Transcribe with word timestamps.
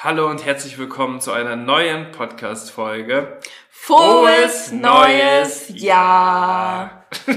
Hallo 0.00 0.30
und 0.30 0.44
herzlich 0.44 0.78
willkommen 0.78 1.20
zu 1.20 1.32
einer 1.32 1.56
neuen 1.56 2.12
Podcast-Folge. 2.12 3.40
Frohes 3.68 4.70
neues 4.70 5.72
Jahr! 5.74 7.08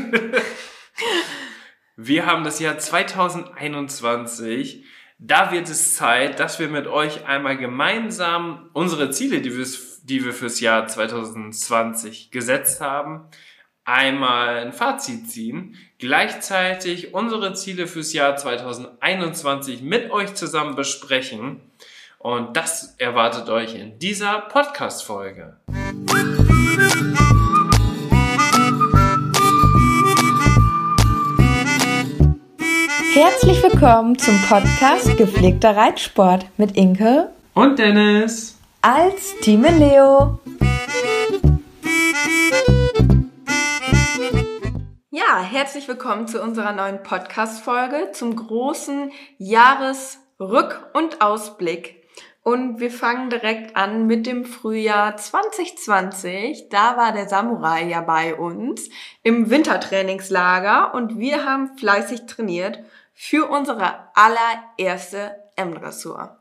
wir 1.95 2.27
haben 2.27 2.43
das 2.43 2.59
Jahr 2.59 2.77
2021. 2.77 4.85
Da 5.17 5.51
wird 5.51 5.69
es 5.69 5.95
Zeit, 5.95 6.39
dass 6.39 6.59
wir 6.59 6.67
mit 6.67 6.85
euch 6.85 7.25
einmal 7.25 7.57
gemeinsam 7.57 8.69
unsere 8.73 9.09
Ziele, 9.09 9.41
die 9.41 9.57
wir, 9.57 9.65
die 10.03 10.23
wir 10.23 10.33
fürs 10.33 10.59
Jahr 10.59 10.85
2020 10.85 12.29
gesetzt 12.29 12.79
haben, 12.79 13.27
einmal 13.85 14.59
ein 14.59 14.73
Fazit 14.73 15.31
ziehen, 15.31 15.77
gleichzeitig 15.97 17.15
unsere 17.15 17.55
Ziele 17.55 17.87
fürs 17.87 18.13
Jahr 18.13 18.37
2021 18.37 19.81
mit 19.81 20.11
euch 20.11 20.35
zusammen 20.35 20.75
besprechen 20.75 21.59
und 22.23 22.55
das 22.55 22.95
erwartet 22.97 23.49
euch 23.49 23.75
in 23.75 23.97
dieser 23.97 24.41
Podcast-Folge. 24.41 25.57
Herzlich 33.13 33.61
willkommen 33.63 34.17
zum 34.17 34.39
Podcast 34.43 35.17
Gepflegter 35.17 35.75
Reitsport 35.75 36.45
mit 36.57 36.77
Inke 36.77 37.31
und 37.53 37.77
Dennis 37.79 38.57
als 38.81 39.35
Team 39.41 39.63
Leo. 39.63 40.39
Ja, 45.09 45.41
herzlich 45.41 45.87
willkommen 45.87 46.27
zu 46.27 46.41
unserer 46.41 46.71
neuen 46.71 47.03
Podcast-Folge 47.03 48.11
zum 48.13 48.35
großen 48.35 49.11
Jahresrück- 49.39 50.79
und 50.93 51.21
Ausblick 51.21 52.00
und 52.43 52.79
wir 52.79 52.89
fangen 52.89 53.29
direkt 53.29 53.75
an 53.75 54.07
mit 54.07 54.25
dem 54.25 54.45
Frühjahr 54.45 55.15
2020. 55.15 56.69
Da 56.69 56.97
war 56.97 57.11
der 57.11 57.29
Samurai 57.29 57.87
ja 57.87 58.01
bei 58.01 58.35
uns 58.35 58.89
im 59.23 59.49
Wintertrainingslager 59.49 60.93
und 60.93 61.19
wir 61.19 61.45
haben 61.45 61.77
fleißig 61.77 62.25
trainiert 62.25 62.79
für 63.13 63.47
unsere 63.49 64.09
allererste 64.15 65.35
M-Dressur. 65.55 66.37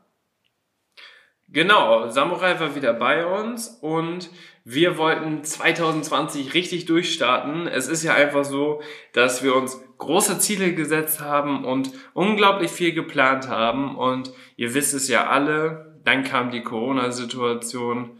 Genau, 1.53 2.07
Samurai 2.09 2.57
war 2.59 2.75
wieder 2.75 2.93
bei 2.93 3.25
uns 3.25 3.67
und 3.81 4.29
wir 4.63 4.97
wollten 4.97 5.43
2020 5.43 6.53
richtig 6.53 6.85
durchstarten. 6.85 7.67
Es 7.67 7.89
ist 7.89 8.03
ja 8.03 8.13
einfach 8.13 8.45
so, 8.45 8.81
dass 9.11 9.43
wir 9.43 9.55
uns 9.55 9.81
große 9.97 10.39
Ziele 10.39 10.73
gesetzt 10.73 11.19
haben 11.19 11.65
und 11.65 11.91
unglaublich 12.13 12.71
viel 12.71 12.93
geplant 12.93 13.49
haben 13.49 13.97
und 13.97 14.31
ihr 14.55 14.73
wisst 14.73 14.93
es 14.93 15.09
ja 15.09 15.27
alle, 15.27 15.90
dann 16.03 16.23
kam 16.23 16.51
die 16.51 16.63
Corona-Situation, 16.63 18.19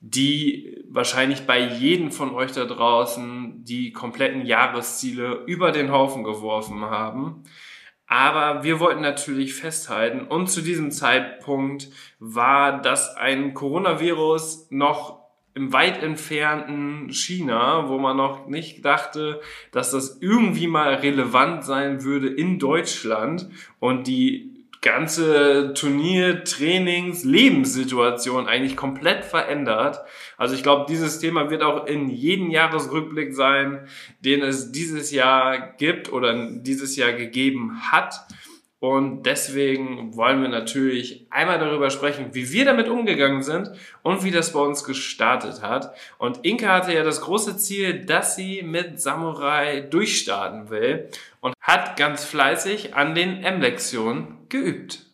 die 0.00 0.84
wahrscheinlich 0.88 1.46
bei 1.46 1.60
jedem 1.60 2.10
von 2.10 2.34
euch 2.34 2.52
da 2.52 2.64
draußen 2.64 3.64
die 3.64 3.92
kompletten 3.92 4.44
Jahresziele 4.44 5.44
über 5.46 5.70
den 5.70 5.92
Haufen 5.92 6.24
geworfen 6.24 6.82
haben. 6.82 7.44
Aber 8.08 8.64
wir 8.64 8.80
wollten 8.80 9.00
natürlich 9.00 9.54
festhalten 9.54 10.26
und 10.26 10.48
zu 10.48 10.60
diesem 10.60 10.90
Zeitpunkt 10.90 11.88
war 12.18 12.82
das 12.82 13.16
ein 13.16 13.54
Coronavirus 13.54 14.66
noch 14.70 15.22
im 15.54 15.72
weit 15.72 16.02
entfernten 16.02 17.12
China, 17.12 17.88
wo 17.88 17.98
man 17.98 18.16
noch 18.16 18.46
nicht 18.46 18.84
dachte, 18.84 19.40
dass 19.70 19.90
das 19.90 20.18
irgendwie 20.20 20.66
mal 20.66 20.94
relevant 20.94 21.64
sein 21.64 22.04
würde 22.04 22.28
in 22.28 22.58
Deutschland 22.58 23.48
und 23.78 24.06
die 24.06 24.51
ganze 24.82 25.74
Turnier, 25.74 26.42
Trainings, 26.42 27.22
Lebenssituation 27.22 28.48
eigentlich 28.48 28.76
komplett 28.76 29.24
verändert. 29.24 30.00
Also 30.36 30.56
ich 30.56 30.64
glaube, 30.64 30.86
dieses 30.88 31.20
Thema 31.20 31.50
wird 31.50 31.62
auch 31.62 31.86
in 31.86 32.10
jedem 32.10 32.50
Jahresrückblick 32.50 33.32
sein, 33.32 33.86
den 34.20 34.42
es 34.42 34.72
dieses 34.72 35.12
Jahr 35.12 35.74
gibt 35.78 36.12
oder 36.12 36.34
dieses 36.50 36.96
Jahr 36.96 37.12
gegeben 37.12 37.80
hat. 37.92 38.26
Und 38.82 39.26
deswegen 39.26 40.16
wollen 40.16 40.42
wir 40.42 40.48
natürlich 40.48 41.28
einmal 41.30 41.60
darüber 41.60 41.88
sprechen, 41.88 42.30
wie 42.32 42.50
wir 42.50 42.64
damit 42.64 42.88
umgegangen 42.88 43.44
sind 43.44 43.70
und 44.02 44.24
wie 44.24 44.32
das 44.32 44.52
bei 44.52 44.58
uns 44.58 44.82
gestartet 44.82 45.62
hat. 45.62 45.94
Und 46.18 46.44
Inka 46.44 46.66
hatte 46.66 46.92
ja 46.92 47.04
das 47.04 47.20
große 47.20 47.56
Ziel, 47.58 48.04
dass 48.04 48.34
sie 48.34 48.62
mit 48.64 49.00
Samurai 49.00 49.82
durchstarten 49.82 50.68
will 50.68 51.08
und 51.40 51.54
hat 51.60 51.96
ganz 51.96 52.24
fleißig 52.24 52.96
an 52.96 53.14
den 53.14 53.44
M-Lektionen 53.44 54.48
geübt. 54.48 55.06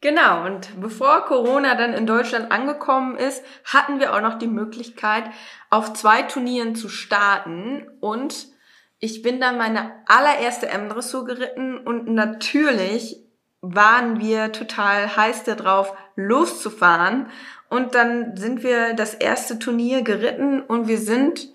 Genau, 0.00 0.44
und 0.44 0.80
bevor 0.80 1.24
Corona 1.24 1.76
dann 1.76 1.92
in 1.92 2.08
Deutschland 2.08 2.50
angekommen 2.50 3.16
ist, 3.16 3.44
hatten 3.64 4.00
wir 4.00 4.12
auch 4.12 4.22
noch 4.22 4.40
die 4.40 4.48
Möglichkeit, 4.48 5.22
auf 5.70 5.92
zwei 5.92 6.22
Turnieren 6.22 6.74
zu 6.74 6.88
starten 6.88 7.86
und 8.00 8.53
ich 8.98 9.22
bin 9.22 9.40
dann 9.40 9.58
meine 9.58 9.92
allererste 10.06 10.68
M-Dressur 10.68 11.24
geritten 11.24 11.78
und 11.78 12.08
natürlich 12.08 13.24
waren 13.60 14.20
wir 14.20 14.52
total 14.52 15.16
heiß 15.16 15.44
darauf, 15.44 15.94
loszufahren. 16.16 17.30
Und 17.68 17.94
dann 17.94 18.36
sind 18.36 18.62
wir 18.62 18.94
das 18.94 19.14
erste 19.14 19.58
Turnier 19.58 20.02
geritten 20.02 20.60
und 20.60 20.86
wir 20.86 20.98
sind 20.98 21.48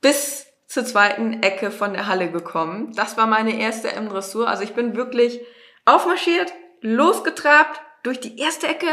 bis 0.00 0.46
zur 0.66 0.84
zweiten 0.84 1.42
Ecke 1.42 1.70
von 1.70 1.92
der 1.92 2.06
Halle 2.06 2.30
gekommen. 2.30 2.92
Das 2.94 3.16
war 3.16 3.26
meine 3.26 3.58
erste 3.58 3.92
M-Dressur. 3.92 4.48
Also 4.48 4.62
ich 4.62 4.74
bin 4.74 4.96
wirklich 4.96 5.40
aufmarschiert, 5.84 6.52
losgetrabt 6.80 7.80
durch 8.02 8.20
die 8.20 8.38
erste 8.38 8.68
Ecke 8.68 8.86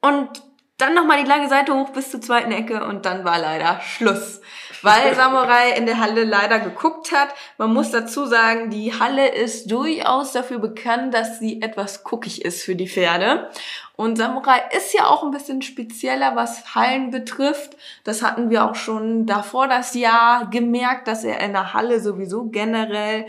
und 0.00 0.42
dann 0.76 0.94
nochmal 0.94 1.22
die 1.22 1.28
lange 1.28 1.48
Seite 1.48 1.74
hoch 1.74 1.90
bis 1.90 2.10
zur 2.10 2.20
zweiten 2.20 2.50
Ecke 2.50 2.84
und 2.84 3.06
dann 3.06 3.24
war 3.24 3.38
leider 3.38 3.80
Schluss. 3.80 4.40
Weil 4.82 5.14
Samurai 5.14 5.72
in 5.76 5.86
der 5.86 5.98
Halle 5.98 6.24
leider 6.24 6.58
geguckt 6.58 7.12
hat. 7.12 7.28
Man 7.56 7.72
muss 7.72 7.90
dazu 7.90 8.26
sagen, 8.26 8.70
die 8.70 8.92
Halle 8.92 9.28
ist 9.28 9.70
durchaus 9.70 10.32
dafür 10.32 10.58
bekannt, 10.58 11.14
dass 11.14 11.38
sie 11.38 11.62
etwas 11.62 12.04
guckig 12.04 12.44
ist 12.44 12.62
für 12.62 12.74
die 12.74 12.88
Pferde. 12.88 13.48
Und 13.96 14.16
Samurai 14.16 14.60
ist 14.76 14.92
ja 14.92 15.06
auch 15.06 15.22
ein 15.22 15.30
bisschen 15.30 15.62
spezieller, 15.62 16.34
was 16.34 16.74
Hallen 16.74 17.10
betrifft. 17.10 17.76
Das 18.04 18.22
hatten 18.22 18.50
wir 18.50 18.64
auch 18.64 18.74
schon 18.74 19.26
davor 19.26 19.68
das 19.68 19.94
Jahr 19.94 20.50
gemerkt, 20.50 21.06
dass 21.06 21.24
er 21.24 21.40
in 21.40 21.52
der 21.52 21.72
Halle 21.74 22.00
sowieso 22.00 22.46
generell 22.46 23.26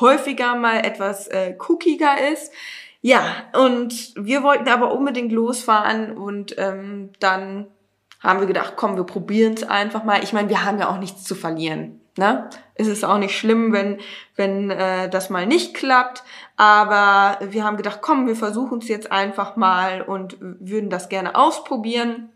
häufiger 0.00 0.56
mal 0.56 0.84
etwas 0.84 1.28
äh, 1.28 1.56
cookiger 1.68 2.28
ist. 2.32 2.52
Ja, 3.02 3.22
und 3.52 4.14
wir 4.16 4.42
wollten 4.42 4.68
aber 4.68 4.92
unbedingt 4.92 5.30
losfahren 5.30 6.16
und 6.16 6.58
ähm, 6.58 7.10
dann 7.20 7.68
haben 8.26 8.40
wir 8.40 8.46
gedacht, 8.46 8.74
komm, 8.76 8.96
wir 8.96 9.04
probieren 9.04 9.54
es 9.54 9.62
einfach 9.62 10.04
mal. 10.04 10.22
Ich 10.22 10.32
meine, 10.32 10.48
wir 10.48 10.64
haben 10.64 10.78
ja 10.78 10.88
auch 10.88 10.98
nichts 10.98 11.24
zu 11.24 11.34
verlieren. 11.34 12.00
Ne? 12.18 12.48
Es 12.74 12.88
ist 12.88 13.04
auch 13.04 13.18
nicht 13.18 13.36
schlimm, 13.36 13.72
wenn, 13.72 13.98
wenn 14.34 14.70
äh, 14.70 15.08
das 15.08 15.30
mal 15.30 15.46
nicht 15.46 15.74
klappt. 15.74 16.24
Aber 16.56 17.38
wir 17.40 17.64
haben 17.64 17.76
gedacht, 17.76 18.00
komm, 18.02 18.26
wir 18.26 18.36
versuchen 18.36 18.78
es 18.78 18.88
jetzt 18.88 19.12
einfach 19.12 19.56
mal 19.56 20.02
und 20.02 20.36
würden 20.40 20.90
das 20.90 21.08
gerne 21.08 21.36
ausprobieren. 21.36 22.30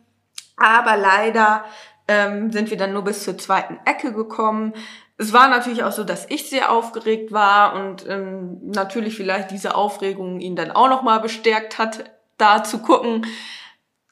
Aber 0.57 0.97
leider 0.97 1.65
ähm, 2.07 2.53
sind 2.53 2.71
wir 2.71 2.77
dann 2.77 2.93
nur 2.93 3.03
bis 3.03 3.25
zur 3.25 3.39
zweiten 3.39 3.79
Ecke 3.85 4.13
gekommen. 4.13 4.75
Es 5.17 5.33
war 5.33 5.49
natürlich 5.49 5.83
auch 5.83 5.93
so, 5.93 6.05
dass 6.05 6.27
ich 6.31 6.49
sehr 6.49 6.71
aufgeregt 6.71 7.33
war 7.33 7.75
und 7.75 8.07
ähm, 8.09 8.59
natürlich 8.63 9.17
vielleicht 9.17 9.51
diese 9.51 9.75
Aufregung 9.75 10.41
ihn 10.41 10.57
dann 10.57 10.71
auch 10.71 10.89
nochmal 10.89 11.21
bestärkt 11.21 11.79
hat, 11.79 12.05
da 12.39 12.63
zu 12.63 12.79
gucken. 12.79 13.27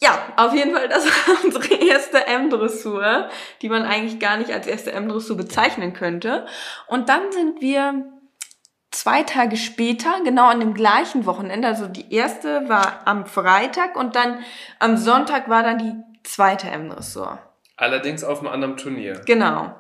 Ja, 0.00 0.18
auf 0.36 0.54
jeden 0.54 0.74
Fall, 0.74 0.88
das 0.88 1.06
war 1.28 1.44
unsere 1.44 1.74
erste 1.74 2.26
M-Dressur, 2.26 3.28
die 3.62 3.68
man 3.68 3.82
eigentlich 3.82 4.20
gar 4.20 4.36
nicht 4.36 4.52
als 4.52 4.66
erste 4.66 4.92
M-Dressur 4.92 5.36
bezeichnen 5.36 5.92
könnte. 5.92 6.46
Und 6.86 7.08
dann 7.08 7.32
sind 7.32 7.60
wir 7.60 8.04
zwei 8.90 9.22
Tage 9.22 9.56
später, 9.56 10.20
genau 10.24 10.46
an 10.46 10.60
dem 10.60 10.74
gleichen 10.74 11.26
Wochenende, 11.26 11.68
also 11.68 11.88
die 11.88 12.12
erste 12.14 12.68
war 12.68 13.02
am 13.06 13.26
Freitag 13.26 13.96
und 13.96 14.16
dann 14.16 14.44
am 14.78 14.96
Sonntag 14.96 15.48
war 15.48 15.62
dann 15.62 15.78
die 15.78 15.94
zweite 16.22 16.68
M-Dressur. 16.68 17.38
Allerdings 17.76 18.24
auf 18.24 18.40
einem 18.40 18.48
anderen 18.48 18.76
Turnier. 18.76 19.20
Genau. 19.26 19.74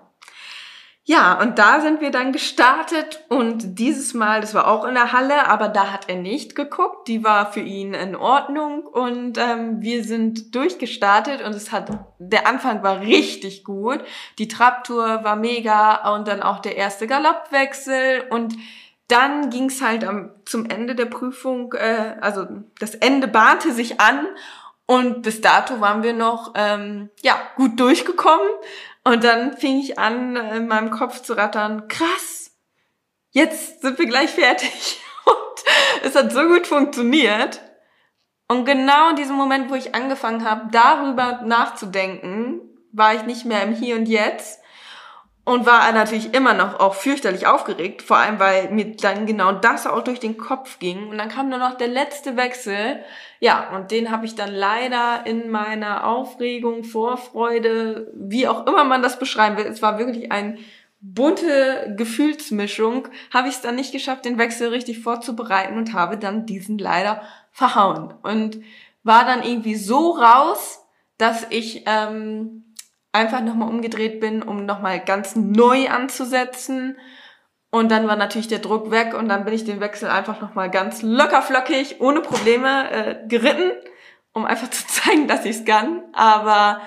Ja, 1.08 1.40
und 1.40 1.58
da 1.58 1.80
sind 1.80 2.02
wir 2.02 2.10
dann 2.10 2.32
gestartet 2.32 3.24
und 3.30 3.78
dieses 3.78 4.12
Mal, 4.12 4.42
das 4.42 4.52
war 4.52 4.68
auch 4.68 4.84
in 4.84 4.92
der 4.92 5.12
Halle, 5.12 5.46
aber 5.48 5.68
da 5.68 5.90
hat 5.90 6.10
er 6.10 6.16
nicht 6.16 6.54
geguckt. 6.54 7.08
Die 7.08 7.24
war 7.24 7.50
für 7.50 7.62
ihn 7.62 7.94
in 7.94 8.14
Ordnung 8.14 8.82
und 8.82 9.38
ähm, 9.38 9.80
wir 9.80 10.04
sind 10.04 10.54
durchgestartet 10.54 11.42
und 11.42 11.54
es 11.54 11.72
hat, 11.72 11.90
der 12.18 12.46
Anfang 12.46 12.82
war 12.82 13.00
richtig 13.00 13.64
gut. 13.64 14.00
Die 14.38 14.48
Trabtour 14.48 15.24
war 15.24 15.36
mega 15.36 16.14
und 16.14 16.28
dann 16.28 16.42
auch 16.42 16.58
der 16.58 16.76
erste 16.76 17.06
Galoppwechsel 17.06 18.24
und 18.28 18.56
dann 19.08 19.48
ging's 19.48 19.80
halt 19.80 20.04
am, 20.04 20.32
zum 20.44 20.66
Ende 20.66 20.94
der 20.94 21.06
Prüfung, 21.06 21.72
äh, 21.72 22.16
also 22.20 22.46
das 22.80 22.94
Ende 22.94 23.28
bahnte 23.28 23.72
sich 23.72 23.98
an 23.98 24.26
und 24.90 25.20
bis 25.20 25.42
dato 25.42 25.82
waren 25.82 26.02
wir 26.02 26.14
noch 26.14 26.52
ähm, 26.54 27.10
ja 27.22 27.38
gut 27.56 27.78
durchgekommen. 27.78 28.48
Und 29.04 29.24
dann 29.24 29.56
fing 29.56 29.78
ich 29.80 29.98
an, 29.98 30.36
in 30.36 30.68
meinem 30.68 30.90
Kopf 30.90 31.22
zu 31.22 31.34
rattern, 31.34 31.88
krass, 31.88 32.52
jetzt 33.30 33.82
sind 33.82 33.98
wir 33.98 34.06
gleich 34.06 34.30
fertig. 34.30 35.00
Und 35.24 36.04
es 36.04 36.14
hat 36.14 36.32
so 36.32 36.42
gut 36.42 36.66
funktioniert. 36.66 37.60
Und 38.48 38.64
genau 38.64 39.10
in 39.10 39.16
diesem 39.16 39.36
Moment, 39.36 39.70
wo 39.70 39.74
ich 39.74 39.94
angefangen 39.94 40.48
habe, 40.48 40.68
darüber 40.70 41.42
nachzudenken, 41.42 42.60
war 42.92 43.14
ich 43.14 43.24
nicht 43.24 43.44
mehr 43.44 43.62
im 43.62 43.74
Hier 43.74 43.96
und 43.96 44.06
Jetzt 44.06 44.60
und 45.48 45.64
war 45.64 45.90
natürlich 45.92 46.34
immer 46.34 46.52
noch 46.52 46.78
auch 46.78 46.94
fürchterlich 46.94 47.46
aufgeregt, 47.46 48.02
vor 48.02 48.18
allem 48.18 48.38
weil 48.38 48.68
mir 48.70 48.94
dann 48.96 49.24
genau 49.24 49.52
das 49.52 49.86
auch 49.86 50.04
durch 50.04 50.20
den 50.20 50.36
Kopf 50.36 50.78
ging. 50.78 51.08
Und 51.08 51.16
dann 51.16 51.30
kam 51.30 51.48
nur 51.48 51.58
noch 51.58 51.78
der 51.78 51.88
letzte 51.88 52.36
Wechsel. 52.36 53.00
Ja, 53.40 53.74
und 53.74 53.90
den 53.90 54.10
habe 54.10 54.26
ich 54.26 54.34
dann 54.34 54.52
leider 54.52 55.22
in 55.24 55.48
meiner 55.48 56.06
Aufregung, 56.06 56.84
Vorfreude, 56.84 58.12
wie 58.14 58.46
auch 58.46 58.66
immer 58.66 58.84
man 58.84 59.00
das 59.00 59.18
beschreiben 59.18 59.56
will, 59.56 59.64
es 59.64 59.80
war 59.80 59.98
wirklich 59.98 60.30
ein 60.30 60.58
bunte 61.00 61.94
Gefühlsmischung, 61.96 63.08
habe 63.32 63.48
ich 63.48 63.54
es 63.54 63.60
dann 63.62 63.76
nicht 63.76 63.92
geschafft, 63.92 64.26
den 64.26 64.36
Wechsel 64.36 64.68
richtig 64.68 64.98
vorzubereiten 64.98 65.78
und 65.78 65.94
habe 65.94 66.18
dann 66.18 66.44
diesen 66.44 66.76
leider 66.76 67.22
verhauen. 67.52 68.12
Und 68.22 68.60
war 69.02 69.24
dann 69.24 69.42
irgendwie 69.42 69.76
so 69.76 70.10
raus, 70.10 70.84
dass 71.16 71.46
ich 71.48 71.84
ähm, 71.86 72.64
einfach 73.12 73.40
nochmal 73.40 73.68
umgedreht 73.68 74.20
bin, 74.20 74.42
um 74.42 74.66
nochmal 74.66 75.00
ganz 75.00 75.36
neu 75.36 75.88
anzusetzen. 75.88 76.98
Und 77.70 77.90
dann 77.90 78.08
war 78.08 78.16
natürlich 78.16 78.48
der 78.48 78.60
Druck 78.60 78.90
weg 78.90 79.14
und 79.14 79.28
dann 79.28 79.44
bin 79.44 79.54
ich 79.54 79.64
den 79.64 79.80
Wechsel 79.80 80.08
einfach 80.08 80.40
nochmal 80.40 80.70
ganz 80.70 81.02
lockerflockig, 81.02 82.00
ohne 82.00 82.20
Probleme 82.20 82.90
äh, 82.90 83.28
geritten, 83.28 83.72
um 84.32 84.46
einfach 84.46 84.70
zu 84.70 84.86
zeigen, 84.88 85.28
dass 85.28 85.44
ich 85.44 85.56
es 85.56 85.64
kann. 85.64 86.02
Aber 86.12 86.80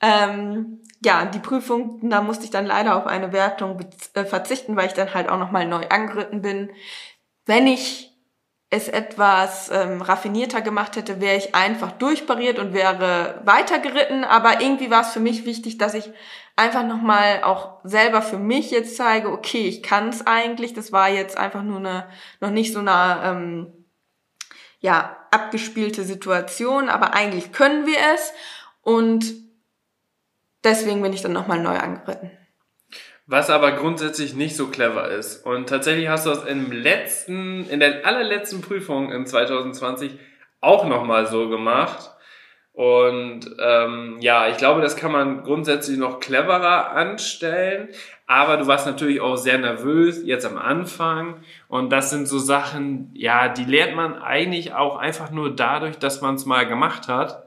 ähm, 0.00 0.82
ja, 1.04 1.24
die 1.26 1.38
Prüfung, 1.38 2.00
da 2.08 2.22
musste 2.22 2.44
ich 2.44 2.50
dann 2.50 2.66
leider 2.66 2.96
auf 2.96 3.06
eine 3.06 3.32
Wertung 3.32 3.78
äh, 4.14 4.24
verzichten, 4.24 4.76
weil 4.76 4.86
ich 4.86 4.94
dann 4.94 5.14
halt 5.14 5.28
auch 5.28 5.38
nochmal 5.38 5.66
neu 5.66 5.86
angeritten 5.88 6.42
bin. 6.42 6.70
Wenn 7.46 7.66
ich 7.66 8.13
es 8.74 8.88
etwas 8.88 9.70
ähm, 9.72 10.02
raffinierter 10.02 10.60
gemacht 10.60 10.96
hätte, 10.96 11.20
wäre 11.20 11.36
ich 11.36 11.54
einfach 11.54 11.92
durchpariert 11.92 12.58
und 12.58 12.74
wäre 12.74 13.40
weitergeritten. 13.44 14.24
Aber 14.24 14.60
irgendwie 14.60 14.90
war 14.90 15.02
es 15.02 15.12
für 15.12 15.20
mich 15.20 15.46
wichtig, 15.46 15.78
dass 15.78 15.94
ich 15.94 16.10
einfach 16.56 16.84
nochmal 16.84 17.42
auch 17.44 17.78
selber 17.84 18.20
für 18.20 18.38
mich 18.38 18.72
jetzt 18.72 18.96
zeige, 18.96 19.30
okay, 19.30 19.68
ich 19.68 19.82
kann 19.82 20.08
es 20.08 20.26
eigentlich. 20.26 20.74
Das 20.74 20.90
war 20.90 21.08
jetzt 21.08 21.38
einfach 21.38 21.62
nur 21.62 21.78
eine, 21.78 22.08
noch 22.40 22.50
nicht 22.50 22.72
so 22.72 22.80
eine, 22.80 23.20
ähm, 23.24 23.72
ja, 24.80 25.16
abgespielte 25.30 26.02
Situation, 26.02 26.88
aber 26.88 27.14
eigentlich 27.14 27.52
können 27.52 27.86
wir 27.86 27.96
es. 28.14 28.32
Und 28.82 29.32
deswegen 30.64 31.00
bin 31.00 31.12
ich 31.12 31.22
dann 31.22 31.32
nochmal 31.32 31.60
neu 31.60 31.78
angeritten. 31.78 32.30
Was 33.26 33.48
aber 33.48 33.72
grundsätzlich 33.72 34.34
nicht 34.34 34.54
so 34.54 34.66
clever 34.66 35.08
ist. 35.08 35.46
Und 35.46 35.68
tatsächlich 35.68 36.08
hast 36.08 36.26
du 36.26 36.30
das 36.30 36.44
im 36.44 36.70
letzten, 36.70 37.68
in 37.70 37.80
der 37.80 38.06
allerletzten 38.06 38.60
Prüfung 38.60 39.10
in 39.12 39.26
2020 39.26 40.18
auch 40.60 40.86
nochmal 40.86 41.26
so 41.26 41.48
gemacht. 41.48 42.10
Und 42.74 43.54
ähm, 43.60 44.16
ja, 44.20 44.48
ich 44.48 44.56
glaube, 44.58 44.82
das 44.82 44.96
kann 44.96 45.12
man 45.12 45.42
grundsätzlich 45.44 45.96
noch 45.96 46.20
cleverer 46.20 46.90
anstellen. 46.90 47.88
Aber 48.26 48.56
du 48.56 48.66
warst 48.66 48.86
natürlich 48.86 49.20
auch 49.20 49.36
sehr 49.36 49.58
nervös 49.58 50.22
jetzt 50.24 50.44
am 50.44 50.58
Anfang. 50.58 51.42
Und 51.68 51.90
das 51.90 52.10
sind 52.10 52.26
so 52.26 52.38
Sachen, 52.38 53.10
ja, 53.14 53.48
die 53.48 53.64
lernt 53.64 53.94
man 53.94 54.20
eigentlich 54.20 54.74
auch 54.74 54.96
einfach 54.96 55.30
nur 55.30 55.54
dadurch, 55.54 55.98
dass 55.98 56.20
man 56.20 56.34
es 56.34 56.44
mal 56.44 56.66
gemacht 56.66 57.08
hat. 57.08 57.46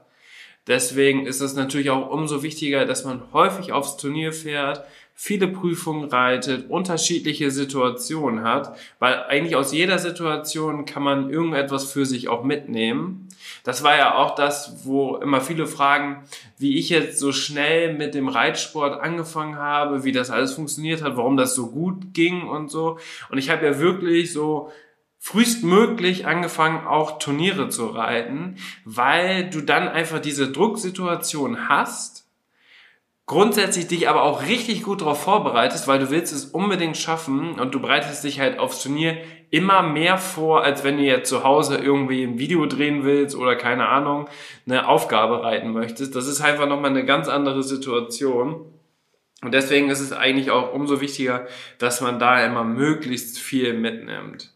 Deswegen 0.66 1.26
ist 1.26 1.40
es 1.40 1.54
natürlich 1.54 1.90
auch 1.90 2.10
umso 2.10 2.42
wichtiger, 2.42 2.84
dass 2.84 3.04
man 3.04 3.22
häufig 3.32 3.72
aufs 3.72 3.96
Turnier 3.96 4.32
fährt, 4.32 4.84
viele 5.20 5.48
Prüfungen 5.48 6.08
reitet, 6.08 6.70
unterschiedliche 6.70 7.50
Situationen 7.50 8.44
hat, 8.44 8.78
weil 9.00 9.24
eigentlich 9.24 9.56
aus 9.56 9.72
jeder 9.72 9.98
Situation 9.98 10.84
kann 10.84 11.02
man 11.02 11.28
irgendetwas 11.28 11.90
für 11.90 12.06
sich 12.06 12.28
auch 12.28 12.44
mitnehmen. 12.44 13.26
Das 13.64 13.82
war 13.82 13.96
ja 13.96 14.14
auch 14.14 14.36
das, 14.36 14.84
wo 14.84 15.16
immer 15.16 15.40
viele 15.40 15.66
fragen, 15.66 16.22
wie 16.56 16.78
ich 16.78 16.88
jetzt 16.88 17.18
so 17.18 17.32
schnell 17.32 17.94
mit 17.94 18.14
dem 18.14 18.28
Reitsport 18.28 19.00
angefangen 19.00 19.56
habe, 19.56 20.04
wie 20.04 20.12
das 20.12 20.30
alles 20.30 20.52
funktioniert 20.52 21.02
hat, 21.02 21.16
warum 21.16 21.36
das 21.36 21.56
so 21.56 21.72
gut 21.72 22.14
ging 22.14 22.46
und 22.46 22.70
so. 22.70 23.00
Und 23.28 23.38
ich 23.38 23.50
habe 23.50 23.66
ja 23.66 23.80
wirklich 23.80 24.32
so 24.32 24.70
frühestmöglich 25.18 26.28
angefangen, 26.28 26.86
auch 26.86 27.18
Turniere 27.18 27.70
zu 27.70 27.88
reiten, 27.88 28.54
weil 28.84 29.50
du 29.50 29.62
dann 29.62 29.88
einfach 29.88 30.20
diese 30.20 30.52
Drucksituation 30.52 31.68
hast 31.68 32.27
grundsätzlich 33.28 33.86
dich 33.86 34.08
aber 34.08 34.22
auch 34.22 34.42
richtig 34.46 34.82
gut 34.82 35.02
darauf 35.02 35.22
vorbereitest, 35.22 35.86
weil 35.86 35.98
du 35.98 36.10
willst 36.10 36.32
es 36.32 36.46
unbedingt 36.46 36.96
schaffen 36.96 37.60
und 37.60 37.74
du 37.74 37.80
bereitest 37.80 38.24
dich 38.24 38.40
halt 38.40 38.58
aufs 38.58 38.82
Turnier 38.82 39.18
immer 39.50 39.82
mehr 39.82 40.16
vor, 40.16 40.64
als 40.64 40.82
wenn 40.82 40.96
du 40.96 41.02
jetzt 41.02 41.28
zu 41.28 41.44
Hause 41.44 41.76
irgendwie 41.76 42.24
ein 42.24 42.38
Video 42.38 42.64
drehen 42.64 43.04
willst 43.04 43.36
oder 43.36 43.54
keine 43.54 43.88
Ahnung, 43.88 44.28
eine 44.66 44.88
Aufgabe 44.88 45.42
reiten 45.42 45.72
möchtest. 45.72 46.16
Das 46.16 46.26
ist 46.26 46.40
einfach 46.40 46.66
nochmal 46.66 46.90
eine 46.90 47.04
ganz 47.04 47.28
andere 47.28 47.62
Situation. 47.62 48.64
Und 49.42 49.52
deswegen 49.52 49.90
ist 49.90 50.00
es 50.00 50.12
eigentlich 50.12 50.50
auch 50.50 50.72
umso 50.72 51.02
wichtiger, 51.02 51.46
dass 51.78 52.00
man 52.00 52.18
da 52.18 52.44
immer 52.44 52.64
möglichst 52.64 53.38
viel 53.38 53.74
mitnimmt. 53.74 54.54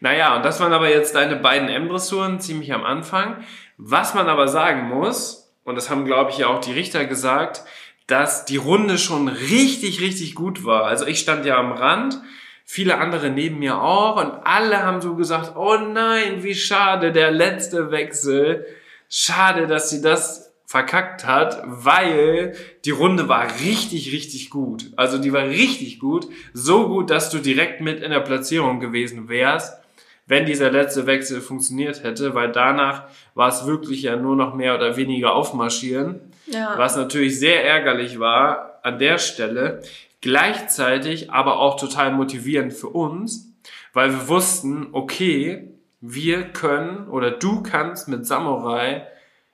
Naja, 0.00 0.36
und 0.36 0.44
das 0.44 0.58
waren 0.60 0.72
aber 0.72 0.90
jetzt 0.90 1.14
deine 1.14 1.36
beiden 1.36 1.68
M-Dressuren 1.68 2.40
ziemlich 2.40 2.72
am 2.72 2.84
Anfang. 2.84 3.44
Was 3.76 4.14
man 4.14 4.28
aber 4.28 4.48
sagen 4.48 4.88
muss, 4.88 5.54
und 5.62 5.76
das 5.76 5.88
haben 5.88 6.04
glaube 6.04 6.32
ich 6.32 6.38
ja 6.38 6.48
auch 6.48 6.60
die 6.60 6.72
Richter 6.72 7.04
gesagt, 7.04 7.62
dass 8.08 8.46
die 8.46 8.56
Runde 8.56 8.98
schon 8.98 9.28
richtig, 9.28 10.00
richtig 10.00 10.34
gut 10.34 10.64
war. 10.64 10.84
Also 10.84 11.06
ich 11.06 11.20
stand 11.20 11.44
ja 11.46 11.58
am 11.58 11.72
Rand, 11.72 12.20
viele 12.64 12.98
andere 12.98 13.30
neben 13.30 13.60
mir 13.60 13.80
auch 13.80 14.16
und 14.16 14.32
alle 14.44 14.82
haben 14.82 15.00
so 15.00 15.14
gesagt, 15.14 15.56
oh 15.56 15.76
nein, 15.76 16.42
wie 16.42 16.54
schade, 16.54 17.12
der 17.12 17.30
letzte 17.30 17.92
Wechsel. 17.92 18.66
Schade, 19.10 19.66
dass 19.66 19.90
sie 19.90 20.02
das 20.02 20.52
verkackt 20.64 21.26
hat, 21.26 21.62
weil 21.64 22.54
die 22.84 22.90
Runde 22.90 23.28
war 23.28 23.46
richtig, 23.60 24.12
richtig 24.12 24.50
gut. 24.50 24.90
Also 24.96 25.18
die 25.18 25.32
war 25.32 25.44
richtig 25.44 25.98
gut. 25.98 26.26
So 26.52 26.88
gut, 26.88 27.10
dass 27.10 27.30
du 27.30 27.38
direkt 27.38 27.80
mit 27.80 28.02
in 28.02 28.10
der 28.10 28.20
Platzierung 28.20 28.80
gewesen 28.80 29.28
wärst, 29.28 29.78
wenn 30.26 30.44
dieser 30.44 30.70
letzte 30.70 31.06
Wechsel 31.06 31.40
funktioniert 31.40 32.04
hätte, 32.04 32.34
weil 32.34 32.52
danach 32.52 33.04
war 33.34 33.48
es 33.48 33.66
wirklich 33.66 34.02
ja 34.02 34.16
nur 34.16 34.36
noch 34.36 34.54
mehr 34.54 34.74
oder 34.74 34.96
weniger 34.96 35.34
aufmarschieren. 35.34 36.27
Ja. 36.50 36.76
Was 36.76 36.96
natürlich 36.96 37.38
sehr 37.38 37.64
ärgerlich 37.64 38.18
war 38.18 38.80
an 38.82 38.98
der 38.98 39.18
Stelle, 39.18 39.82
gleichzeitig 40.20 41.30
aber 41.30 41.58
auch 41.58 41.78
total 41.78 42.12
motivierend 42.12 42.72
für 42.72 42.88
uns, 42.88 43.52
weil 43.92 44.12
wir 44.12 44.28
wussten, 44.28 44.88
okay, 44.92 45.68
wir 46.00 46.44
können 46.44 47.08
oder 47.08 47.30
du 47.30 47.62
kannst 47.62 48.08
mit 48.08 48.26
Samurai 48.26 49.06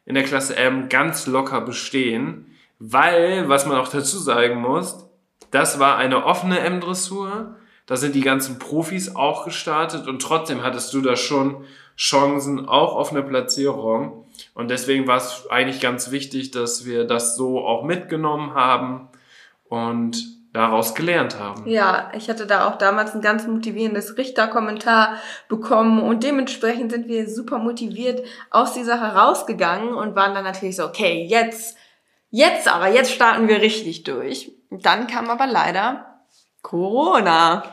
in 0.05 0.15
der 0.15 0.25
Klasse 0.25 0.57
M 0.57 0.89
ganz 0.89 1.27
locker 1.27 1.61
bestehen, 1.63 2.47
weil, 2.79 3.49
was 3.49 3.67
man 3.67 3.79
auch 3.79 3.89
dazu 3.89 4.19
sagen 4.19 4.61
muss, 4.61 5.09
das 5.51 5.79
war 5.79 5.97
eine 5.97 6.25
offene 6.25 6.61
M-Dressur, 6.61 7.57
da 7.87 7.97
sind 7.97 8.15
die 8.15 8.21
ganzen 8.21 8.59
Profis 8.59 9.15
auch 9.15 9.45
gestartet 9.45 10.07
und 10.07 10.21
trotzdem 10.21 10.63
hattest 10.63 10.93
du 10.95 11.01
da 11.01 11.17
schon 11.17 11.65
Chancen 11.97 12.69
auch 12.69 12.95
auf 12.97 13.13
eine 13.13 13.23
Platzierung. 13.23 14.24
Und 14.55 14.71
deswegen 14.71 15.07
war 15.07 15.17
es 15.17 15.47
eigentlich 15.51 15.81
ganz 15.81 16.11
wichtig, 16.11 16.53
dass 16.53 16.87
wir 16.87 17.05
das 17.05 17.37
so 17.37 17.65
auch 17.67 17.85
mitgenommen 17.85 18.55
haben 18.55 19.09
und 19.65 20.35
daraus 20.55 20.95
gelernt 20.95 21.39
haben. 21.41 21.67
Ja, 21.67 22.13
ich 22.15 22.31
hatte 22.31 22.47
da 22.47 22.69
auch 22.69 22.79
damals 22.79 23.13
ein 23.13 23.21
ganz 23.21 23.45
motivierendes 23.47 24.17
Richterkommentar 24.17 25.17
bekommen 25.49 26.01
und 26.01 26.23
dementsprechend 26.23 26.93
sind 26.93 27.09
wir 27.09 27.29
super 27.29 27.59
motiviert 27.59 28.25
aus 28.51 28.73
dieser 28.73 29.01
herausgegangen 29.01 29.93
und 29.93 30.15
waren 30.15 30.33
dann 30.33 30.45
natürlich 30.45 30.77
so, 30.77 30.85
okay, 30.85 31.27
jetzt, 31.29 31.77
jetzt 32.31 32.73
aber, 32.73 32.89
jetzt 32.89 33.11
starten 33.11 33.49
wir 33.49 33.61
richtig 33.61 34.05
durch. 34.05 34.53
Dann 34.71 35.09
kam 35.09 35.29
aber 35.29 35.49
leider 35.49 36.21
Corona. 36.63 37.65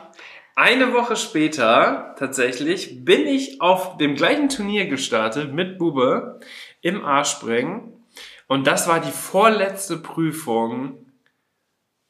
Eine 0.56 0.92
Woche 0.92 1.14
später 1.14 2.14
tatsächlich 2.18 3.04
bin 3.04 3.26
ich 3.26 3.60
auf 3.60 3.96
dem 3.96 4.16
gleichen 4.16 4.48
Turnier 4.48 4.86
gestartet 4.86 5.52
mit 5.52 5.78
Bube 5.78 6.40
im 6.82 7.04
A-Springen. 7.04 8.04
Und 8.46 8.66
das 8.66 8.86
war 8.86 9.00
die 9.00 9.10
vorletzte 9.10 9.96
Prüfung 9.96 11.06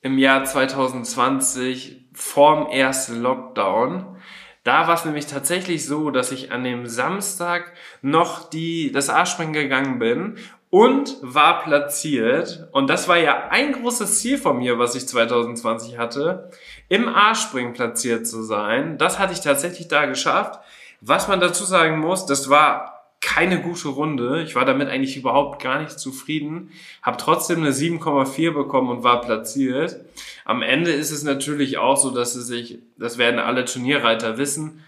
im 0.01 0.19
Jahr 0.19 0.45
2020 0.45 2.09
vorm 2.13 2.67
ersten 2.67 3.23
Lockdown. 3.23 4.17
Da 4.65 4.87
war 4.87 4.95
es 4.95 5.05
nämlich 5.05 5.27
tatsächlich 5.27 5.87
so, 5.87 6.11
dass 6.11 6.33
ich 6.33 6.53
an 6.53 6.65
dem 6.65 6.87
Samstag 6.87 7.73
noch 8.01 8.49
die, 8.49 8.93
das 8.93 9.11
A-Springen 9.11 9.53
gegangen 9.53 9.99
bin 9.99 10.39
und 10.71 11.19
war 11.21 11.63
platziert. 11.63 12.69
Und 12.73 12.89
das 12.89 13.09
war 13.09 13.19
ja 13.19 13.49
ein 13.51 13.73
großes 13.73 14.21
Ziel 14.21 14.39
von 14.39 14.59
mir, 14.59 14.79
was 14.79 14.95
ich 14.95 15.07
2020 15.07 15.99
hatte, 15.99 16.51
im 16.89 17.09
A-Springen 17.09 17.73
platziert 17.73 18.27
zu 18.27 18.43
sein. 18.43 18.99
Das 18.99 19.19
hatte 19.19 19.33
ich 19.33 19.41
tatsächlich 19.41 19.89
da 19.89 20.07
geschafft. 20.07 20.61
Was 21.01 21.29
man 21.29 21.41
dazu 21.41 21.65
sagen 21.65 21.99
muss, 21.99 22.27
das 22.27 22.49
war 22.49 23.02
keine 23.23 23.63
gute 23.63 23.89
Runde. 23.89 24.43
Ich 24.43 24.55
war 24.57 24.65
damit 24.65 24.89
eigentlich 24.89 25.17
überhaupt 25.17 25.63
gar 25.63 25.81
nicht 25.81 25.99
zufrieden. 25.99 26.71
Habe 27.03 27.17
trotzdem 27.17 27.61
eine 27.61 27.71
7,4 27.71 28.51
bekommen 28.51 28.91
und 28.91 29.05
war 29.05 29.21
platziert. 29.21 29.97
Am 30.45 30.61
Ende 30.61 30.91
ist 30.91 31.13
es 31.13 31.23
natürlich 31.23 31.79
auch 31.79 31.97
so, 31.97 32.11
dass 32.11 32.35
es 32.35 32.49
sich, 32.49 32.81
das 32.99 33.19
werden 33.19 33.39
alle 33.39 33.65
Turnierreiter 33.65 34.39
wissen, 34.39 34.83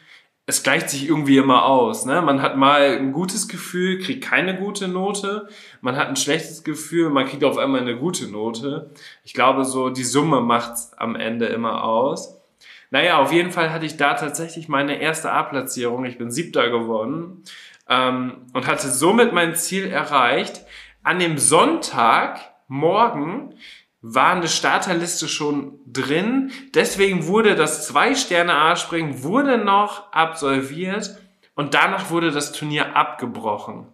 es 0.46 0.62
gleicht 0.62 0.90
sich 0.90 1.08
irgendwie 1.08 1.38
immer 1.38 1.64
aus. 1.64 2.04
Ne? 2.04 2.20
Man 2.20 2.42
hat 2.42 2.58
mal 2.58 2.98
ein 2.98 3.12
gutes 3.12 3.48
Gefühl, 3.48 3.98
kriegt 4.00 4.24
keine 4.24 4.58
gute 4.58 4.88
Note. 4.88 5.48
Man 5.80 5.96
hat 5.96 6.08
ein 6.08 6.16
schlechtes 6.16 6.64
Gefühl, 6.64 7.08
man 7.08 7.26
kriegt 7.26 7.44
auf 7.44 7.56
einmal 7.56 7.80
eine 7.80 7.96
gute 7.96 8.28
Note. 8.30 8.90
Ich 9.22 9.32
glaube, 9.32 9.64
so 9.64 9.88
die 9.88 10.04
Summe 10.04 10.42
macht's 10.42 10.92
am 10.98 11.16
Ende 11.16 11.46
immer 11.46 11.84
aus. 11.84 12.42
Naja, 12.90 13.18
auf 13.18 13.32
jeden 13.32 13.52
Fall 13.52 13.72
hatte 13.72 13.86
ich 13.86 13.96
da 13.96 14.14
tatsächlich 14.14 14.68
meine 14.68 15.00
erste 15.00 15.32
A-Platzierung. 15.32 16.04
Ich 16.04 16.18
bin 16.18 16.30
siebter 16.30 16.68
geworden 16.68 17.42
ähm, 17.88 18.46
und 18.52 18.66
hatte 18.66 18.88
somit 18.88 19.32
mein 19.32 19.54
Ziel 19.54 19.86
erreicht. 19.86 20.62
An 21.02 21.18
dem 21.18 21.38
Sonntag 21.38 22.40
morgen 22.66 23.54
war 24.00 24.32
eine 24.32 24.48
Starterliste 24.48 25.28
schon 25.28 25.78
drin. 25.86 26.52
Deswegen 26.74 27.26
wurde 27.26 27.54
das 27.56 27.86
Zwei-Sterne-A-Springen 27.86 29.22
wurde 29.22 29.58
noch 29.58 30.12
absolviert 30.12 31.18
und 31.54 31.74
danach 31.74 32.10
wurde 32.10 32.30
das 32.30 32.52
Turnier 32.52 32.96
abgebrochen. 32.96 33.86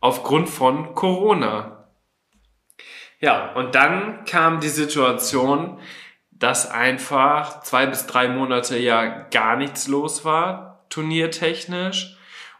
Aufgrund 0.00 0.48
von 0.48 0.94
Corona. 0.94 1.84
Ja, 3.20 3.52
und 3.54 3.74
dann 3.74 4.24
kam 4.24 4.60
die 4.60 4.68
Situation, 4.68 5.78
dass 6.30 6.70
einfach 6.70 7.60
zwei 7.60 7.86
bis 7.86 8.06
drei 8.06 8.28
Monate 8.28 8.76
ja 8.78 9.06
gar 9.30 9.56
nichts 9.56 9.88
los 9.88 10.24
war, 10.24 10.84
turniertechnisch. 10.90 12.15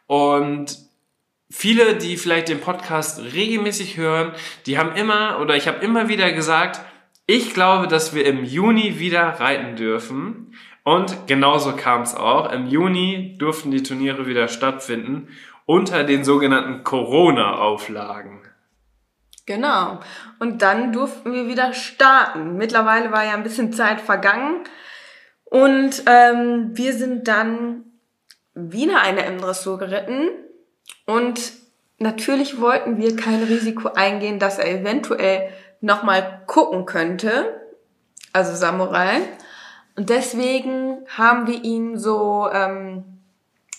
Und 0.07 0.79
viele, 1.51 1.97
die 1.97 2.17
vielleicht 2.17 2.49
den 2.49 2.61
Podcast 2.61 3.21
regelmäßig 3.21 3.97
hören, 3.97 4.33
die 4.67 4.79
haben 4.79 4.95
immer 4.97 5.41
oder 5.41 5.57
ich 5.57 5.69
habe 5.69 5.85
immer 5.85 6.09
wieder 6.09 6.33
gesagt, 6.33 6.81
ich 7.27 7.55
glaube, 7.55 7.89
dass 7.89 8.15
wir 8.15 8.25
im 8.25 8.45
Juni 8.45 8.99
wieder 9.01 9.25
reiten 9.41 9.77
dürfen. 9.77 10.55
Und 10.85 11.27
genauso 11.27 11.75
kam 11.75 12.03
es 12.03 12.15
auch. 12.15 12.53
Im 12.53 12.67
Juni 12.67 13.35
durften 13.39 13.73
die 13.73 13.83
Turniere 13.83 14.27
wieder 14.27 14.47
stattfinden 14.47 15.29
unter 15.65 16.05
den 16.05 16.25
sogenannten 16.25 16.85
Corona-Auflagen. 16.85 18.43
Genau. 19.47 20.01
Und 20.39 20.63
dann 20.63 20.93
durften 20.93 21.33
wir 21.33 21.49
wieder 21.49 21.73
starten. 21.73 22.57
Mittlerweile 22.57 23.11
war 23.11 23.25
ja 23.25 23.35
ein 23.35 23.43
bisschen 23.43 23.73
Zeit 23.73 24.01
vergangen. 24.01 24.63
Und 25.45 26.05
ähm, 26.07 26.71
wir 26.75 26.93
sind 26.93 27.27
dann 27.27 27.86
wieder 28.57 29.03
eine 29.03 29.25
M-Dressur 29.25 29.79
geritten 29.79 30.31
und 31.05 31.53
natürlich 31.99 32.61
wollten 32.61 32.97
wir 32.97 33.15
kein 33.15 33.45
Risiko 33.45 33.91
eingehen, 33.95 34.39
dass 34.39 34.59
er 34.59 34.81
eventuell 34.81 35.51
nochmal 35.81 36.43
gucken 36.47 36.87
könnte, 36.87 37.61
also 38.33 38.55
Samurai. 38.55 39.21
Und 39.95 40.11
deswegen 40.11 41.07
haben 41.09 41.47
wir 41.47 41.65
ihn 41.65 41.99
so, 41.99 42.49
ähm, 42.53 43.05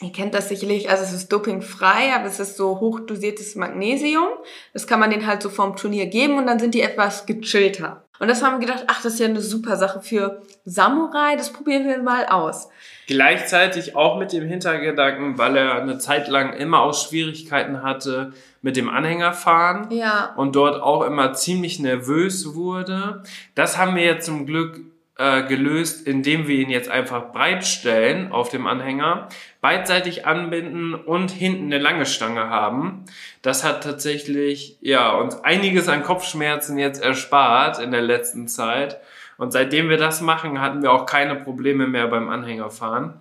ihr 0.02 0.12
kennt 0.12 0.36
das 0.36 0.50
sicherlich, 0.50 0.90
also 0.90 1.04
es 1.04 1.14
ist 1.14 1.32
dopingfrei, 1.32 2.14
aber 2.16 2.26
es 2.26 2.40
ist 2.40 2.56
so 2.56 2.80
hochdosiertes 2.80 3.56
Magnesium. 3.56 4.28
Das 4.74 4.88
kann 4.88 5.00
man 5.00 5.10
den 5.10 5.26
halt 5.26 5.42
so 5.42 5.50
vorm 5.50 5.76
Turnier 5.76 6.06
geben 6.06 6.38
und 6.38 6.48
dann 6.48 6.60
sind 6.60 6.76
die 6.76 6.82
etwas 6.82 7.26
gechillter. 7.26 8.07
Und 8.20 8.28
das 8.28 8.42
haben 8.42 8.60
wir 8.60 8.68
gedacht, 8.68 8.86
ach, 8.88 9.02
das 9.02 9.14
ist 9.14 9.20
ja 9.20 9.28
eine 9.28 9.42
super 9.42 9.78
Sache 9.78 10.02
für 10.02 10.42
Samurai, 10.66 11.36
das 11.36 11.54
probieren 11.54 11.88
wir 11.88 12.02
mal 12.02 12.26
aus. 12.26 12.70
Gleichzeitig 13.08 13.96
auch 13.96 14.18
mit 14.18 14.34
dem 14.34 14.46
Hintergedanken, 14.48 15.38
weil 15.38 15.56
er 15.56 15.82
eine 15.82 15.98
Zeit 15.98 16.28
lang 16.28 16.54
immer 16.54 16.82
auch 16.82 16.94
Schwierigkeiten 16.94 17.84
hatte 17.84 18.34
mit 18.62 18.76
dem 18.76 18.90
Anhängerfahren 18.90 19.92
ja. 19.92 20.34
und 20.36 20.56
dort 20.56 20.82
auch 20.82 21.04
immer 21.04 21.34
ziemlich 21.34 21.80
nervös 21.80 22.54
wurde. 22.56 23.24
Das 23.56 23.78
haben 23.78 23.96
wir 23.96 24.04
jetzt 24.04 24.26
zum 24.26 24.46
Glück 24.46 24.82
äh, 25.18 25.44
gelöst, 25.44 26.06
indem 26.06 26.48
wir 26.48 26.58
ihn 26.58 26.70
jetzt 26.70 26.90
einfach 26.90 27.32
breit 27.32 27.66
stellen 27.66 28.32
auf 28.32 28.50
dem 28.50 28.68
Anhänger, 28.68 29.30
beidseitig 29.62 30.26
anbinden 30.26 30.94
und 30.94 31.32
hinten 31.32 31.66
eine 31.66 31.80
lange 31.80 32.06
Stange 32.06 32.50
haben. 32.50 33.06
Das 33.42 33.64
hat 33.64 33.84
tatsächlich 33.84 34.78
ja 34.82 35.12
uns 35.12 35.44
einiges 35.44 35.90
an 35.90 36.04
Kopfschmerzen 36.04 36.78
jetzt 36.78 37.02
erspart 37.02 37.80
in 37.80 37.92
der 37.92 38.02
letzten 38.02 38.48
Zeit. 38.48 39.00
Und 39.38 39.52
seitdem 39.52 39.90
wir 39.90 39.98
das 39.98 40.22
machen, 40.22 40.62
hatten 40.62 40.82
wir 40.82 40.92
auch 40.92 41.06
keine 41.06 41.36
Probleme 41.36 41.88
mehr 41.88 42.08
beim 42.08 42.30
Anhängerfahren. 42.30 43.14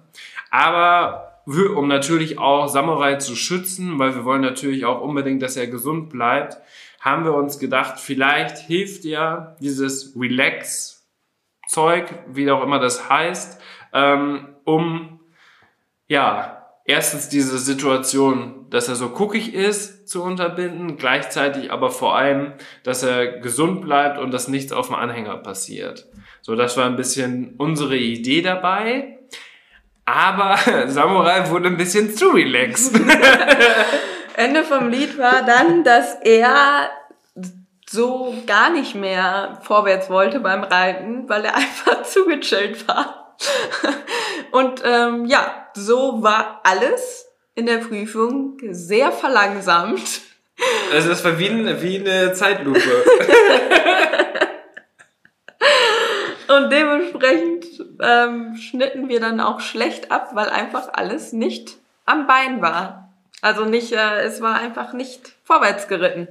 Aber 0.51 1.43
um 1.47 1.87
natürlich 1.87 2.39
auch 2.39 2.67
Samurai 2.67 3.17
zu 3.17 3.37
schützen, 3.37 3.99
weil 3.99 4.15
wir 4.15 4.25
wollen 4.25 4.43
natürlich 4.43 4.85
auch 4.85 5.01
unbedingt, 5.01 5.43
dass 5.43 5.57
er 5.57 5.69
gesund 5.69 6.11
bleibt, 6.11 6.59
haben 7.01 7.25
wir 7.25 7.35
uns 7.35 7.59
gedacht, 7.59 8.01
vielleicht 8.01 8.59
hilft 8.59 9.05
ja 9.05 9.57
dieses 9.61 10.15
Relax-Zeug, 11.67 12.07
wie 12.29 12.51
auch 12.51 12.63
immer 12.63 12.79
das 12.79 13.09
heißt, 13.09 13.61
ähm, 13.93 14.49
um 14.65 15.21
ja 16.09 16.67
erstens 16.85 17.29
diese 17.29 17.59
Situation, 17.59 18.67
dass 18.71 18.89
er 18.89 18.95
so 18.95 19.11
guckig 19.11 19.55
ist, 19.55 20.09
zu 20.09 20.23
unterbinden, 20.23 20.97
gleichzeitig 20.97 21.73
aber 21.73 21.91
vor 21.91 22.17
allem, 22.17 22.53
dass 22.85 23.03
er 23.03 23.41
gesund 23.41 23.83
bleibt 23.83 24.19
und 24.19 24.33
dass 24.33 24.49
nichts 24.49 24.73
auf 24.73 24.87
dem 24.87 24.97
Anhänger 24.97 25.37
passiert. 25.39 26.07
So, 26.43 26.55
das 26.55 26.77
war 26.77 26.87
ein 26.87 26.97
bisschen 26.97 27.55
unsere 27.59 27.97
Idee 27.97 28.43
dabei. 28.43 29.19
Aber 30.05 30.57
Samurai 30.87 31.51
wurde 31.51 31.69
ein 31.69 31.77
bisschen 31.77 32.15
zu 32.15 32.29
relaxed. 32.29 32.95
Ende 34.37 34.63
vom 34.63 34.89
Lied 34.89 35.19
war 35.19 35.45
dann, 35.45 35.83
dass 35.83 36.15
er 36.23 36.91
so 37.89 38.35
gar 38.47 38.71
nicht 38.71 38.95
mehr 38.95 39.59
vorwärts 39.63 40.11
wollte 40.11 40.41
beim 40.41 40.65
Reiten, 40.65 41.29
weil 41.29 41.45
er 41.45 41.55
einfach 41.57 42.03
zu 42.03 42.27
gechillt 42.27 42.87
war. 42.89 43.37
Und 44.51 44.83
ähm, 44.85 45.27
ja, 45.27 45.69
so 45.75 46.23
war 46.23 46.61
alles 46.65 47.29
in 47.55 47.67
der 47.67 47.79
Prüfung 47.79 48.59
sehr 48.71 49.13
verlangsamt. 49.13 50.21
Also 50.93 51.09
das 51.11 51.25
war 51.25 51.39
wie, 51.39 51.49
ein, 51.49 51.83
wie 51.83 51.99
eine 51.99 52.33
Zeitlupe. 52.33 52.81
Und 56.49 56.71
dementsprechend 56.71 57.67
ähm, 58.01 58.57
schnitten 58.57 59.09
wir 59.09 59.21
dann 59.21 59.41
auch 59.41 59.61
schlecht 59.61 60.11
ab, 60.11 60.31
weil 60.35 60.49
einfach 60.49 60.89
alles 60.93 61.33
nicht 61.33 61.77
am 62.05 62.27
Bein 62.27 62.63
war. 62.63 63.13
Also 63.43 63.65
nicht, 63.65 63.93
äh, 63.93 64.21
es 64.23 64.41
war 64.41 64.55
einfach 64.55 64.93
nicht 64.93 65.33
vorwärts 65.45 65.89
geritten. 65.89 66.29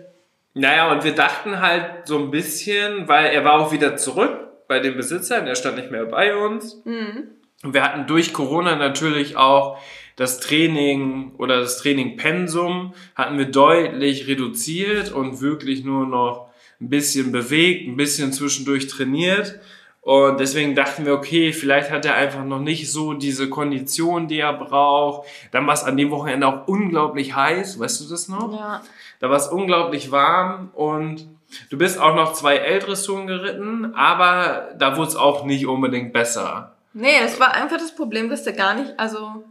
Naja, 0.58 0.90
und 0.92 1.04
wir 1.04 1.14
dachten 1.14 1.60
halt 1.60 2.08
so 2.08 2.18
ein 2.18 2.32
bisschen, 2.32 3.10
weil 3.10 3.28
er 3.28 3.44
war 3.44 3.60
auch 3.60 3.74
wieder 3.74 3.98
zurück 3.98 4.68
bei 4.70 4.80
den 4.80 4.96
Besitzern, 4.96 5.46
er 5.48 5.56
stand 5.56 5.76
nicht 5.76 5.92
mehr 5.92 6.06
bei 6.06 6.34
uns. 6.36 6.82
Mhm. 6.86 7.28
Und 7.62 7.74
wir 7.74 7.84
hatten 7.84 8.08
durch 8.08 8.32
Corona 8.32 8.78
natürlich 8.78 9.36
auch 9.36 9.78
das 10.16 10.40
Training 10.40 11.34
oder 11.38 11.60
das 11.60 11.78
Training-Pensum 11.80 12.94
hatten 13.16 13.38
wir 13.38 13.46
deutlich 13.46 14.28
reduziert 14.28 15.12
und 15.12 15.42
wirklich 15.42 15.84
nur 15.84 16.08
noch 16.08 16.50
ein 16.80 16.90
bisschen 16.90 17.34
bewegt, 17.34 17.90
ein 17.90 17.98
bisschen 17.98 18.32
zwischendurch 18.32 18.88
trainiert. 18.88 19.60
Und 20.06 20.40
deswegen 20.40 20.76
dachten 20.76 21.06
wir, 21.06 21.14
okay, 21.14 21.52
vielleicht 21.52 21.90
hat 21.90 22.06
er 22.06 22.16
einfach 22.16 22.46
noch 22.46 22.60
nicht 22.60 22.92
so 22.92 23.14
diese 23.14 23.50
Kondition, 23.50 24.28
die 24.28 24.40
er 24.40 24.54
braucht. 24.54 25.28
Dann 25.52 25.66
war 25.66 25.74
es 25.74 25.84
an 25.84 25.98
dem 25.98 26.12
Wochenende 26.12 26.48
auch 26.48 26.68
unglaublich 26.68 27.36
heiß, 27.36 27.80
weißt 27.80 28.02
du 28.02 28.10
das 28.10 28.30
noch? 28.30 28.54
Ja. 28.54 28.84
Da 29.19 29.29
war 29.29 29.38
es 29.38 29.48
unglaublich 29.48 30.12
warm 30.12 30.72
und 30.74 31.27
Du 31.69 31.77
bist 31.77 32.00
auch 32.00 32.15
noch 32.15 32.34
zwei 32.34 32.57
ältere 32.57 33.01
Touren 33.01 33.27
geritten, 33.27 33.93
aber 33.95 34.69
da 34.77 34.98
wurde 34.98 35.10
es 35.10 35.15
auch 35.15 35.45
nicht 35.45 35.67
unbedingt 35.67 36.13
besser. 36.13 36.75
Nee, 36.93 37.19
es 37.24 37.39
war 37.39 37.53
einfach 37.53 37.77
das 37.77 37.95
Problem, 37.95 38.29
dass 38.29 38.43
der 38.43 38.53
gar 38.53 38.74
nicht, 38.74 38.93
also 38.98 39.43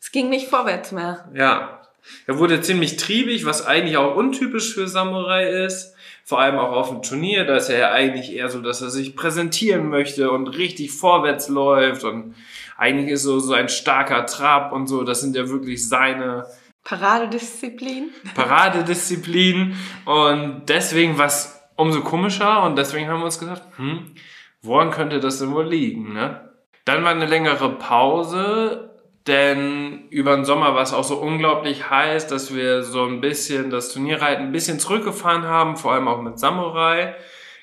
es 0.00 0.12
ging 0.12 0.28
nicht 0.28 0.48
vorwärts 0.48 0.92
mehr. 0.92 1.28
Ja. 1.34 1.82
Er 2.26 2.38
wurde 2.38 2.60
ziemlich 2.60 2.96
triebig, 2.96 3.44
was 3.44 3.66
eigentlich 3.66 3.96
auch 3.96 4.14
untypisch 4.14 4.74
für 4.74 4.86
Samurai 4.86 5.64
ist. 5.64 5.94
Vor 6.24 6.40
allem 6.40 6.56
auch 6.58 6.72
auf 6.72 6.88
dem 6.90 7.02
Turnier, 7.02 7.44
da 7.44 7.56
ist 7.56 7.68
er 7.68 7.78
ja 7.78 7.92
eigentlich 7.92 8.32
eher 8.32 8.48
so, 8.48 8.60
dass 8.60 8.80
er 8.80 8.90
sich 8.90 9.16
präsentieren 9.16 9.88
möchte 9.88 10.30
und 10.30 10.48
richtig 10.48 10.92
vorwärts 10.92 11.48
läuft 11.48 12.04
und 12.04 12.34
eigentlich 12.76 13.10
ist 13.10 13.22
so, 13.22 13.38
so 13.40 13.54
ein 13.54 13.68
starker 13.68 14.26
Trab 14.26 14.72
und 14.72 14.86
so, 14.86 15.02
das 15.02 15.20
sind 15.20 15.34
ja 15.34 15.48
wirklich 15.48 15.88
seine, 15.88 16.46
Paradedisziplin. 16.86 18.10
Paradedisziplin. 18.36 19.76
Und 20.04 20.66
deswegen 20.68 21.18
war 21.18 21.26
es 21.26 21.60
umso 21.74 22.02
komischer 22.02 22.62
und 22.62 22.76
deswegen 22.76 23.08
haben 23.08 23.18
wir 23.18 23.24
uns 23.24 23.40
gesagt, 23.40 23.62
hm, 23.76 24.14
woran 24.62 24.92
könnte 24.92 25.18
das 25.18 25.40
denn 25.40 25.52
wohl 25.52 25.66
liegen, 25.66 26.14
ne? 26.14 26.52
Dann 26.84 27.02
war 27.02 27.10
eine 27.10 27.26
längere 27.26 27.70
Pause, 27.70 28.94
denn 29.26 30.06
über 30.10 30.36
den 30.36 30.44
Sommer 30.44 30.76
war 30.76 30.82
es 30.82 30.92
auch 30.92 31.02
so 31.02 31.16
unglaublich 31.16 31.90
heiß, 31.90 32.28
dass 32.28 32.54
wir 32.54 32.84
so 32.84 33.04
ein 33.04 33.20
bisschen 33.20 33.70
das 33.70 33.92
Turnierreiten 33.92 34.46
ein 34.46 34.52
bisschen 34.52 34.78
zurückgefahren 34.78 35.42
haben, 35.42 35.76
vor 35.76 35.92
allem 35.92 36.06
auch 36.06 36.22
mit 36.22 36.38
Samurai. 36.38 37.16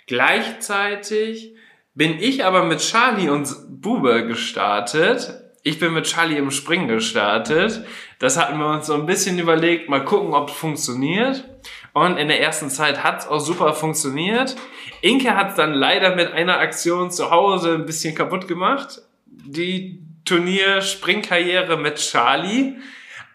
Gleichzeitig 0.08 1.56
bin 1.94 2.20
ich 2.20 2.44
aber 2.44 2.66
mit 2.66 2.80
Charlie 2.80 3.30
und 3.30 3.48
Bube 3.70 4.28
gestartet. 4.28 5.40
Ich 5.64 5.80
bin 5.80 5.94
mit 5.94 6.06
Charlie 6.06 6.38
im 6.38 6.52
Springen 6.52 6.90
gestartet. 6.90 7.86
Das 8.24 8.38
hatten 8.38 8.58
wir 8.58 8.68
uns 8.68 8.88
so 8.88 8.94
ein 8.94 9.06
bisschen 9.06 9.38
überlegt, 9.38 9.90
mal 9.90 10.06
gucken, 10.06 10.34
ob 10.34 10.48
es 10.48 10.56
funktioniert. 10.56 11.44
Und 11.92 12.16
in 12.16 12.30
der 12.30 12.40
ersten 12.40 12.70
Zeit 12.70 13.04
hat 13.04 13.20
es 13.20 13.28
auch 13.28 13.42
super 13.42 13.74
funktioniert. 13.74 14.56
Inke 15.02 15.36
hat 15.36 15.58
dann 15.58 15.74
leider 15.74 16.16
mit 16.16 16.32
einer 16.32 16.58
Aktion 16.60 17.12
zu 17.12 17.32
Hause 17.32 17.74
ein 17.74 17.86
bisschen 17.86 18.16
kaputt 18.16 18.48
gemacht. 18.48 19.02
Die 19.26 20.02
Turnier-Springkarriere 20.24 21.76
mit 21.76 21.98
Charlie. 21.98 22.78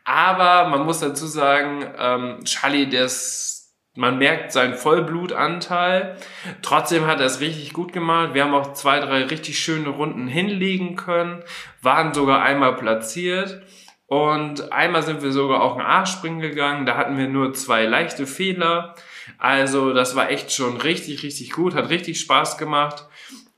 Aber 0.05 0.71
man 0.71 0.87
muss 0.87 1.01
dazu 1.01 1.27
sagen, 1.27 1.85
ähm, 1.99 2.45
Charlie, 2.45 2.87
der 2.87 3.05
ist 3.05 3.75
man 3.95 4.17
merkt 4.17 4.53
seinen 4.53 4.75
Vollblutanteil. 4.75 6.17
Trotzdem 6.63 7.07
hat 7.07 7.21
er 7.21 7.27
es 7.27 7.41
richtig 7.41 7.75
gut 7.75 7.93
gemacht. 7.93 8.33
Wir 8.33 8.45
haben 8.45 8.55
auch 8.55 8.73
zwei, 8.73 9.01
drei 9.01 9.25
richtig 9.25 9.59
schöne 9.59 9.91
Runden 9.91 10.29
hinlegen 10.29 10.97
können, 10.97 11.43
waren 11.83 12.15
sogar 12.15 12.41
einmal 12.43 12.77
platziert. 12.77 13.61
Und 14.09 14.73
einmal 14.73 15.03
sind 15.03 15.23
wir 15.23 15.33
sogar 15.33 15.63
auch 15.63 15.77
ein 15.77 15.85
A-Springen 15.85 16.41
gegangen. 16.41 16.87
Da 16.87 16.97
hatten 16.97 17.19
wir 17.19 17.29
nur 17.29 17.53
zwei 17.53 17.85
leichte 17.85 18.27
Fehler. 18.27 18.95
Also 19.37 19.93
das 19.93 20.17
war 20.17 20.31
echt 20.31 20.51
schon 20.51 20.79
richtig, 20.79 21.23
richtig 21.23 21.53
gut, 21.53 21.75
hat 21.75 21.91
richtig 21.91 22.19
Spaß 22.19 22.57
gemacht. 22.57 23.07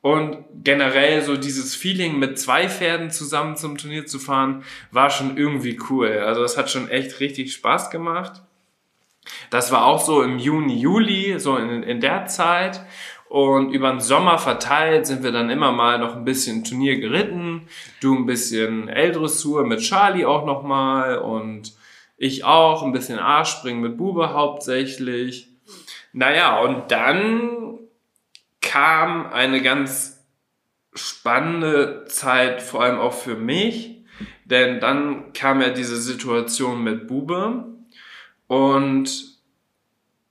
Und 0.02 0.38
generell 0.64 1.22
so 1.22 1.36
dieses 1.36 1.76
Feeling 1.76 2.18
mit 2.18 2.36
zwei 2.36 2.68
Pferden 2.68 3.12
zusammen 3.12 3.56
zum 3.56 3.78
Turnier 3.78 4.06
zu 4.06 4.18
fahren, 4.18 4.64
war 4.90 5.10
schon 5.10 5.36
irgendwie 5.36 5.78
cool. 5.88 6.18
Also 6.18 6.42
das 6.42 6.56
hat 6.56 6.68
schon 6.68 6.88
echt 6.88 7.20
richtig 7.20 7.52
Spaß 7.52 7.90
gemacht. 7.90 8.42
Das 9.50 9.70
war 9.70 9.84
auch 9.84 10.04
so 10.04 10.22
im 10.22 10.38
Juni, 10.38 10.80
Juli, 10.80 11.38
so 11.38 11.56
in, 11.56 11.84
in 11.84 12.00
der 12.00 12.26
Zeit. 12.26 12.80
Und 13.30 13.70
über 13.70 13.92
den 13.92 14.00
Sommer 14.00 14.38
verteilt 14.38 15.06
sind 15.06 15.22
wir 15.22 15.30
dann 15.30 15.50
immer 15.50 15.70
mal 15.70 16.00
noch 16.00 16.16
ein 16.16 16.24
bisschen 16.24 16.64
Turnier 16.64 16.98
geritten. 16.98 17.68
Du 18.00 18.12
ein 18.12 18.26
bisschen 18.26 18.88
L-Dressur 18.88 19.64
mit 19.64 19.82
Charlie 19.82 20.26
auch 20.26 20.44
nochmal 20.44 21.18
und 21.18 21.72
ich 22.16 22.42
auch 22.42 22.82
ein 22.82 22.90
bisschen 22.90 23.20
A-Springen 23.20 23.82
mit 23.82 23.96
Bube 23.96 24.32
hauptsächlich. 24.32 25.46
Naja, 26.12 26.58
und 26.58 26.90
dann 26.90 27.78
kam 28.60 29.32
eine 29.32 29.62
ganz 29.62 30.26
spannende 30.92 32.06
Zeit, 32.06 32.60
vor 32.60 32.82
allem 32.82 32.98
auch 32.98 33.14
für 33.14 33.36
mich, 33.36 34.02
denn 34.44 34.80
dann 34.80 35.32
kam 35.34 35.60
ja 35.60 35.68
diese 35.68 35.98
Situation 35.98 36.82
mit 36.82 37.06
Bube 37.06 37.64
und 38.48 39.38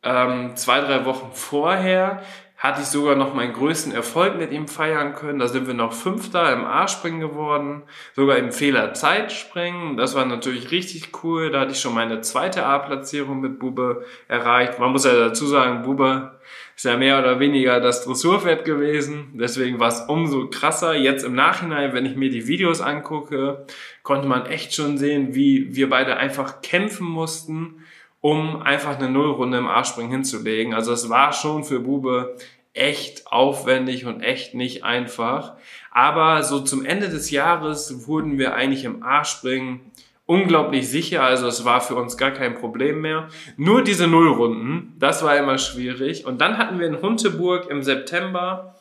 ähm, 0.04 0.56
zwei, 0.58 0.82
drei 0.82 1.06
Wochen 1.06 1.32
vorher 1.32 2.24
hatte 2.60 2.82
ich 2.82 2.88
sogar 2.88 3.16
noch 3.16 3.34
meinen 3.34 3.54
größten 3.54 3.94
Erfolg 3.94 4.38
mit 4.38 4.52
ihm 4.52 4.68
feiern 4.68 5.16
können. 5.16 5.40
Da 5.40 5.48
sind 5.48 5.66
wir 5.66 5.74
noch 5.74 5.94
Fünfter 5.94 6.52
im 6.52 6.66
A-Springen 6.66 7.22
geworden, 7.22 7.84
sogar 8.14 8.36
im 8.36 8.52
Fehler-Zeitspringen. 8.52 9.96
Das 9.96 10.14
war 10.14 10.26
natürlich 10.26 10.70
richtig 10.70 11.24
cool. 11.24 11.52
Da 11.52 11.62
hatte 11.62 11.72
ich 11.72 11.80
schon 11.80 11.94
meine 11.94 12.20
zweite 12.20 12.66
A-Platzierung 12.66 13.40
mit 13.40 13.60
Bube 13.60 14.06
erreicht. 14.28 14.78
Man 14.78 14.92
muss 14.92 15.06
ja 15.06 15.14
dazu 15.14 15.48
sagen, 15.48 15.84
Bube 15.84 16.38
ist 16.76 16.84
ja 16.84 16.98
mehr 16.98 17.20
oder 17.20 17.40
weniger 17.40 17.80
das 17.80 18.04
Dressurpferd 18.04 18.66
gewesen. 18.66 19.32
Deswegen 19.36 19.80
war 19.80 19.88
es 19.88 20.02
umso 20.02 20.50
krasser. 20.50 20.96
Jetzt 20.96 21.24
im 21.24 21.36
Nachhinein, 21.36 21.94
wenn 21.94 22.06
ich 22.06 22.18
mir 22.18 22.30
die 22.30 22.48
Videos 22.48 22.82
angucke, 22.82 23.66
konnte 24.04 24.28
man 24.28 24.46
echt 24.46 24.76
schon 24.76 24.98
sehen, 24.98 25.34
wie 25.34 25.74
wir 25.78 25.90
beide 25.90 26.18
einfach 26.18 26.62
kämpfen 26.62 27.08
mussten 27.08 27.79
um 28.22 28.62
einfach 28.62 28.98
eine 28.98 29.10
Nullrunde 29.10 29.58
im 29.58 29.68
A-Springen 29.68 30.12
hinzulegen. 30.12 30.74
Also 30.74 30.92
es 30.92 31.10
war 31.10 31.34
schon 31.34 31.64
für 31.64 31.80
Bube 31.80 32.36
echt 32.74 33.28
aufwendig 33.28 34.06
und 34.06 34.22
echt 34.22 34.54
nicht 34.54 34.84
einfach. 34.84 35.54
Aber 35.92 36.44
so 36.44 36.60
zum 36.60 36.86
Ende 36.86 37.10
des 37.10 37.32
Jahres 37.32 38.08
wurden 38.08 38.38
wir 38.38 38.54
eigentlich 38.54 38.86
im 38.86 39.04
A-Springen 39.04 39.92
unglaublich 40.26 40.88
sicher. 40.90 41.24
Also 41.24 41.48
es 41.48 41.66
war 41.66 41.82
für 41.82 41.96
uns 41.96 42.18
gar 42.18 42.32
kein 42.32 42.56
Problem 42.56 43.02
mehr. 43.02 43.30
Nur 43.58 43.84
diese 43.84 44.08
Nullrunden, 44.08 44.96
das 45.00 45.24
war 45.24 45.36
immer 45.38 45.58
schwierig. 45.58 46.26
Und 46.26 46.40
dann 46.40 46.58
hatten 46.58 46.80
wir 46.80 46.88
in 46.88 47.02
Hunteburg 47.02 47.70
im 47.70 47.82
September 47.82 48.76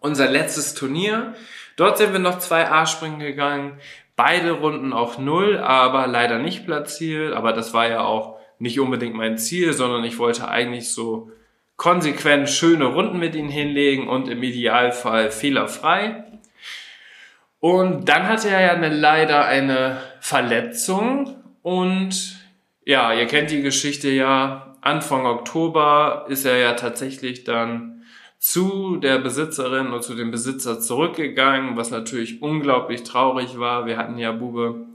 unser 0.00 0.28
letztes 0.30 0.74
Turnier. 0.74 1.34
Dort 1.76 1.98
sind 1.98 2.12
wir 2.12 2.20
noch 2.20 2.38
zwei 2.38 2.70
A-Springen 2.70 3.18
gegangen. 3.18 3.78
Beide 4.16 4.52
Runden 4.52 4.92
auch 4.92 5.18
null, 5.18 5.58
aber 5.58 6.06
leider 6.06 6.38
nicht 6.38 6.64
platziert. 6.64 7.34
Aber 7.34 7.52
das 7.52 7.74
war 7.74 7.88
ja 7.88 8.02
auch 8.04 8.33
nicht 8.58 8.80
unbedingt 8.80 9.14
mein 9.14 9.38
Ziel, 9.38 9.72
sondern 9.72 10.04
ich 10.04 10.18
wollte 10.18 10.48
eigentlich 10.48 10.90
so 10.90 11.30
konsequent 11.76 12.48
schöne 12.48 12.86
Runden 12.86 13.18
mit 13.18 13.34
ihnen 13.34 13.48
hinlegen 13.48 14.08
und 14.08 14.28
im 14.28 14.42
Idealfall 14.42 15.30
fehlerfrei. 15.30 16.24
Und 17.60 18.08
dann 18.08 18.28
hatte 18.28 18.50
er 18.50 18.60
ja 18.60 18.72
eine, 18.72 18.90
leider 18.90 19.46
eine 19.46 19.98
Verletzung 20.20 21.36
und 21.62 22.38
ja, 22.84 23.12
ihr 23.14 23.26
kennt 23.26 23.50
die 23.50 23.62
Geschichte 23.62 24.10
ja. 24.10 24.76
Anfang 24.82 25.24
Oktober 25.24 26.26
ist 26.28 26.44
er 26.44 26.58
ja 26.58 26.74
tatsächlich 26.74 27.44
dann 27.44 28.02
zu 28.38 28.96
der 28.96 29.18
Besitzerin 29.18 29.94
und 29.94 30.02
zu 30.02 30.14
dem 30.14 30.30
Besitzer 30.30 30.78
zurückgegangen, 30.78 31.78
was 31.78 31.90
natürlich 31.90 32.42
unglaublich 32.42 33.02
traurig 33.02 33.58
war. 33.58 33.86
Wir 33.86 33.96
hatten 33.96 34.18
ja 34.18 34.32
Bube 34.32 34.88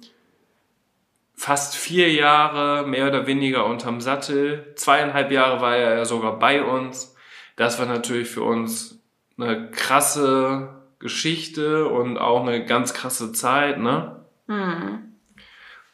fast 1.40 1.78
vier 1.78 2.12
Jahre 2.12 2.86
mehr 2.86 3.08
oder 3.08 3.26
weniger 3.26 3.66
unterm 3.66 4.02
Sattel. 4.02 4.74
Zweieinhalb 4.76 5.32
Jahre 5.32 5.62
war 5.62 5.78
er 5.78 5.96
ja 5.96 6.04
sogar 6.04 6.38
bei 6.38 6.62
uns. 6.62 7.16
Das 7.56 7.80
war 7.80 7.86
natürlich 7.86 8.28
für 8.28 8.44
uns 8.44 9.02
eine 9.38 9.72
krasse 9.72 10.82
Geschichte 11.00 11.88
und 11.88 12.18
auch 12.18 12.46
eine 12.46 12.66
ganz 12.66 12.94
krasse 12.94 13.32
Zeit, 13.32 13.80
ne? 13.80 14.26
Mhm. 14.48 15.14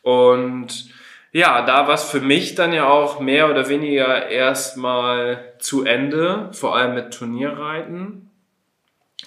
Und 0.02 0.90
ja, 1.32 1.62
da 1.62 1.88
war 1.88 1.94
es 1.94 2.06
für 2.06 2.22
mich 2.22 2.56
dann 2.56 2.74
ja 2.74 2.88
auch 2.88 3.20
mehr 3.20 3.48
oder 3.48 3.70
weniger 3.70 4.28
erstmal 4.28 5.54
zu 5.60 5.86
Ende, 5.86 6.50
vor 6.54 6.76
allem 6.76 6.96
mit 6.96 7.14
Turnierreiten, 7.14 8.32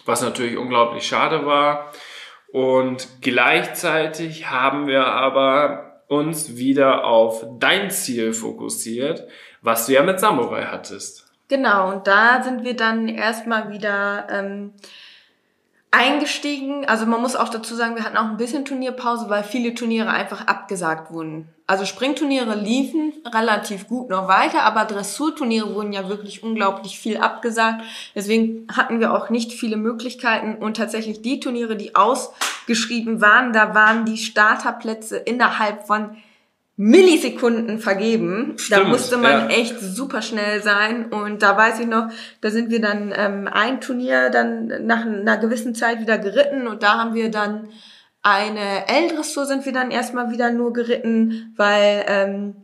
was 0.04 0.22
natürlich 0.22 0.59
unglaublich 0.59 1.07
schade 1.07 1.46
war. 1.46 1.92
Und 2.48 3.07
gleichzeitig 3.20 4.50
haben 4.50 4.88
wir 4.88 5.07
aber 5.07 5.88
uns 6.09 6.57
wieder 6.57 7.05
auf 7.05 7.47
dein 7.59 7.90
Ziel 7.90 8.33
fokussiert, 8.33 9.29
was 9.62 9.87
du 9.87 9.92
ja 9.92 10.03
mit 10.03 10.18
Samurai 10.18 10.64
hattest. 10.64 11.27
Genau, 11.49 11.92
und 11.92 12.07
da 12.07 12.42
sind 12.42 12.64
wir 12.64 12.77
dann 12.77 13.09
erstmal 13.09 13.71
wieder 13.71 14.27
ähm, 14.31 14.73
eingestiegen. 15.90 16.85
Also 16.87 17.07
man 17.07 17.21
muss 17.23 17.37
auch 17.37 17.49
dazu 17.49 17.75
sagen, 17.75 17.97
wir 17.97 18.05
hatten 18.05 18.16
auch 18.16 18.27
ein 18.27 18.37
bisschen 18.37 18.64
Turnierpause, 18.64 19.31
weil 19.31 19.44
viele 19.44 19.75
Turniere 19.75 20.11
einfach 20.11 20.47
abgesagt 20.47 21.11
wurden. 21.11 21.49
Also 21.68 21.85
Springturniere 21.85 22.54
liefen 22.54 23.12
relativ 23.31 23.88
gut 23.88 24.09
noch 24.09 24.26
weiter, 24.26 24.62
aber 24.62 24.87
Dressurturniere 24.87 25.74
wurden 25.74 25.92
ja 25.92 26.09
wirklich 26.09 26.42
unglaublich 26.42 26.98
viel 26.98 27.18
abgesagt. 27.18 27.83
Deswegen 28.14 28.66
hatten 28.74 29.00
wir 29.00 29.12
auch 29.12 29.28
nicht 29.28 29.52
viele 29.52 29.76
Möglichkeiten 29.76 30.54
und 30.54 30.78
tatsächlich 30.78 31.20
die 31.20 31.40
Turniere, 31.40 31.76
die 31.76 31.94
ausgeschrieben 31.94 33.20
waren, 33.20 33.52
da 33.52 33.74
waren 33.74 34.07
die 34.07 34.16
Starterplätze 34.16 35.18
innerhalb 35.18 35.87
von 35.87 36.16
Millisekunden 36.78 37.81
vergeben. 37.81 38.54
Stimmt, 38.57 38.81
da 38.81 38.88
musste 38.88 39.18
man 39.18 39.33
ja. 39.33 39.46
echt 39.48 39.78
super 39.78 40.22
schnell 40.22 40.62
sein. 40.62 41.12
Und 41.12 41.42
da 41.42 41.54
weiß 41.54 41.81
ich 41.81 41.87
noch, 41.87 42.09
da 42.40 42.50
sind 42.50 42.70
wir 42.70 42.81
dann 42.81 43.12
ähm, 43.14 43.46
ein 43.52 43.83
Turnier 43.83 44.31
dann 44.31 44.87
nach 44.87 45.04
einer 45.04 45.37
gewissen 45.37 45.74
Zeit 45.74 46.00
wieder 46.00 46.16
geritten 46.16 46.66
und 46.66 46.83
da 46.83 46.96
haben 46.96 47.12
wir 47.12 47.31
dann 47.31 47.68
eine 48.31 48.88
L-Dressur 48.88 49.47
sind 49.47 49.64
wir 49.64 49.73
dann 49.73 49.91
erstmal 49.91 50.31
wieder 50.31 50.51
nur 50.51 50.73
geritten, 50.73 51.55
weil 51.57 52.05
ähm, 52.07 52.57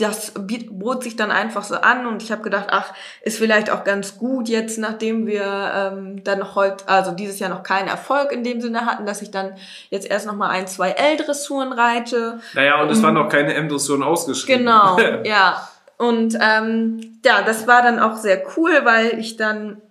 das 0.00 0.32
bot 0.70 1.02
sich 1.02 1.16
dann 1.16 1.30
einfach 1.30 1.62
so 1.62 1.74
an 1.76 2.06
und 2.06 2.22
ich 2.22 2.32
habe 2.32 2.42
gedacht, 2.42 2.68
ach, 2.70 2.92
ist 3.22 3.38
vielleicht 3.38 3.70
auch 3.70 3.84
ganz 3.84 4.16
gut 4.16 4.48
jetzt, 4.48 4.78
nachdem 4.78 5.26
wir 5.26 5.72
ähm, 5.74 6.24
dann 6.24 6.38
noch 6.38 6.56
heute, 6.56 6.88
also 6.88 7.12
dieses 7.12 7.38
Jahr 7.38 7.50
noch 7.50 7.62
keinen 7.62 7.88
Erfolg 7.88 8.32
in 8.32 8.42
dem 8.42 8.60
Sinne 8.60 8.86
hatten, 8.86 9.04
dass 9.04 9.20
ich 9.20 9.30
dann 9.30 9.52
jetzt 9.90 10.08
erst 10.08 10.26
noch 10.26 10.36
mal 10.36 10.48
ein, 10.48 10.66
zwei 10.66 10.90
L-Dressuren 10.90 11.72
reite. 11.72 12.40
Naja, 12.54 12.80
und 12.82 12.90
es 12.90 13.02
waren 13.02 13.14
noch 13.14 13.28
keine 13.28 13.54
M-Dressuren 13.54 14.02
ausgeschrieben. 14.02 14.64
Genau, 14.64 14.98
ja. 15.24 15.68
Und 15.98 16.38
ähm, 16.40 17.20
ja, 17.24 17.42
das 17.42 17.66
war 17.66 17.82
dann 17.82 17.98
auch 17.98 18.16
sehr 18.16 18.42
cool, 18.56 18.80
weil 18.84 19.18
ich 19.18 19.36
dann 19.36 19.82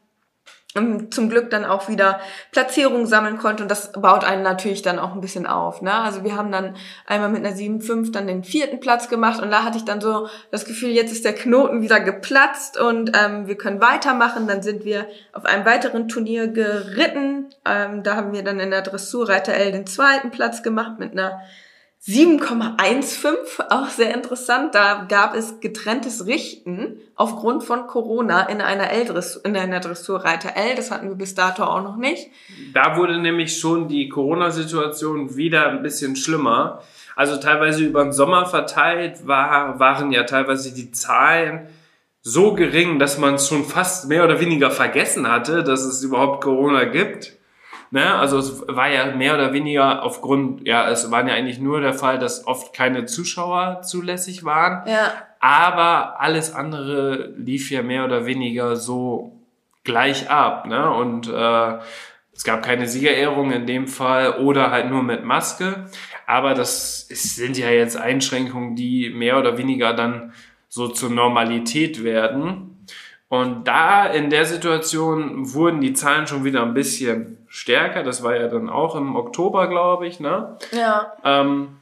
zum 1.09 1.29
Glück 1.29 1.49
dann 1.49 1.65
auch 1.65 1.89
wieder 1.89 2.19
Platzierung 2.51 3.07
sammeln 3.07 3.39
konnte 3.39 3.63
und 3.63 3.69
das 3.69 3.91
baut 3.93 4.23
einen 4.23 4.43
natürlich 4.43 4.83
dann 4.83 4.99
auch 4.99 5.13
ein 5.13 5.21
bisschen 5.21 5.47
auf. 5.47 5.81
Ne? 5.81 5.91
Also 5.91 6.23
wir 6.23 6.35
haben 6.35 6.51
dann 6.51 6.75
einmal 7.07 7.29
mit 7.29 7.43
einer 7.43 7.55
7-5 7.55 8.11
dann 8.11 8.27
den 8.27 8.43
vierten 8.43 8.79
Platz 8.79 9.09
gemacht 9.09 9.41
und 9.41 9.49
da 9.49 9.63
hatte 9.63 9.79
ich 9.79 9.85
dann 9.85 9.99
so 9.99 10.27
das 10.51 10.65
Gefühl, 10.65 10.89
jetzt 10.89 11.11
ist 11.11 11.25
der 11.25 11.33
Knoten 11.33 11.81
wieder 11.81 11.99
geplatzt 11.99 12.79
und 12.79 13.17
ähm, 13.17 13.47
wir 13.47 13.55
können 13.55 13.81
weitermachen. 13.81 14.47
Dann 14.47 14.61
sind 14.61 14.85
wir 14.85 15.07
auf 15.33 15.45
einem 15.45 15.65
weiteren 15.65 16.07
Turnier 16.07 16.47
geritten. 16.47 17.47
Ähm, 17.65 18.03
da 18.03 18.15
haben 18.15 18.31
wir 18.31 18.43
dann 18.43 18.59
in 18.59 18.69
der 18.69 18.83
Dressurreiter 18.83 19.53
L 19.53 19.71
den 19.71 19.87
zweiten 19.87 20.29
Platz 20.29 20.61
gemacht 20.61 20.99
mit 20.99 21.13
einer 21.13 21.41
7,15, 22.07 23.69
auch 23.69 23.89
sehr 23.89 24.15
interessant. 24.15 24.73
Da 24.73 25.05
gab 25.09 25.35
es 25.35 25.59
getrenntes 25.59 26.25
Richten 26.25 27.01
aufgrund 27.15 27.65
von 27.65 27.87
Corona 27.87 28.43
in 28.43 28.61
einer 28.61 28.89
L 28.89 29.21
in 29.43 29.57
einer 29.57 29.81
Dressurreiter 29.81 30.55
L. 30.55 30.75
Das 30.75 30.91
hatten 30.91 31.09
wir 31.09 31.15
bis 31.15 31.35
dato 31.35 31.63
auch 31.63 31.83
noch 31.83 31.97
nicht. 31.97 32.27
Da 32.73 32.95
wurde 32.95 33.19
nämlich 33.19 33.59
schon 33.59 33.89
die 33.89 34.07
Corona-Situation 34.07 35.35
wieder 35.35 35.69
ein 35.69 35.83
bisschen 35.83 36.15
schlimmer. 36.15 36.81
Also 37.17 37.35
teilweise 37.35 37.83
über 37.83 38.01
den 38.01 38.13
Sommer 38.13 38.45
verteilt 38.45 39.27
war, 39.27 39.77
waren 39.77 40.13
ja 40.13 40.23
teilweise 40.23 40.73
die 40.73 40.91
Zahlen 40.91 41.67
so 42.21 42.53
gering, 42.53 42.97
dass 42.97 43.17
man 43.17 43.35
es 43.35 43.49
schon 43.49 43.65
fast 43.65 44.07
mehr 44.07 44.23
oder 44.23 44.39
weniger 44.39 44.71
vergessen 44.71 45.29
hatte, 45.29 45.63
dass 45.63 45.81
es 45.81 46.01
überhaupt 46.01 46.41
Corona 46.41 46.85
gibt. 46.85 47.38
Ne? 47.91 48.13
Also 48.13 48.37
es 48.37 48.67
war 48.67 48.89
ja 48.89 49.15
mehr 49.15 49.33
oder 49.33 49.51
weniger 49.51 50.03
aufgrund, 50.03 50.67
ja, 50.67 50.89
es 50.89 51.09
waren 51.11 51.27
ja 51.27 51.33
eigentlich 51.33 51.59
nur 51.59 51.81
der 51.81 51.93
Fall, 51.93 52.19
dass 52.19 52.45
oft 52.45 52.73
keine 52.73 53.05
Zuschauer 53.05 53.81
zulässig 53.81 54.43
waren. 54.43 54.87
Ja. 54.87 55.11
Aber 55.39 56.19
alles 56.19 56.53
andere 56.53 57.33
lief 57.37 57.71
ja 57.71 57.81
mehr 57.81 58.05
oder 58.05 58.25
weniger 58.25 58.75
so 58.75 59.39
gleich 59.83 60.29
ab. 60.29 60.67
Ne? 60.67 60.89
Und 60.91 61.27
äh, 61.27 61.77
es 62.31 62.43
gab 62.43 62.63
keine 62.63 62.87
Siegerehrung 62.87 63.51
in 63.51 63.65
dem 63.65 63.87
Fall 63.87 64.37
oder 64.37 64.69
halt 64.69 64.89
nur 64.89 65.01
mit 65.01 65.25
Maske. 65.25 65.87
Aber 66.27 66.53
das 66.53 67.07
sind 67.07 67.57
ja 67.57 67.69
jetzt 67.69 67.97
Einschränkungen, 67.97 68.75
die 68.75 69.09
mehr 69.09 69.39
oder 69.39 69.57
weniger 69.57 69.93
dann 69.93 70.33
so 70.67 70.87
zur 70.87 71.09
Normalität 71.09 72.03
werden. 72.03 72.85
Und 73.29 73.67
da 73.67 74.05
in 74.05 74.29
der 74.29 74.45
Situation 74.45 75.53
wurden 75.53 75.81
die 75.81 75.93
Zahlen 75.93 76.27
schon 76.27 76.43
wieder 76.43 76.61
ein 76.63 76.73
bisschen 76.73 77.38
stärker. 77.49 78.03
Das 78.03 78.23
war 78.23 78.35
ja 78.35 78.47
dann 78.47 78.69
auch 78.69 78.95
im 78.95 79.15
Oktober, 79.15 79.67
glaube 79.67 80.07
ich, 80.07 80.19
ne? 80.19 80.57
Ja. 80.71 81.13
Ähm, 81.25 81.79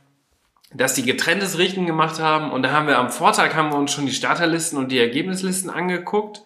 dass 0.74 0.94
die 0.94 1.04
getrenntes 1.04 1.58
Richten 1.58 1.86
gemacht 1.86 2.20
haben. 2.20 2.52
Und 2.52 2.64
da 2.64 2.72
haben 2.72 2.88
wir 2.88 2.98
am 2.98 3.10
Vortag 3.10 3.54
haben 3.56 3.72
wir 3.72 3.78
uns 3.78 3.92
schon 3.92 4.06
die 4.06 4.12
Starterlisten 4.12 4.78
und 4.78 4.92
die 4.92 5.00
Ergebnislisten 5.00 5.70
angeguckt. 5.70 6.42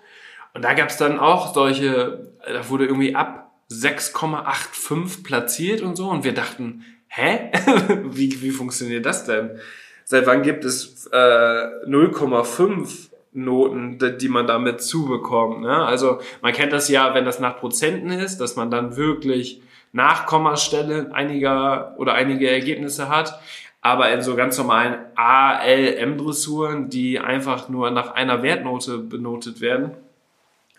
Und 0.54 0.64
da 0.64 0.74
gab 0.74 0.90
es 0.90 0.98
dann 0.98 1.20
auch 1.20 1.54
solche, 1.54 2.32
da 2.46 2.68
wurde 2.70 2.86
irgendwie 2.86 3.16
ab 3.16 3.52
6,85 3.72 5.24
platziert 5.24 5.82
und 5.82 5.96
so. 5.96 6.10
Und 6.10 6.24
wir 6.24 6.34
dachten, 6.34 6.84
hä? 7.08 7.52
wie, 8.04 8.42
wie 8.42 8.52
funktioniert 8.52 9.06
das 9.06 9.26
denn? 9.26 9.60
Seit 10.04 10.28
wann 10.28 10.44
gibt 10.44 10.66
es 10.66 11.08
äh, 11.08 11.16
0,5 11.16 13.11
Noten, 13.34 13.98
die 14.20 14.30
man 14.30 14.48
damit 14.48 14.82
zubekommt. 14.82 15.62
Ne? 15.62 15.76
Also 15.86 16.20
man 16.42 16.54
kennt 16.54 16.74
das 16.74 16.90
ja, 16.90 17.14
wenn 17.14 17.26
das 17.26 17.40
nach 17.40 17.58
Prozenten 17.58 18.12
ist, 18.12 18.40
dass 18.40 18.56
man 18.56 18.70
dann 18.70 18.98
wirklich 18.98 19.62
Nachkommastelle 19.94 21.14
einiger 21.14 21.96
oder 21.98 22.14
einige 22.14 22.50
Ergebnisse 22.50 23.10
hat. 23.10 23.40
Aber 23.82 24.12
in 24.12 24.22
so 24.22 24.36
ganz 24.36 24.58
normalen 24.58 24.96
ALM-Dressuren, 25.16 26.90
die 26.90 27.20
einfach 27.20 27.68
nur 27.68 27.90
nach 27.90 28.14
einer 28.14 28.44
Wertnote 28.44 29.00
benotet 29.00 29.60
werden, 29.60 29.92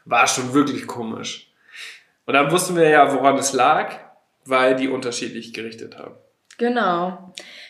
war 0.05 0.27
schon 0.27 0.55
wirklich 0.55 0.87
komisch. 0.87 1.51
Und 2.27 2.35
dann 2.35 2.51
wussten 2.53 2.77
wir 2.77 2.88
ja, 2.88 3.12
woran 3.12 3.37
es 3.37 3.53
lag, 3.53 3.93
weil 4.45 4.77
die 4.77 4.88
unterschiedlich 4.88 5.53
gerichtet 5.53 5.99
haben. 5.99 6.15
Genau. 6.62 7.18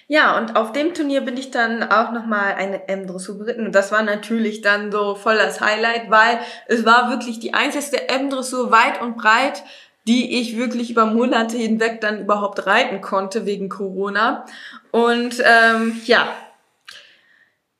Ja, 0.06 0.36
und 0.36 0.54
auf 0.54 0.72
dem 0.72 0.92
Turnier 0.92 1.22
bin 1.22 1.38
ich 1.38 1.50
dann 1.50 1.82
auch 1.82 2.12
nochmal 2.12 2.56
eine 2.56 2.90
M-Dressur 2.90 3.38
geritten. 3.38 3.64
Und 3.64 3.74
das 3.74 3.90
war 3.90 4.02
natürlich 4.02 4.60
dann 4.60 4.92
so 4.92 5.14
voll 5.14 5.36
das 5.38 5.62
Highlight, 5.62 6.10
weil 6.10 6.40
es 6.66 6.84
war 6.84 7.08
wirklich 7.08 7.40
die 7.40 7.54
einzigste 7.54 8.10
M-Dressur 8.10 8.70
weit 8.70 9.00
und 9.00 9.16
breit, 9.16 9.62
die 10.06 10.38
ich 10.38 10.58
wirklich 10.58 10.90
über 10.90 11.06
Monate 11.06 11.56
hinweg 11.56 12.02
dann 12.02 12.20
überhaupt 12.20 12.66
reiten 12.66 13.00
konnte 13.00 13.46
wegen 13.46 13.70
Corona. 13.70 14.44
Und 14.90 15.42
ähm, 15.42 15.98
ja, 16.04 16.28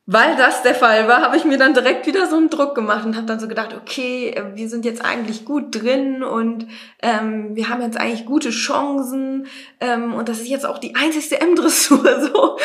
weil 0.06 0.34
das 0.36 0.62
der 0.62 0.74
Fall 0.74 1.06
war, 1.06 1.22
habe 1.22 1.36
ich 1.36 1.44
mir 1.44 1.58
dann 1.58 1.74
direkt 1.74 2.06
wieder 2.06 2.26
so 2.26 2.36
einen 2.36 2.50
Druck 2.50 2.74
gemacht 2.74 3.04
und 3.04 3.16
habe 3.16 3.26
dann 3.26 3.38
so 3.38 3.46
gedacht, 3.46 3.72
okay, 3.74 4.34
wir 4.54 4.68
sind 4.68 4.84
jetzt 4.84 5.04
eigentlich 5.04 5.44
gut 5.44 5.80
drin 5.80 6.24
und 6.24 6.66
ähm, 7.00 7.54
wir 7.54 7.68
haben 7.68 7.82
jetzt 7.82 7.98
eigentlich 7.98 8.26
gute 8.26 8.50
Chancen 8.50 9.46
ähm, 9.80 10.14
und 10.14 10.28
das 10.28 10.40
ist 10.40 10.48
jetzt 10.48 10.66
auch 10.66 10.78
die 10.78 10.96
einzigste 10.96 11.40
M-Dressur 11.40 12.20
so. 12.34 12.58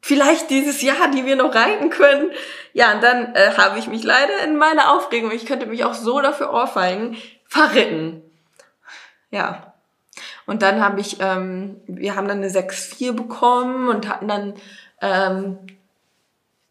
Vielleicht 0.00 0.50
dieses 0.50 0.82
Jahr, 0.82 1.10
die 1.12 1.24
wir 1.24 1.34
noch 1.34 1.54
reiten 1.54 1.88
können. 1.88 2.30
Ja, 2.72 2.92
und 2.92 3.02
dann 3.02 3.34
äh, 3.34 3.52
habe 3.56 3.78
ich 3.78 3.88
mich 3.88 4.04
leider 4.04 4.44
in 4.44 4.56
meiner 4.56 4.92
Aufregung, 4.92 5.32
ich 5.32 5.46
könnte 5.46 5.66
mich 5.66 5.84
auch 5.84 5.94
so 5.94 6.20
dafür 6.20 6.52
ohrfeigen, 6.52 7.16
verritten. 7.46 8.22
Ja. 9.30 9.72
Und 10.46 10.62
dann 10.62 10.84
habe 10.84 11.00
ich, 11.00 11.16
ähm, 11.20 11.80
wir 11.86 12.14
haben 12.16 12.28
dann 12.28 12.38
eine 12.38 12.50
6-4 12.50 13.12
bekommen 13.12 13.88
und 13.88 14.08
hatten 14.08 14.28
dann 14.28 14.54
ähm, 15.00 15.58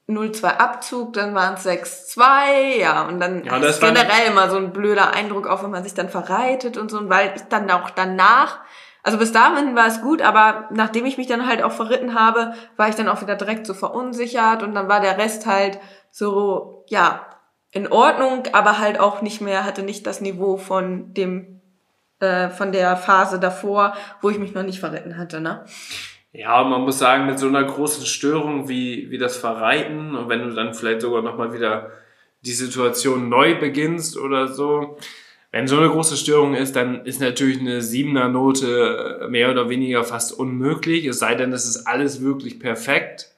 0,2 0.10 0.58
Abzug, 0.58 1.14
dann 1.14 1.34
waren 1.34 1.54
es 1.54 1.66
6,2, 1.66 2.78
ja, 2.80 3.04
und 3.04 3.20
dann 3.20 3.46
Ja, 3.46 3.56
ist 3.58 3.80
generell 3.80 4.28
immer 4.28 4.50
so 4.50 4.58
ein 4.58 4.74
blöder 4.74 5.14
Eindruck, 5.14 5.48
auch 5.48 5.64
wenn 5.64 5.72
man 5.72 5.84
sich 5.84 5.94
dann 5.94 6.10
verreitet 6.10 6.78
und 6.78 6.92
so, 6.92 6.98
und 6.98 7.10
weil 7.10 7.34
ich 7.36 7.44
dann 7.44 7.72
auch 7.72 7.90
danach, 7.90 8.60
also 9.02 9.18
bis 9.18 9.32
dahin 9.32 9.76
war 9.76 9.88
es 9.88 10.02
gut, 10.02 10.22
aber 10.22 10.68
nachdem 10.72 11.06
ich 11.06 11.18
mich 11.18 11.28
dann 11.28 11.48
halt 11.48 11.64
auch 11.64 11.72
verritten 11.72 12.20
habe, 12.20 12.54
war 12.76 12.90
ich 12.90 12.96
dann 12.96 13.08
auch 13.08 13.22
wieder 13.22 13.36
direkt 13.36 13.66
so 13.66 13.74
verunsichert 13.74 14.62
und 14.62 14.76
dann 14.76 14.90
war 14.90 15.00
der 15.00 15.18
Rest 15.18 15.46
halt 15.46 15.80
so, 16.12 16.84
ja, 16.90 17.26
in 17.72 17.92
Ordnung, 17.92 18.44
aber 18.52 18.80
halt 18.80 19.00
auch 19.00 19.22
nicht 19.22 19.42
mehr, 19.42 19.64
hatte 19.64 19.84
nicht 19.84 20.06
das 20.06 20.22
Niveau 20.22 20.58
von 20.58 21.14
dem, 21.14 21.62
äh, 22.20 22.50
von 22.50 22.72
der 22.72 22.98
Phase 22.98 23.40
davor, 23.40 23.96
wo 24.22 24.30
ich 24.30 24.38
mich 24.38 24.54
noch 24.54 24.64
nicht 24.64 24.80
verritten 24.80 25.18
hatte, 25.18 25.40
ne? 25.42 25.66
Ja, 26.34 26.64
man 26.64 26.82
muss 26.82 26.98
sagen, 26.98 27.28
mit 27.28 27.38
so 27.38 27.48
einer 27.48 27.64
großen 27.64 28.06
Störung 28.08 28.68
wie, 28.68 29.12
wie 29.12 29.20
das 29.20 29.38
Verreiten 29.38 30.16
und 30.16 30.30
wenn 30.30 30.42
du 30.42 30.54
dann 30.54 30.74
vielleicht 30.74 31.02
sogar 31.02 31.22
nochmal 31.22 31.54
wieder 31.54 31.92
die 32.42 32.54
Situation 32.54 33.30
neu 33.30 33.60
beginnst 33.60 34.18
oder 34.18 34.48
so, 34.48 34.98
wenn 35.52 35.68
so 35.68 35.78
eine 35.78 35.90
große 35.90 36.18
Störung 36.18 36.56
ist, 36.56 36.76
dann 36.76 37.06
ist 37.06 37.22
natürlich 37.22 37.60
eine 37.60 37.84
siebener 37.84 38.28
Note 38.30 39.28
mehr 39.30 39.52
oder 39.52 39.70
weniger 39.70 40.04
fast 40.04 40.38
unmöglich, 40.38 41.06
es 41.06 41.20
sei 41.20 41.36
denn, 41.36 41.54
es 41.54 41.66
ist 41.66 41.86
alles 41.86 42.24
wirklich 42.24 42.60
perfekt. 42.60 43.30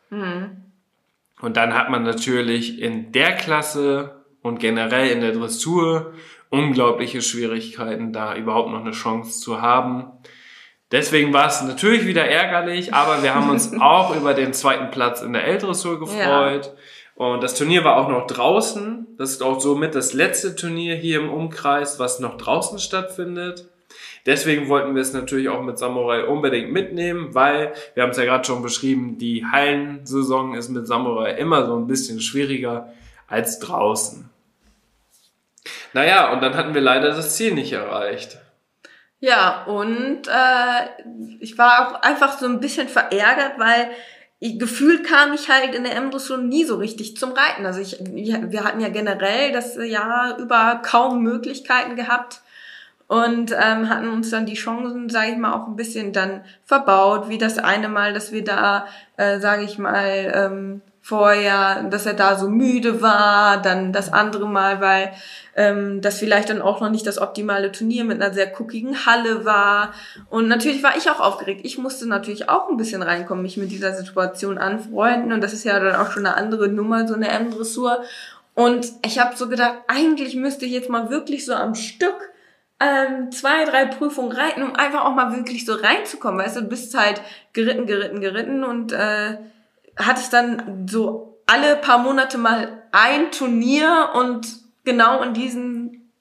Und 1.41 1.57
dann 1.57 1.73
hat 1.73 1.89
man 1.89 2.03
natürlich 2.03 2.81
in 2.81 3.11
der 3.11 3.33
Klasse 3.33 4.23
und 4.41 4.61
generell 4.61 5.09
in 5.09 5.19
der 5.19 5.33
Dressur 5.33 6.13
unglaubliche 6.49 7.21
Schwierigkeiten, 7.21 8.13
da 8.13 8.37
überhaupt 8.37 8.71
noch 8.71 8.79
eine 8.79 8.91
Chance 8.91 9.41
zu 9.41 9.61
haben. 9.61 10.05
Deswegen 10.91 11.33
war 11.33 11.47
es 11.47 11.61
natürlich 11.61 12.05
wieder 12.05 12.25
ärgerlich, 12.25 12.93
aber 12.93 13.23
wir 13.23 13.33
haben 13.33 13.49
uns 13.49 13.73
auch 13.79 14.15
über 14.15 14.33
den 14.33 14.53
zweiten 14.53 14.91
Platz 14.91 15.21
in 15.21 15.33
der 15.33 15.45
L-Dressur 15.45 15.99
gefreut. 15.99 16.73
Und 17.15 17.41
das 17.43 17.55
Turnier 17.55 17.83
war 17.83 17.97
auch 17.97 18.09
noch 18.09 18.27
draußen. 18.27 19.07
Das 19.17 19.31
ist 19.31 19.41
auch 19.41 19.59
somit 19.59 19.95
das 19.95 20.13
letzte 20.13 20.55
Turnier 20.55 20.95
hier 20.95 21.19
im 21.19 21.29
Umkreis, 21.29 21.97
was 21.97 22.19
noch 22.19 22.37
draußen 22.37 22.77
stattfindet. 22.77 23.67
Deswegen 24.25 24.69
wollten 24.69 24.95
wir 24.95 25.01
es 25.01 25.13
natürlich 25.13 25.49
auch 25.49 25.61
mit 25.61 25.77
Samurai 25.77 26.25
unbedingt 26.25 26.71
mitnehmen, 26.71 27.33
weil, 27.33 27.73
wir 27.93 28.03
haben 28.03 28.09
es 28.09 28.17
ja 28.17 28.25
gerade 28.25 28.43
schon 28.43 28.63
beschrieben, 28.63 29.17
die 29.17 29.45
Hallensaison 29.45 30.55
ist 30.55 30.69
mit 30.69 30.87
Samurai 30.87 31.31
immer 31.33 31.65
so 31.65 31.77
ein 31.77 31.87
bisschen 31.87 32.19
schwieriger 32.19 32.91
als 33.27 33.59
draußen. 33.59 34.29
Naja, 35.93 36.33
und 36.33 36.41
dann 36.41 36.55
hatten 36.55 36.73
wir 36.73 36.81
leider 36.81 37.09
das 37.09 37.35
Ziel 37.35 37.53
nicht 37.53 37.71
erreicht. 37.71 38.39
Ja, 39.25 39.63
und 39.63 40.27
äh, 40.27 41.03
ich 41.39 41.57
war 41.57 41.87
auch 41.87 42.01
einfach 42.03 42.37
so 42.37 42.45
ein 42.45 42.59
bisschen 42.59 42.87
verärgert, 42.87 43.57
weil 43.57 43.89
ich, 44.37 44.59
gefühlt 44.59 45.03
kam 45.03 45.33
ich 45.33 45.49
halt 45.49 45.73
in 45.73 45.83
der 45.83 45.95
M-Dressur 45.95 46.37
nie 46.37 46.63
so 46.63 46.75
richtig 46.75 47.17
zum 47.17 47.31
Reiten. 47.31 47.65
Also 47.65 47.81
ich, 47.81 47.97
wir 48.03 48.63
hatten 48.63 48.81
ja 48.81 48.89
generell 48.89 49.51
das 49.51 49.77
Jahr 49.77 50.37
über 50.37 50.79
kaum 50.85 51.23
Möglichkeiten 51.23 51.95
gehabt 51.95 52.41
und 53.07 53.51
ähm, 53.51 53.89
hatten 53.89 54.09
uns 54.09 54.29
dann 54.29 54.45
die 54.45 54.53
Chancen, 54.53 55.09
sage 55.09 55.31
ich 55.31 55.37
mal, 55.37 55.53
auch 55.53 55.65
ein 55.65 55.75
bisschen 55.75 56.13
dann 56.13 56.45
verbaut, 56.63 57.27
wie 57.27 57.39
das 57.39 57.57
eine 57.57 57.89
Mal, 57.89 58.13
dass 58.13 58.31
wir 58.31 58.43
da, 58.43 58.85
äh, 59.17 59.39
sage 59.39 59.63
ich 59.63 59.79
mal, 59.79 60.33
ähm, 60.35 60.81
vorher, 61.05 61.83
dass 61.83 62.07
er 62.07 62.15
da 62.15 62.35
so 62.35 62.49
müde 62.49 62.99
war, 62.99 63.61
dann 63.61 63.93
das 63.93 64.11
andere 64.11 64.47
Mal, 64.47 64.81
weil 64.81 65.11
ähm, 65.55 66.01
das 66.01 66.17
vielleicht 66.17 66.49
dann 66.49 66.63
auch 66.63 66.81
noch 66.81 66.89
nicht 66.89 67.05
das 67.05 67.21
optimale 67.21 67.71
Turnier 67.71 68.05
mit 68.05 68.19
einer 68.19 68.33
sehr 68.33 68.47
guckigen 68.47 69.05
Halle 69.05 69.45
war. 69.45 69.93
Und 70.31 70.47
natürlich 70.47 70.81
war 70.81 70.97
ich 70.97 71.07
auch 71.11 71.19
aufgeregt. 71.19 71.61
Ich 71.63 71.77
musste 71.77 72.07
natürlich 72.07 72.49
auch 72.49 72.69
ein 72.69 72.77
bisschen 72.77 73.03
reinkommen, 73.03 73.43
mich 73.43 73.55
mit 73.55 73.69
dieser 73.69 73.93
Situation 73.93 74.57
anfreunden. 74.57 75.31
Und 75.31 75.41
das 75.41 75.53
ist 75.53 75.63
ja 75.63 75.79
dann 75.79 75.95
auch 75.95 76.11
schon 76.11 76.25
eine 76.25 76.37
andere 76.37 76.69
Nummer, 76.69 77.07
so 77.07 77.13
eine 77.13 77.29
M-Dressur. 77.29 78.01
Und 78.55 78.91
ich 79.05 79.19
habe 79.19 79.35
so 79.35 79.47
gedacht, 79.47 79.75
eigentlich 79.87 80.35
müsste 80.35 80.65
ich 80.65 80.71
jetzt 80.71 80.89
mal 80.89 81.11
wirklich 81.11 81.45
so 81.45 81.53
am 81.53 81.75
Stück 81.75 82.31
ähm, 82.79 83.31
zwei, 83.31 83.63
drei 83.65 83.85
Prüfungen 83.85 84.31
reiten, 84.31 84.63
um 84.63 84.75
einfach 84.75 85.05
auch 85.05 85.13
mal 85.13 85.35
wirklich 85.35 85.67
so 85.67 85.75
reinzukommen. 85.75 86.43
Weißt 86.43 86.57
du, 86.57 86.61
du 86.61 86.67
bist 86.67 86.97
halt 86.97 87.21
geritten, 87.53 87.85
geritten, 87.85 88.21
geritten 88.21 88.63
und 88.63 88.91
äh, 88.91 89.37
hattest 89.97 90.33
dann 90.33 90.87
so 90.87 91.39
alle 91.45 91.75
paar 91.75 91.99
Monate 91.99 92.37
mal 92.37 92.83
ein 92.91 93.31
Turnier 93.31 94.09
und 94.15 94.47
genau 94.83 95.21
in 95.21 95.33
diesen, 95.33 96.11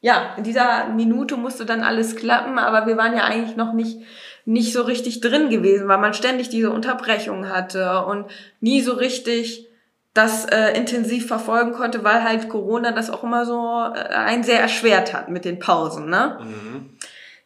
ja, 0.00 0.34
in 0.36 0.44
dieser 0.44 0.88
Minute 0.88 1.36
musste 1.36 1.66
dann 1.66 1.82
alles 1.82 2.16
klappen, 2.16 2.58
aber 2.58 2.86
wir 2.86 2.96
waren 2.96 3.16
ja 3.16 3.24
eigentlich 3.24 3.56
noch 3.56 3.72
nicht, 3.72 4.00
nicht 4.44 4.72
so 4.72 4.82
richtig 4.82 5.20
drin 5.20 5.50
gewesen, 5.50 5.88
weil 5.88 5.98
man 5.98 6.14
ständig 6.14 6.48
diese 6.48 6.70
Unterbrechungen 6.70 7.50
hatte 7.50 8.04
und 8.04 8.26
nie 8.60 8.80
so 8.80 8.92
richtig 8.92 9.66
das 10.14 10.46
äh, 10.46 10.70
intensiv 10.70 11.26
verfolgen 11.26 11.72
konnte, 11.72 12.02
weil 12.02 12.22
halt 12.24 12.48
Corona 12.48 12.92
das 12.92 13.10
auch 13.10 13.22
immer 13.22 13.44
so 13.44 13.82
äh, 13.94 14.14
ein 14.14 14.44
sehr 14.44 14.60
erschwert 14.60 15.12
hat 15.12 15.28
mit 15.28 15.44
den 15.44 15.58
Pausen, 15.58 16.08
ne? 16.08 16.38
Mhm. 16.40 16.95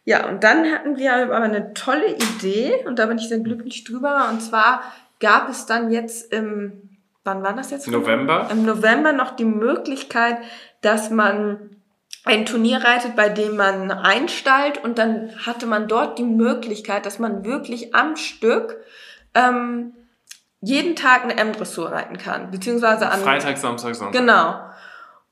Ja, 0.05 0.29
und 0.29 0.43
dann 0.43 0.71
hatten 0.73 0.97
wir 0.97 1.15
aber 1.15 1.37
eine 1.37 1.75
tolle 1.75 2.15
Idee 2.15 2.85
und 2.87 2.99
da 2.99 3.07
bin 3.07 3.19
ich 3.19 3.29
sehr 3.29 3.41
glücklich 3.41 3.85
drüber. 3.85 4.29
Und 4.31 4.41
zwar 4.41 4.83
gab 5.21 5.49
es 5.49 5.67
dann 5.67 5.91
jetzt 5.91 6.33
im, 6.33 6.99
wann 7.25 7.43
war 7.43 7.53
das 7.53 7.71
jetzt? 7.71 7.87
November. 7.87 8.49
Im 8.51 8.65
November 8.65 9.13
noch 9.13 9.37
die 9.37 9.45
Möglichkeit, 9.45 10.39
dass 10.81 11.11
man 11.11 11.77
ein 12.25 12.47
Turnier 12.47 12.83
reitet, 12.85 13.17
bei 13.17 13.29
dem 13.29 13.57
man 13.57 13.91
einstallt 13.91 14.83
und 14.83 14.99
dann 14.99 15.33
hatte 15.47 15.67
man 15.67 15.89
dort 15.89 16.19
die 16.19 16.25
Möglichkeit, 16.25 17.07
dass 17.07 17.19
man 17.19 17.45
wirklich 17.45 17.95
am 17.95 18.17
Stück 18.17 18.77
ähm, 19.35 19.95
jeden 20.61 20.97
Tag 20.97 21.25
eine 21.25 21.37
M-Dressur 21.37 21.91
reiten 21.91 22.19
kann, 22.19 22.51
beziehungsweise 22.51 23.09
an 23.09 23.21
Freitag, 23.21 23.57
Samstag, 23.57 23.95
Sonntag. 23.95 24.21
Genau. 24.21 24.61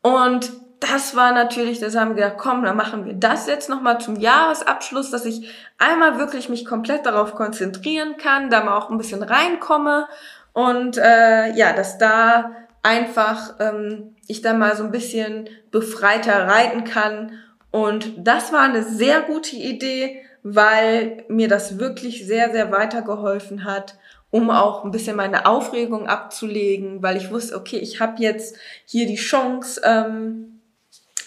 Und 0.00 0.50
das 0.80 1.16
war 1.16 1.32
natürlich, 1.32 1.80
das 1.80 1.96
haben 1.96 2.10
wir 2.10 2.24
gedacht, 2.24 2.38
komm, 2.38 2.62
dann 2.62 2.76
machen 2.76 3.04
wir 3.04 3.14
das 3.14 3.46
jetzt 3.46 3.68
nochmal 3.68 4.00
zum 4.00 4.16
Jahresabschluss, 4.16 5.10
dass 5.10 5.24
ich 5.24 5.50
einmal 5.78 6.18
wirklich 6.18 6.48
mich 6.48 6.64
komplett 6.64 7.06
darauf 7.06 7.34
konzentrieren 7.34 8.16
kann, 8.16 8.50
da 8.50 8.62
mal 8.62 8.76
auch 8.76 8.90
ein 8.90 8.98
bisschen 8.98 9.22
reinkomme 9.22 10.06
und 10.52 10.96
äh, 10.98 11.52
ja, 11.54 11.72
dass 11.72 11.98
da 11.98 12.52
einfach 12.82 13.54
ähm, 13.58 14.14
ich 14.26 14.40
dann 14.42 14.58
mal 14.58 14.76
so 14.76 14.84
ein 14.84 14.92
bisschen 14.92 15.48
befreiter 15.70 16.46
reiten 16.46 16.84
kann. 16.84 17.32
Und 17.70 18.12
das 18.16 18.52
war 18.52 18.62
eine 18.62 18.82
sehr 18.82 19.20
gute 19.22 19.56
Idee, 19.56 20.22
weil 20.42 21.24
mir 21.28 21.48
das 21.48 21.78
wirklich 21.78 22.26
sehr, 22.26 22.50
sehr 22.50 22.70
weitergeholfen 22.70 23.64
hat 23.64 23.96
um 24.30 24.50
auch 24.50 24.84
ein 24.84 24.90
bisschen 24.90 25.16
meine 25.16 25.46
Aufregung 25.46 26.06
abzulegen, 26.06 27.02
weil 27.02 27.16
ich 27.16 27.30
wusste, 27.30 27.56
okay, 27.56 27.78
ich 27.78 28.00
habe 28.00 28.22
jetzt 28.22 28.56
hier 28.84 29.06
die 29.06 29.16
Chance, 29.16 29.80
ähm, 29.84 30.57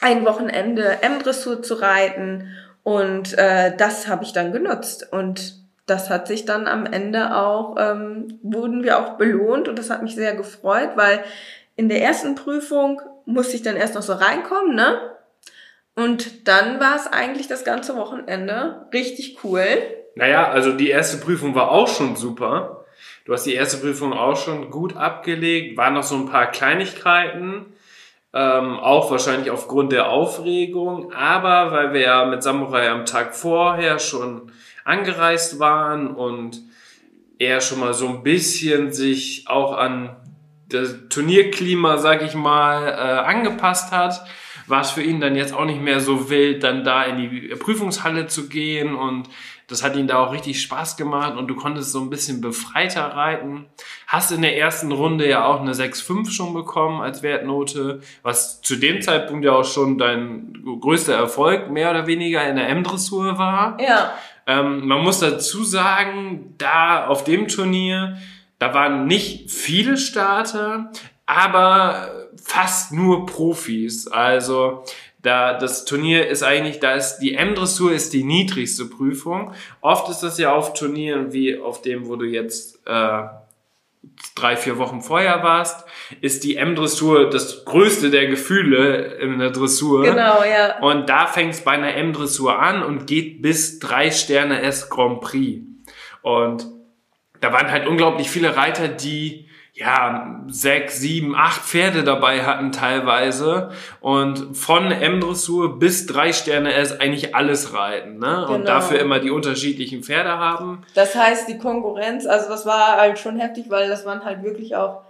ein 0.02 0.26
Wochenende 0.26 1.02
M-Dressur 1.02 1.64
zu 1.64 1.76
reiten 1.76 2.50
und 2.84 3.38
äh, 3.38 3.76
das 3.78 4.08
habe 4.08 4.24
ich 4.24 4.34
dann 4.34 4.52
genutzt 4.52 5.08
und 5.12 5.62
das 5.86 6.10
hat 6.10 6.28
sich 6.28 6.46
dann 6.46 6.68
am 6.68 6.86
Ende 6.86 7.36
auch, 7.36 7.76
ähm, 7.78 8.40
wurden 8.44 8.84
wir 8.84 9.00
auch 9.00 9.18
belohnt 9.18 9.68
und 9.68 9.78
das 9.78 9.90
hat 9.90 10.04
mich 10.04 10.16
sehr 10.16 10.36
gefreut, 10.36 10.92
weil 10.96 11.24
in 11.76 11.90
der 11.90 12.02
ersten 12.02 12.36
Prüfung 12.36 13.02
musste 13.26 13.56
ich 13.56 13.62
dann 13.62 13.76
erst 13.76 13.96
noch 13.96 14.02
so 14.02 14.14
reinkommen, 14.14 14.76
ne? 14.76 15.00
Und 15.96 16.48
dann 16.48 16.80
war 16.80 16.96
es 16.96 17.08
eigentlich 17.08 17.48
das 17.48 17.64
ganze 17.64 17.96
Wochenende 17.96 18.88
richtig 18.94 19.44
cool. 19.44 19.66
Naja, 20.16 20.50
also 20.50 20.72
die 20.72 20.90
erste 20.90 21.18
Prüfung 21.18 21.54
war 21.54 21.72
auch 21.72 21.88
schon 21.88 22.16
super. 22.16 22.86
Du 23.26 23.34
hast 23.34 23.46
die 23.46 23.54
erste 23.54 23.78
Prüfung 23.78 24.14
auch 24.14 24.38
schon 24.38 24.72
gut 24.72 24.96
abgelegt, 24.96 25.78
waren 25.78 25.94
noch 25.94 26.04
so 26.04 26.16
ein 26.16 26.28
paar 26.28 26.50
Kleinigkeiten, 26.50 27.74
ähm, 28.34 28.80
auch 28.80 29.12
wahrscheinlich 29.12 29.52
aufgrund 29.52 29.92
der 29.92 30.10
Aufregung, 30.10 31.12
aber 31.14 31.72
weil 31.72 31.94
wir 31.94 32.02
ja 32.02 32.26
mit 32.26 32.44
Samurai 32.44 32.90
am 32.90 33.06
Tag 33.06 33.36
vorher 33.36 34.00
schon 34.00 34.52
angereist 34.86 35.60
waren 35.60 36.08
und 36.08 36.62
er 37.40 37.60
schon 37.60 37.80
mal 37.80 37.94
so 37.94 38.08
ein 38.08 38.24
bisschen 38.24 38.94
sich 38.94 39.46
auch 39.48 39.76
an 39.76 40.16
das 40.70 40.96
Turnierklima, 41.10 41.98
sag 41.98 42.22
ich 42.22 42.34
mal, 42.34 42.88
äh, 42.88 42.92
angepasst 43.28 43.92
hat, 43.92 44.26
war 44.68 44.82
es 44.82 44.92
für 44.92 45.02
ihn 45.02 45.20
dann 45.20 45.36
jetzt 45.36 45.54
auch 45.54 45.66
nicht 45.66 45.82
mehr 45.82 46.00
so 46.00 46.30
wild, 46.30 46.64
dann 46.64 46.84
da 46.86 47.04
in 47.04 47.18
die 47.18 47.56
Prüfungshalle 47.56 48.28
zu 48.28 48.48
gehen 48.48 48.96
und 48.96 49.28
das 49.72 49.84
hat 49.84 49.96
ihm 49.96 50.06
da 50.06 50.18
auch 50.18 50.34
richtig 50.34 50.62
Spaß 50.62 50.98
gemacht 50.98 51.38
und 51.38 51.48
du 51.48 51.56
konntest 51.56 51.94
so 51.94 52.02
ein 52.02 52.10
bisschen 52.10 52.42
befreiter 52.42 53.04
reiten. 53.04 53.68
Hast 54.06 54.34
in 54.34 54.42
der 54.42 54.58
ersten 54.58 54.92
Runde 54.92 55.30
ja 55.30 55.46
auch 55.46 55.62
eine 55.62 55.72
6,5 55.72 56.30
schon 56.30 56.54
bekommen 56.54 57.02
als 57.02 57.24
Wertnote, 57.24 58.02
was 58.22 58.62
zu 58.62 58.76
dem 58.76 59.02
Zeitpunkt 59.02 59.46
ja 59.46 59.54
auch 59.54 59.64
schon 59.64 59.98
dein 59.98 60.62
größter 60.82 61.16
Erfolg 61.16 61.72
mehr 61.72 61.90
oder 61.90 62.06
weniger 62.06 62.46
in 62.50 62.58
der 62.58 62.68
M-Dressur 62.68 63.38
war. 63.38 63.78
Ja. 63.80 64.14
Ähm, 64.46 64.86
man 64.86 65.02
muss 65.02 65.20
dazu 65.20 65.64
sagen, 65.64 66.56
da 66.58 67.08
auf 67.08 67.24
dem 67.24 67.48
Turnier, 67.48 68.18
da 68.60 68.74
waren 68.74 69.08
nicht 69.08 69.52
viele 69.52 69.96
Starter, 69.96 70.92
aber 71.26 72.10
fast 72.36 72.92
nur 72.92 73.26
Profis. 73.26 74.10
Also 74.10 74.84
da 75.22 75.54
das 75.58 75.86
Turnier 75.86 76.28
ist 76.28 76.44
eigentlich, 76.44 76.80
da 76.80 76.94
ist 76.94 77.20
die 77.20 77.36
M-Dressur 77.36 77.92
ist 77.92 78.14
die 78.14 78.24
niedrigste 78.24 78.86
Prüfung. 78.86 79.54
Oft 79.82 80.10
ist 80.10 80.22
das 80.22 80.38
ja 80.38 80.54
auf 80.54 80.74
Turnieren 80.74 81.32
wie 81.34 81.60
auf 81.60 81.82
dem, 81.82 82.08
wo 82.08 82.16
du 82.16 82.26
jetzt 82.26 82.80
äh, 82.88 83.24
drei, 84.36 84.58
vier 84.58 84.78
Wochen 84.78 85.02
vorher 85.02 85.44
warst, 85.44 85.86
ist 86.22 86.44
die 86.44 86.56
M-Dressur 86.56 87.30
das 87.30 87.66
größte 87.66 88.10
der 88.10 88.28
Gefühle 88.28 89.16
in 89.20 89.38
der 89.38 89.52
Dressur. 89.52 90.04
Genau, 90.04 90.44
ja. 90.44 90.80
Und 90.80 91.08
da 91.10 91.28
fängt 91.28 91.54
es 91.54 91.62
bei 91.62 91.72
einer 91.72 91.94
M-Dressur 91.96 92.60
an 92.60 92.82
und 92.82 93.06
geht 93.06 93.42
bis 93.42 93.80
drei 93.80 94.10
Sterne 94.10 94.62
S 94.62 94.90
Grand 94.90 95.22
Prix. 95.22 95.62
Und 96.24 96.68
da 97.42 97.54
waren 97.54 97.72
halt 97.72 97.88
unglaublich 97.88 98.30
viele 98.30 98.56
Reiter, 98.56 98.88
die 98.88 99.48
ja, 99.82 100.42
sechs, 100.48 101.00
sieben, 101.00 101.36
acht 101.36 101.62
Pferde 101.62 102.04
dabei 102.04 102.44
hatten 102.44 102.72
teilweise 102.72 103.72
und 104.00 104.56
von 104.56 104.92
M-Dressur 104.92 105.80
bis 105.80 106.06
drei 106.06 106.34
Sterne 106.34 106.74
S 106.74 107.00
eigentlich 107.00 107.36
alles 107.36 107.74
reiten, 107.74 108.20
ne? 108.20 108.44
Genau. 108.46 108.54
Und 108.54 108.66
dafür 108.68 109.00
immer 109.00 109.20
die 109.20 109.32
unterschiedlichen 109.32 110.04
Pferde 110.04 110.38
haben. 110.38 110.84
Das 110.94 111.16
heißt, 111.16 111.50
die 111.50 111.58
Konkurrenz, 111.58 112.28
also 112.28 112.48
das 112.48 112.66
war 112.66 112.98
halt 112.98 113.18
schon 113.18 113.40
heftig, 113.40 113.66
weil 113.70 113.90
das 113.90 114.06
waren 114.06 114.24
halt 114.24 114.44
wirklich 114.44 114.76
auch 114.76 115.02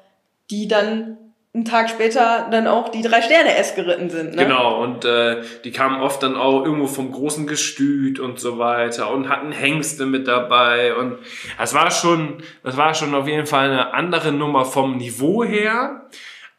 die 0.50 0.68
dann 0.68 1.18
einen 1.54 1.66
Tag 1.66 1.90
später 1.90 2.48
dann 2.50 2.66
auch 2.66 2.90
die 2.90 3.02
drei 3.02 3.22
Sterne 3.22 3.58
S 3.58 3.76
geritten 3.76 4.10
sind. 4.10 4.36
Ne? 4.36 4.44
Genau, 4.44 4.82
und 4.82 5.04
äh, 5.04 5.42
die 5.66 5.72
kamen 5.72 6.00
oft 6.00 6.24
dann 6.24 6.38
auch 6.38 6.64
irgendwo 6.64 6.88
vom 6.88 7.12
großen 7.12 7.46
Gestüt 7.46 8.20
und 8.20 8.40
so 8.40 8.58
weiter 8.58 9.12
und 9.12 9.28
hatten 9.28 9.52
Hengste 9.52 10.06
mit 10.06 10.30
dabei. 10.30 10.96
Und 10.96 11.18
das 11.58 11.74
war 11.74 11.92
schon, 11.92 12.42
das 12.64 12.78
war 12.78 12.94
schon 12.94 13.14
auf 13.14 13.28
jeden 13.28 13.48
Fall 13.48 13.70
eine 13.70 13.94
andere 13.94 14.32
Nummer 14.32 14.64
vom 14.64 14.96
Niveau 14.96 15.44
her. 15.44 16.08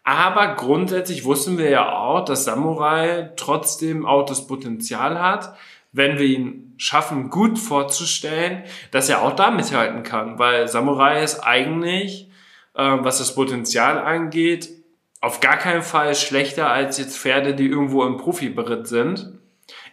Aber 0.05 0.57
grundsätzlich 0.57 1.25
wussten 1.25 1.57
wir 1.57 1.71
ja 1.71 1.91
auch, 1.91 2.25
dass 2.25 2.45
Samurai 2.45 3.31
trotzdem 3.37 4.05
auch 4.05 4.27
das 4.27 4.47
Potenzial 4.47 5.21
hat, 5.21 5.55
wenn 5.93 6.19
wir 6.19 6.27
ihn 6.27 6.75
schaffen, 6.77 7.31
gut 7.31 7.59
vorzustellen, 7.59 8.65
dass 8.91 9.09
er 9.09 9.23
auch 9.23 9.37
da 9.37 9.51
mithalten 9.51 10.03
kann. 10.03 10.39
Weil 10.39 10.69
Samurai 10.69 11.23
ist 11.23 11.41
eigentlich, 11.41 12.29
äh, 12.75 12.83
was 13.01 13.19
das 13.19 13.35
Potenzial 13.35 13.99
angeht, 13.99 14.82
auf 15.23 15.39
gar 15.39 15.57
keinen 15.57 15.83
Fall 15.83 16.15
schlechter 16.15 16.69
als 16.69 16.99
jetzt 16.99 17.17
Pferde, 17.17 17.55
die 17.55 17.69
irgendwo 17.69 18.05
im 18.05 18.17
Profiberitt 18.17 18.89
sind. 18.89 19.33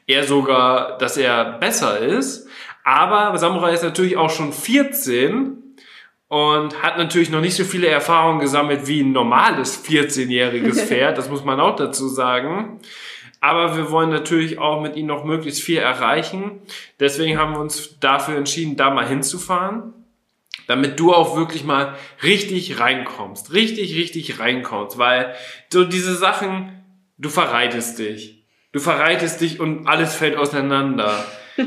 Eher 0.07 0.23
sogar, 0.23 0.97
dass 0.97 1.17
er 1.17 1.59
besser 1.59 1.99
ist. 1.99 2.49
Aber 2.83 3.37
Samurai 3.37 3.73
ist 3.73 3.83
natürlich 3.83 4.17
auch 4.17 4.31
schon 4.31 4.51
14 4.51 5.77
und 6.27 6.81
hat 6.81 6.97
natürlich 6.97 7.29
noch 7.29 7.41
nicht 7.41 7.55
so 7.55 7.63
viele 7.63 7.87
Erfahrungen 7.87 8.39
gesammelt 8.39 8.87
wie 8.87 9.01
ein 9.01 9.11
normales 9.11 9.85
14-jähriges 9.85 10.81
Pferd. 10.87 11.19
Das 11.19 11.29
muss 11.29 11.45
man 11.45 11.59
auch 11.59 11.75
dazu 11.75 12.07
sagen. 12.07 12.79
Aber 13.39 13.77
wir 13.77 13.91
wollen 13.91 14.09
natürlich 14.09 14.57
auch 14.57 14.81
mit 14.81 14.95
ihm 14.95 15.05
noch 15.05 15.25
möglichst 15.25 15.61
viel 15.61 15.77
erreichen. 15.77 16.59
Deswegen 16.99 17.37
haben 17.37 17.53
wir 17.53 17.59
uns 17.59 17.99
dafür 17.99 18.35
entschieden, 18.35 18.77
da 18.77 18.89
mal 18.89 19.07
hinzufahren 19.07 19.93
damit 20.67 20.99
du 20.99 21.13
auch 21.13 21.35
wirklich 21.35 21.63
mal 21.63 21.95
richtig 22.21 22.79
reinkommst, 22.79 23.53
richtig, 23.53 23.95
richtig 23.95 24.39
reinkommst, 24.39 24.97
weil 24.97 25.33
so 25.71 25.83
diese 25.83 26.15
Sachen, 26.15 26.83
du 27.17 27.29
verreitest 27.29 27.99
dich, 27.99 28.45
du 28.71 28.79
verreitest 28.79 29.41
dich 29.41 29.59
und 29.59 29.87
alles 29.87 30.15
fällt 30.15 30.37
auseinander. 30.37 31.25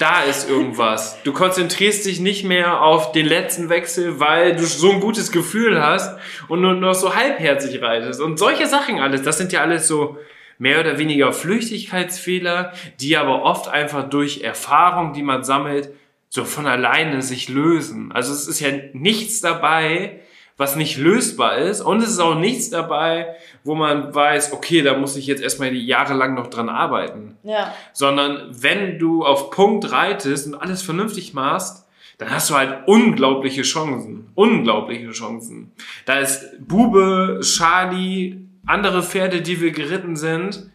da 0.00 0.22
ist 0.22 0.48
irgendwas. 0.48 1.22
Du 1.24 1.34
konzentrierst 1.34 2.06
dich 2.06 2.20
nicht 2.20 2.44
mehr 2.44 2.80
auf 2.80 3.12
den 3.12 3.26
letzten 3.26 3.68
Wechsel, 3.68 4.18
weil 4.18 4.56
du 4.56 4.64
so 4.64 4.90
ein 4.90 5.00
gutes 5.00 5.30
Gefühl 5.30 5.82
hast 5.82 6.18
und 6.48 6.62
nur 6.62 6.72
noch 6.72 6.94
so 6.94 7.14
halbherzig 7.14 7.82
reitest. 7.82 8.22
Und 8.22 8.38
solche 8.38 8.66
Sachen 8.66 8.98
alles, 8.98 9.20
das 9.20 9.36
sind 9.36 9.52
ja 9.52 9.60
alles 9.60 9.86
so 9.86 10.16
mehr 10.56 10.80
oder 10.80 10.98
weniger 10.98 11.32
Flüchtigkeitsfehler, 11.34 12.72
die 13.00 13.18
aber 13.18 13.42
oft 13.42 13.68
einfach 13.68 14.08
durch 14.08 14.40
Erfahrung, 14.40 15.12
die 15.12 15.22
man 15.22 15.44
sammelt, 15.44 15.90
so 16.30 16.44
von 16.44 16.66
alleine 16.66 17.20
sich 17.22 17.48
lösen. 17.48 18.12
Also 18.12 18.32
es 18.32 18.46
ist 18.46 18.60
ja 18.60 18.70
nichts 18.92 19.40
dabei, 19.40 20.20
was 20.56 20.76
nicht 20.76 20.96
lösbar 20.96 21.58
ist. 21.58 21.80
Und 21.80 22.02
es 22.02 22.10
ist 22.10 22.20
auch 22.20 22.36
nichts 22.36 22.70
dabei, 22.70 23.34
wo 23.64 23.74
man 23.74 24.14
weiß, 24.14 24.52
okay, 24.52 24.82
da 24.82 24.96
muss 24.96 25.16
ich 25.16 25.26
jetzt 25.26 25.42
erstmal 25.42 25.74
jahrelang 25.74 26.34
noch 26.34 26.46
dran 26.46 26.68
arbeiten. 26.68 27.36
Ja. 27.42 27.74
Sondern 27.92 28.48
wenn 28.50 28.98
du 28.98 29.24
auf 29.24 29.50
Punkt 29.50 29.90
reitest 29.90 30.46
und 30.46 30.54
alles 30.54 30.82
vernünftig 30.82 31.34
machst, 31.34 31.86
dann 32.18 32.30
hast 32.30 32.48
du 32.50 32.54
halt 32.54 32.86
unglaubliche 32.86 33.62
Chancen. 33.62 34.30
Unglaubliche 34.34 35.10
Chancen. 35.10 35.72
Da 36.04 36.20
ist 36.20 36.44
Bube, 36.60 37.40
Charlie, 37.42 38.46
andere 38.66 39.02
Pferde, 39.02 39.42
die 39.42 39.60
wir 39.60 39.72
geritten 39.72 40.14
sind, 40.14 40.70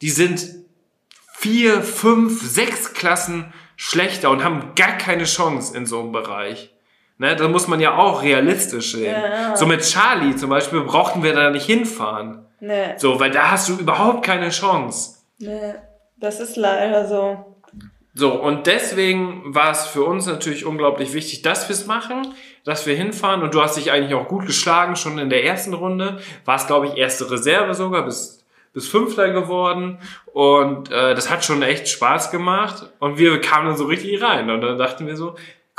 die 0.00 0.10
sind 0.10 0.46
vier, 1.32 1.82
fünf, 1.82 2.40
sechs 2.40 2.92
Klassen 2.92 3.52
schlechter 3.76 4.30
und 4.30 4.42
haben 4.44 4.72
gar 4.76 4.96
keine 4.98 5.24
Chance 5.24 5.76
in 5.76 5.86
so 5.86 6.00
einem 6.00 6.12
Bereich. 6.12 6.70
Ne, 7.18 7.36
da 7.36 7.46
muss 7.48 7.68
man 7.68 7.78
ja 7.80 7.96
auch 7.96 8.22
realistisch 8.22 8.92
sehen. 8.92 9.14
Ja. 9.14 9.54
So 9.54 9.66
mit 9.66 9.82
Charlie 9.82 10.34
zum 10.34 10.50
Beispiel 10.50 10.80
brauchten 10.80 11.22
wir 11.22 11.34
da 11.34 11.50
nicht 11.50 11.66
hinfahren. 11.66 12.46
Nee, 12.60 12.94
So, 12.96 13.18
weil 13.20 13.30
da 13.30 13.50
hast 13.50 13.68
du 13.68 13.74
überhaupt 13.76 14.24
keine 14.24 14.50
Chance. 14.50 15.18
nee. 15.38 15.74
Das 16.18 16.38
ist 16.38 16.56
leider 16.56 17.08
so. 17.08 17.56
So, 18.14 18.32
und 18.40 18.68
deswegen 18.68 19.54
war 19.54 19.72
es 19.72 19.86
für 19.86 20.04
uns 20.04 20.26
natürlich 20.26 20.64
unglaublich 20.64 21.14
wichtig, 21.14 21.42
dass 21.42 21.68
wir 21.68 21.74
es 21.74 21.86
machen, 21.86 22.34
dass 22.64 22.86
wir 22.86 22.94
hinfahren. 22.94 23.42
Und 23.42 23.54
du 23.54 23.60
hast 23.60 23.76
dich 23.76 23.90
eigentlich 23.90 24.14
auch 24.14 24.28
gut 24.28 24.46
geschlagen, 24.46 24.94
schon 24.94 25.18
in 25.18 25.30
der 25.30 25.44
ersten 25.44 25.74
Runde. 25.74 26.20
Warst, 26.44 26.68
glaube 26.68 26.86
ich, 26.86 26.96
erste 26.96 27.28
Reserve 27.30 27.74
sogar, 27.74 28.04
bis, 28.04 28.41
bis 28.72 28.88
Fünfter 28.88 29.30
geworden. 29.30 29.98
Und 30.32 30.90
äh, 30.90 31.14
das 31.14 31.30
hat 31.30 31.44
schon 31.44 31.62
echt 31.62 31.88
Spaß 31.88 32.30
gemacht. 32.30 32.90
Und 32.98 33.18
wir 33.18 33.40
kamen 33.40 33.66
dann 33.66 33.76
so 33.76 33.84
richtig 33.84 34.22
rein. 34.22 34.50
Und 34.50 34.60
dann 34.62 34.78
dachten 34.78 35.06
wir 35.06 35.16
so, 35.16 35.34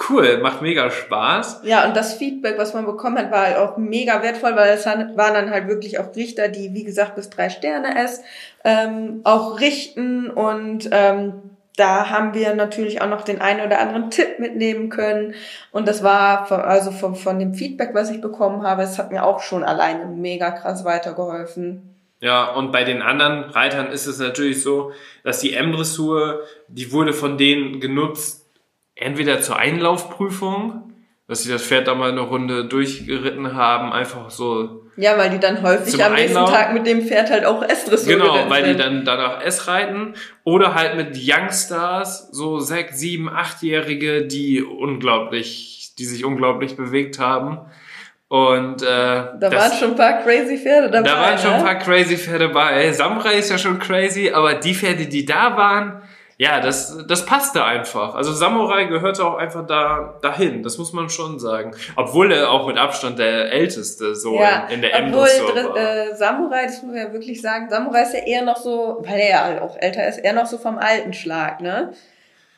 cool, 0.09 0.39
macht 0.39 0.61
mega 0.61 0.89
Spaß. 0.89 1.61
Ja, 1.63 1.85
und 1.87 1.95
das 1.95 2.15
Feedback, 2.15 2.57
was 2.57 2.73
man 2.73 2.85
bekommen 2.85 3.17
hat, 3.17 3.31
war 3.31 3.45
halt 3.45 3.57
auch 3.57 3.77
mega 3.77 4.21
wertvoll, 4.21 4.55
weil 4.55 4.73
es 4.73 4.85
waren 4.85 5.15
dann 5.15 5.51
halt 5.51 5.67
wirklich 5.67 5.99
auch 5.99 6.15
Richter, 6.15 6.47
die, 6.47 6.73
wie 6.73 6.83
gesagt, 6.83 7.15
bis 7.15 7.29
drei 7.29 7.49
Sterne 7.49 8.03
es 8.03 8.21
ähm, 8.63 9.21
auch 9.23 9.59
richten 9.59 10.29
und 10.29 10.89
ähm, 10.91 11.33
da 11.75 12.09
haben 12.09 12.35
wir 12.35 12.53
natürlich 12.53 13.01
auch 13.01 13.09
noch 13.09 13.23
den 13.23 13.41
einen 13.41 13.65
oder 13.65 13.79
anderen 13.79 14.11
Tipp 14.11 14.37
mitnehmen 14.37 14.89
können. 14.89 15.33
Und 15.71 15.87
das 15.87 16.03
war 16.03 16.45
von, 16.45 16.61
also 16.61 16.91
von, 16.91 17.15
von 17.15 17.39
dem 17.39 17.55
Feedback, 17.55 17.91
was 17.93 18.11
ich 18.11 18.21
bekommen 18.21 18.61
habe, 18.61 18.83
es 18.83 18.99
hat 18.99 19.11
mir 19.11 19.23
auch 19.23 19.39
schon 19.39 19.63
alleine 19.63 20.05
mega 20.05 20.51
krass 20.51 20.85
weitergeholfen. 20.85 21.92
Ja, 22.23 22.51
und 22.53 22.71
bei 22.71 22.85
den 22.85 23.01
anderen 23.01 23.49
Reitern 23.49 23.91
ist 23.91 24.07
es 24.07 24.17
natürlich 24.17 24.63
so, 24.63 24.93
dass 25.25 25.41
die 25.41 25.51
M-Dressur, 25.55 26.43
die 26.69 26.93
wurde 26.93 27.11
von 27.11 27.37
denen 27.37 27.81
genutzt, 27.81 28.49
entweder 28.95 29.41
zur 29.41 29.57
Einlaufprüfung, 29.57 30.93
dass 31.27 31.43
sie 31.43 31.51
das 31.51 31.63
Pferd 31.63 31.89
da 31.89 31.95
mal 31.95 32.11
eine 32.11 32.21
Runde 32.21 32.63
durchgeritten 32.63 33.55
haben, 33.55 33.91
einfach 33.91 34.29
so, 34.29 34.85
Ja, 34.95 35.17
weil 35.17 35.31
die 35.31 35.39
dann 35.39 35.63
häufig 35.63 36.01
am 36.01 36.13
nächsten 36.13 36.37
Einlauf. 36.37 36.49
Tag 36.49 36.73
mit 36.73 36.87
dem 36.87 37.01
Pferd 37.01 37.29
halt 37.29 37.43
auch 37.43 37.61
S-Dressur 37.61 38.13
genau, 38.13 38.49
weil 38.49 38.63
die 38.63 38.69
sind. 38.69 38.79
dann 38.79 39.03
danach 39.03 39.41
S 39.41 39.67
reiten, 39.67 40.13
oder 40.45 40.75
halt 40.75 40.95
mit 40.95 41.17
Youngstars, 41.21 42.29
so 42.31 42.59
sechs, 42.59 42.99
sieben, 42.99 43.27
achtjährige, 43.27 44.27
die 44.27 44.63
unglaublich, 44.63 45.91
die 45.99 46.05
sich 46.05 46.23
unglaublich 46.23 46.77
bewegt 46.77 47.19
haben. 47.19 47.59
Und 48.33 48.81
äh, 48.81 48.85
Da 48.87 49.31
das- 49.37 49.53
waren 49.53 49.77
schon 49.77 49.89
ein 49.91 49.95
paar 49.95 50.23
crazy 50.23 50.57
Pferde 50.57 50.89
dabei. 50.89 51.07
Da 51.07 51.19
waren 51.21 51.37
schon 51.37 51.51
ne? 51.51 51.57
ein 51.57 51.63
paar 51.65 51.75
crazy 51.75 52.17
Pferde 52.17 52.49
bei. 52.49 52.91
Samurai 52.91 53.35
ist 53.35 53.51
ja 53.51 53.59
schon 53.59 53.77
crazy, 53.77 54.31
aber 54.33 54.55
die 54.55 54.73
Pferde, 54.73 55.05
die 55.05 55.23
da 55.23 55.55
waren, 55.55 56.01
ja, 56.39 56.59
das, 56.59 57.05
das 57.07 57.27
passte 57.27 57.63
einfach. 57.63 58.15
Also 58.15 58.33
Samurai 58.33 58.85
gehörte 58.85 59.23
auch 59.23 59.35
einfach 59.37 59.67
da 59.67 60.15
dahin, 60.23 60.63
das 60.63 60.79
muss 60.79 60.93
man 60.93 61.09
schon 61.09 61.37
sagen. 61.37 61.75
Obwohl 61.95 62.31
er 62.31 62.49
auch 62.49 62.65
mit 62.65 62.79
Abstand 62.79 63.19
der 63.19 63.51
älteste 63.51 64.15
so 64.15 64.33
Ja, 64.39 64.65
in, 64.67 64.77
in 64.77 64.81
der 64.81 65.03
obwohl 65.05 65.27
war. 65.27 65.77
äh, 65.77 66.15
Samurai, 66.15 66.63
das 66.65 66.81
muss 66.81 66.91
man 66.95 67.05
ja 67.05 67.13
wirklich 67.13 67.39
sagen, 67.39 67.67
Samurai 67.69 68.01
ist 68.01 68.15
ja 68.15 68.21
eher 68.25 68.41
noch 68.43 68.57
so, 68.57 68.97
weil 69.07 69.19
er 69.19 69.29
ja 69.29 69.61
auch 69.61 69.77
älter 69.79 70.07
ist, 70.07 70.17
eher 70.17 70.33
noch 70.33 70.47
so 70.47 70.57
vom 70.57 70.79
alten 70.79 71.13
Schlag, 71.13 71.61
ne? 71.61 71.93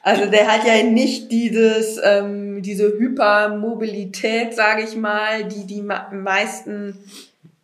Also 0.05 0.27
der 0.27 0.45
hat 0.45 0.67
ja 0.67 0.83
nicht 0.83 1.31
dieses, 1.31 1.99
ähm, 2.03 2.61
diese 2.61 2.93
Hypermobilität, 2.99 4.53
sage 4.53 4.83
ich 4.83 4.95
mal, 4.95 5.45
die 5.45 5.65
die 5.65 5.81
meisten 5.81 6.99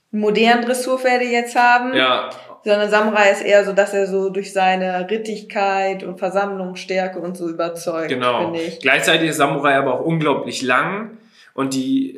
modernen 0.09 0.65
Dressurpferde 0.65 1.25
jetzt 1.25 1.55
haben. 1.55 1.93
ja, 1.93 2.31
Sondern 2.65 2.89
Samurai 2.89 3.29
ist 3.29 3.43
eher 3.43 3.63
so, 3.63 3.73
dass 3.73 3.93
er 3.93 4.07
so 4.07 4.31
durch 4.31 4.53
seine 4.53 5.07
Rittigkeit 5.07 6.03
und 6.03 6.17
Versammlungsstärke 6.17 7.19
und 7.19 7.37
so 7.37 7.47
überzeugt, 7.47 8.09
genau. 8.09 8.51
Gleichzeitig 8.81 9.29
ist 9.29 9.37
Samurai 9.37 9.75
aber 9.75 9.99
auch 9.99 10.05
unglaublich 10.05 10.63
lang 10.63 11.19
und 11.53 11.75
die, 11.75 12.17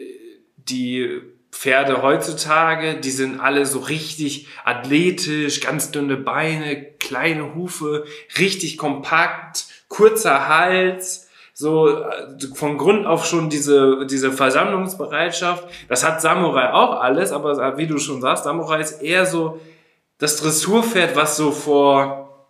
die 0.55 1.19
Pferde 1.51 2.01
heutzutage, 2.01 2.95
die 2.95 3.11
sind 3.11 3.41
alle 3.41 3.65
so 3.65 3.79
richtig 3.79 4.47
athletisch, 4.63 5.59
ganz 5.59 5.91
dünne 5.91 6.15
Beine, 6.15 6.81
kleine 6.99 7.55
Hufe, 7.55 8.05
richtig 8.39 8.77
kompakt, 8.77 9.65
kurzer 9.93 10.47
Hals, 10.47 11.29
so 11.53 11.87
äh, 11.89 12.37
von 12.55 12.77
Grund 12.79 13.05
auf 13.05 13.25
schon 13.25 13.49
diese, 13.49 14.05
diese 14.07 14.31
Versammlungsbereitschaft. 14.31 15.67
Das 15.87 16.03
hat 16.05 16.21
Samurai 16.21 16.73
auch 16.73 16.99
alles, 17.01 17.31
aber 17.31 17.77
wie 17.77 17.87
du 17.87 17.97
schon 17.99 18.21
sagst, 18.21 18.43
Samurai 18.45 18.79
ist 18.81 19.01
eher 19.01 19.25
so 19.25 19.59
das 20.17 20.37
Dressurpferd, 20.37 21.15
was 21.15 21.37
so 21.37 21.51
vor 21.51 22.47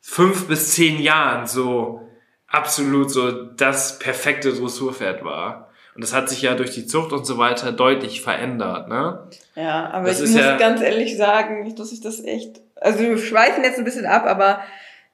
fünf 0.00 0.48
bis 0.48 0.72
zehn 0.74 0.98
Jahren 1.00 1.46
so 1.46 2.00
absolut 2.46 3.10
so 3.10 3.30
das 3.30 3.98
perfekte 3.98 4.52
Dressurpferd 4.52 5.24
war. 5.24 5.68
Und 5.94 6.02
das 6.04 6.14
hat 6.14 6.28
sich 6.28 6.42
ja 6.42 6.54
durch 6.54 6.70
die 6.70 6.86
Zucht 6.86 7.12
und 7.12 7.26
so 7.26 7.38
weiter 7.38 7.72
deutlich 7.72 8.22
verändert, 8.22 8.88
ne? 8.88 9.28
Ja, 9.56 9.90
aber 9.90 10.06
Das 10.08 10.20
ich 10.20 10.30
muss 10.30 10.40
ja- 10.40 10.56
ganz 10.56 10.80
ehrlich 10.80 11.16
sagen, 11.16 11.74
dass 11.76 11.92
ich 11.92 12.00
das 12.00 12.22
echt, 12.24 12.60
also 12.80 13.00
wir 13.00 13.18
schweifen 13.18 13.64
jetzt 13.64 13.78
ein 13.78 13.84
bisschen 13.84 14.06
ab, 14.06 14.24
aber 14.26 14.60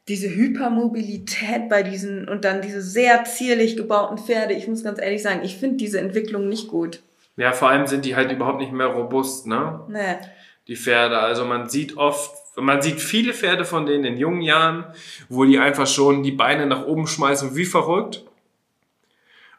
diese 0.08 0.28
Hypermobilität 0.28 1.68
bei 1.68 1.82
diesen 1.82 2.28
und 2.28 2.44
dann 2.44 2.60
diese 2.60 2.82
sehr 2.82 3.24
zierlich 3.24 3.76
gebauten 3.76 4.18
Pferde, 4.18 4.54
ich 4.54 4.68
muss 4.68 4.84
ganz 4.84 5.00
ehrlich 5.00 5.22
sagen, 5.22 5.40
ich 5.42 5.56
finde 5.56 5.76
diese 5.76 5.98
Entwicklung 5.98 6.48
nicht 6.48 6.68
gut. 6.68 7.00
Ja, 7.36 7.52
vor 7.52 7.68
allem 7.68 7.86
sind 7.86 8.04
die 8.04 8.14
halt 8.14 8.30
überhaupt 8.30 8.60
nicht 8.60 8.72
mehr 8.72 8.86
robust, 8.86 9.46
ne? 9.46 9.80
Nee. 9.88 10.16
Die 10.68 10.76
Pferde. 10.76 11.18
Also 11.18 11.44
man 11.44 11.68
sieht 11.68 11.96
oft, 11.96 12.32
man 12.56 12.80
sieht 12.80 13.00
viele 13.00 13.32
Pferde 13.32 13.64
von 13.64 13.86
denen 13.86 14.04
in 14.04 14.16
jungen 14.18 14.42
Jahren, 14.42 14.84
wo 15.28 15.44
die 15.44 15.58
einfach 15.58 15.86
schon 15.86 16.22
die 16.22 16.32
Beine 16.32 16.66
nach 16.66 16.86
oben 16.86 17.06
schmeißen 17.06 17.56
wie 17.56 17.64
verrückt. 17.64 18.24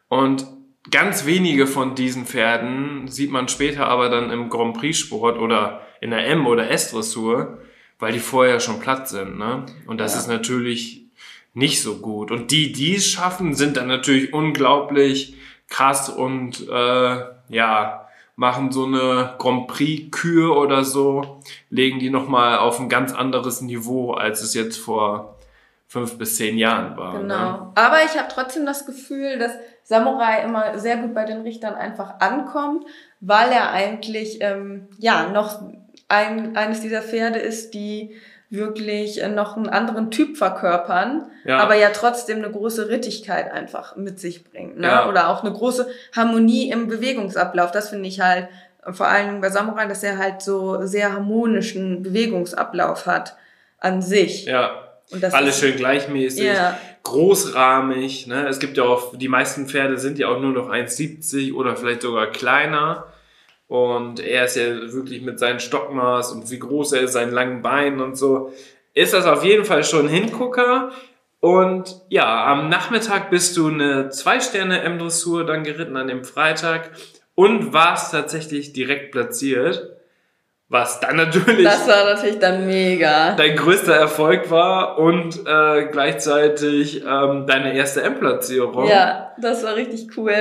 Und 0.08 0.46
ganz 0.92 1.26
wenige 1.26 1.68
von 1.68 1.96
diesen 1.96 2.26
Pferden 2.26 3.08
sieht 3.08 3.32
man 3.32 3.48
später 3.48 3.88
aber 3.88 4.10
dann 4.10 4.32
im 4.32 4.50
Grand 4.50 4.78
Prix 4.78 4.98
Sport 5.00 5.38
oder 5.38 5.82
in 6.02 6.12
der 6.12 6.28
M- 6.28 6.48
oder 6.48 6.70
S-Dressur, 6.70 7.58
weil 8.00 8.14
die 8.14 8.20
vorher 8.20 8.60
schon 8.60 8.80
platt 8.80 9.08
sind, 9.08 9.38
ne? 9.38 9.66
Und 9.88 10.00
das 10.00 10.14
Ja. 10.14 10.20
ist 10.20 10.28
natürlich 10.28 11.04
nicht 11.54 11.82
so 11.82 11.96
gut. 11.98 12.32
Und 12.32 12.52
die, 12.52 12.72
die 12.72 12.96
es 12.96 13.08
schaffen, 13.08 13.54
sind 13.56 13.78
dann 13.78 13.88
natürlich 13.88 14.34
unglaublich 14.34 15.36
krass 15.70 16.10
und 16.10 16.68
äh, 16.70 17.24
ja, 17.50 18.08
machen 18.36 18.72
so 18.74 18.86
eine 18.86 19.36
Grand 19.38 19.68
Prix-Kür 19.68 20.58
oder 20.58 20.84
so, 20.84 21.40
legen 21.70 22.00
die 22.00 22.10
nochmal 22.10 22.58
auf 22.58 22.80
ein 22.80 22.90
ganz 22.90 23.14
anderes 23.14 23.62
Niveau, 23.62 24.12
als 24.14 24.42
es 24.42 24.54
jetzt 24.54 24.78
vor 24.78 25.38
fünf 25.88 26.18
bis 26.18 26.36
zehn 26.36 26.58
Jahren 26.58 26.98
war. 26.98 27.14
Ne? 27.14 27.20
Genau. 27.22 27.72
Aber 27.76 28.04
ich 28.06 28.18
habe 28.20 28.28
trotzdem 28.30 28.66
das 28.66 28.86
Gefühl, 28.86 29.40
dass 29.40 29.54
Samurai 29.84 30.44
immer 30.44 30.78
sehr 30.78 30.98
gut 30.98 31.14
bei 31.14 31.24
den 31.24 31.42
Richtern 31.44 31.76
einfach 31.76 32.20
ankommt, 32.20 32.86
weil 33.22 33.52
er 33.52 33.72
eigentlich 33.72 34.40
ähm, 34.42 34.88
ja 34.98 35.30
noch 35.30 35.62
ein, 36.08 36.56
eines 36.56 36.82
dieser 36.82 37.02
Pferde 37.02 37.40
ist, 37.40 37.74
die 37.74 38.16
wirklich 38.50 39.22
äh, 39.24 39.28
noch 39.28 39.58
einen 39.58 39.68
anderen 39.70 40.12
Typ 40.12 40.38
verkörpern, 40.38 41.26
Ja. 41.46 41.58
aber 41.58 41.76
ja 41.76 41.90
trotzdem 41.90 42.38
eine 42.38 42.52
große 42.52 42.90
Rittigkeit 42.90 43.52
einfach 43.52 43.96
mit 43.96 44.20
sich 44.20 44.44
bringt. 44.44 44.78
Ne? 44.78 44.88
Ja. 44.88 45.10
Oder 45.10 45.30
auch 45.30 45.44
eine 45.44 45.52
große 45.52 45.88
Harmonie 46.16 46.70
im 46.72 46.88
Bewegungsablauf. 46.88 47.72
Das 47.72 47.90
finde 47.90 48.08
ich 48.08 48.22
halt 48.22 48.48
vor 48.92 49.08
allen 49.08 49.28
Dingen 49.30 49.42
bei 49.42 49.50
Samurai, 49.50 49.88
dass 49.88 50.04
er 50.04 50.20
halt 50.20 50.42
so 50.44 50.86
sehr 50.86 51.12
harmonischen 51.12 52.04
Bewegungsablauf 52.04 53.08
hat 53.08 53.36
an 53.80 54.04
sich. 54.04 54.46
Ja, 54.46 54.90
Und 55.12 55.24
das 55.24 55.34
alles 55.34 55.60
schön 55.60 55.76
gleichmäßig, 55.76 56.44
Ja. 56.46 56.78
großrahmig. 57.04 58.28
Ne? 58.28 58.48
Es 58.48 58.60
gibt 58.60 58.78
ja 58.78 58.84
auch, 58.84 59.16
die 59.18 59.28
meisten 59.28 59.68
Pferde 59.68 59.98
sind 59.98 60.20
ja 60.20 60.28
auch 60.28 60.40
nur 60.40 60.52
noch 60.54 60.70
1,70 60.70 61.54
oder 61.56 61.76
vielleicht 61.76 62.04
sogar 62.04 62.28
kleiner. 62.28 63.06
Und 63.68 64.20
er 64.20 64.46
ist 64.46 64.56
ja 64.56 64.66
wirklich 64.94 65.22
mit 65.22 65.40
seinem 65.40 65.60
Stockmaß 65.60 66.34
und 66.34 66.52
wie 66.52 66.60
groß 66.60 66.94
er 66.94 67.02
ist, 67.02 67.14
seinen 67.14 67.32
langen 67.34 67.62
Beinen 67.62 68.00
und 68.00 68.16
so, 68.16 68.54
ist 68.94 69.14
das 69.14 69.26
auf 69.26 69.44
jeden 69.44 69.66
Fall 69.66 69.84
schon 69.84 70.06
ein 70.06 70.10
Hingucker. 70.10 70.92
Und 71.40 72.02
ja, 72.10 72.46
am 72.46 72.70
Nachmittag 72.70 73.30
bist 73.30 73.58
du 73.58 73.68
eine 73.68 74.10
Zwei-Sterne 74.10 74.82
M-Dressur 74.82 75.46
dann 75.46 75.64
geritten 75.64 75.98
an 75.98 76.08
dem 76.08 76.24
Freitag 76.24 76.92
und 77.36 77.74
warst 77.74 78.12
tatsächlich 78.12 78.74
direkt 78.74 79.12
platziert. 79.12 79.92
Was 80.68 81.00
dann 81.00 81.18
natürlich 81.18 81.64
Das 81.64 81.88
war 81.88 82.06
natürlich 82.06 82.40
dann 82.40 82.66
mega. 82.66 83.36
dein 83.36 83.56
größter 83.56 83.94
Erfolg 83.94 84.50
war 84.50 84.98
und 84.98 85.46
äh, 85.46 85.86
gleichzeitig 85.92 87.04
ähm, 87.04 87.46
deine 87.46 87.76
erste 87.76 88.02
M-Platzierung. 88.02 88.88
Ja, 88.88 89.34
das 89.40 89.64
war 89.64 89.76
richtig 89.76 90.18
cool. 90.18 90.34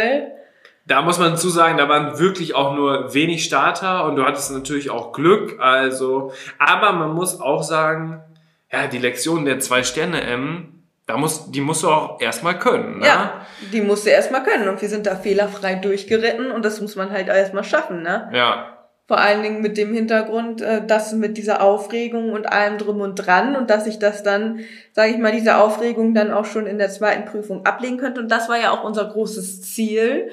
Da 0.87 1.01
muss 1.01 1.19
man 1.19 1.37
zu 1.39 1.49
sagen, 1.49 1.79
da 1.79 1.89
waren 1.89 2.19
wirklich 2.19 2.55
auch 2.55 2.75
nur 2.75 3.15
wenig 3.15 3.45
Starter 3.45 4.05
und 4.05 4.17
du 4.17 4.25
hattest 4.25 4.53
natürlich 4.53 4.91
auch 4.91 5.13
Glück. 5.13 5.59
Also, 5.59 6.33
aber 6.59 6.93
man 6.93 7.13
muss 7.15 7.41
auch 7.41 7.63
sagen, 7.63 8.23
ja, 8.71 8.87
die 8.87 8.99
Lektion 8.99 9.45
der 9.47 9.61
zwei 9.61 9.83
Sterne 9.83 10.23
M, 10.23 10.75
da 11.07 11.17
muss, 11.17 11.51
die 11.51 11.61
musst 11.61 11.83
du 11.83 11.89
auch 11.89 12.21
erstmal 12.21 12.59
können. 12.59 12.99
Ne? 12.99 13.07
Ja, 13.07 13.47
die 13.73 13.81
musst 13.81 14.07
du 14.07 14.11
erstmal 14.11 14.43
können 14.43 14.69
und 14.69 14.81
wir 14.81 14.89
sind 14.89 15.07
da 15.07 15.17
fehlerfrei 15.17 15.75
durchgeritten 15.75 16.51
und 16.51 16.65
das 16.65 16.81
muss 16.81 16.97
man 16.97 17.11
halt 17.11 17.29
erstmal 17.29 17.65
schaffen, 17.65 18.03
ne? 18.03 18.31
Ja. 18.33 18.71
Vor 19.07 19.19
allen 19.19 19.43
Dingen 19.43 19.61
mit 19.61 19.77
dem 19.77 19.93
Hintergrund, 19.93 20.63
äh, 20.63 20.87
dass 20.87 21.13
mit 21.13 21.37
dieser 21.37 21.63
Aufregung 21.63 22.33
und 22.33 22.51
allem 22.51 22.79
drum 22.79 23.03
und 23.03 23.17
dran 23.17 23.55
und 23.55 23.69
dass 23.69 23.87
ich 23.87 23.99
das 23.99 24.23
dann, 24.23 24.61
sage 24.93 25.11
ich 25.11 25.19
mal, 25.19 25.31
diese 25.31 25.57
Aufregung 25.57 26.15
dann 26.15 26.33
auch 26.33 26.47
schon 26.47 26.67
in 26.67 26.79
der 26.79 26.89
zweiten 26.89 27.27
Prüfung 27.27 27.67
ablegen 27.67 27.99
könnte. 27.99 28.23
Und 28.23 28.31
das 28.31 28.49
war 28.49 28.59
ja 28.59 28.71
auch 28.71 28.83
unser 28.83 29.05
großes 29.05 29.61
Ziel, 29.61 30.31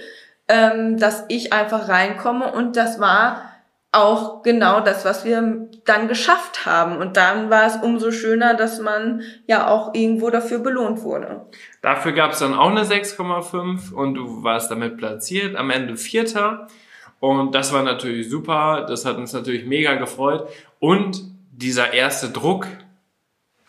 ähm, 0.52 0.98
dass 0.98 1.24
ich 1.30 1.54
einfach 1.54 1.88
reinkomme 1.88 2.52
und 2.52 2.76
das 2.76 3.00
war 3.00 3.44
auch 3.94 4.42
genau 4.44 4.80
das, 4.82 5.04
was 5.04 5.26
wir 5.26 5.68
dann 5.86 6.08
geschafft 6.08 6.66
haben. 6.66 6.98
Und 6.98 7.18
dann 7.18 7.50
war 7.50 7.66
es 7.66 7.76
umso 7.78 8.12
schöner, 8.12 8.54
dass 8.54 8.80
man 8.80 9.22
ja 9.48 9.68
auch 9.68 9.94
irgendwo 9.94 10.30
dafür 10.30 10.60
belohnt 10.60 11.04
wurde. 11.04 11.42
Dafür 11.82 12.14
gab 12.14 12.32
es 12.32 12.40
dann 12.40 12.54
auch 12.54 12.70
eine 12.70 12.84
6,5 12.84 13.92
und 13.92 14.14
du 14.14 14.44
warst 14.44 14.72
damit 14.72 14.98
platziert, 14.98 15.56
am 15.56 15.70
Ende 15.70 15.98
Vierter. 15.98 16.68
Und 17.20 17.54
das 17.54 17.74
war 17.74 17.84
natürlich 17.84 18.30
super, 18.30 18.86
das 18.88 19.06
hat 19.06 19.18
uns 19.18 19.34
natürlich 19.34 19.66
mega 19.66 19.96
gefreut. 19.96 20.48
Und 20.80 21.24
dieser 21.52 21.94
erste 21.94 22.30
Druck 22.30 22.68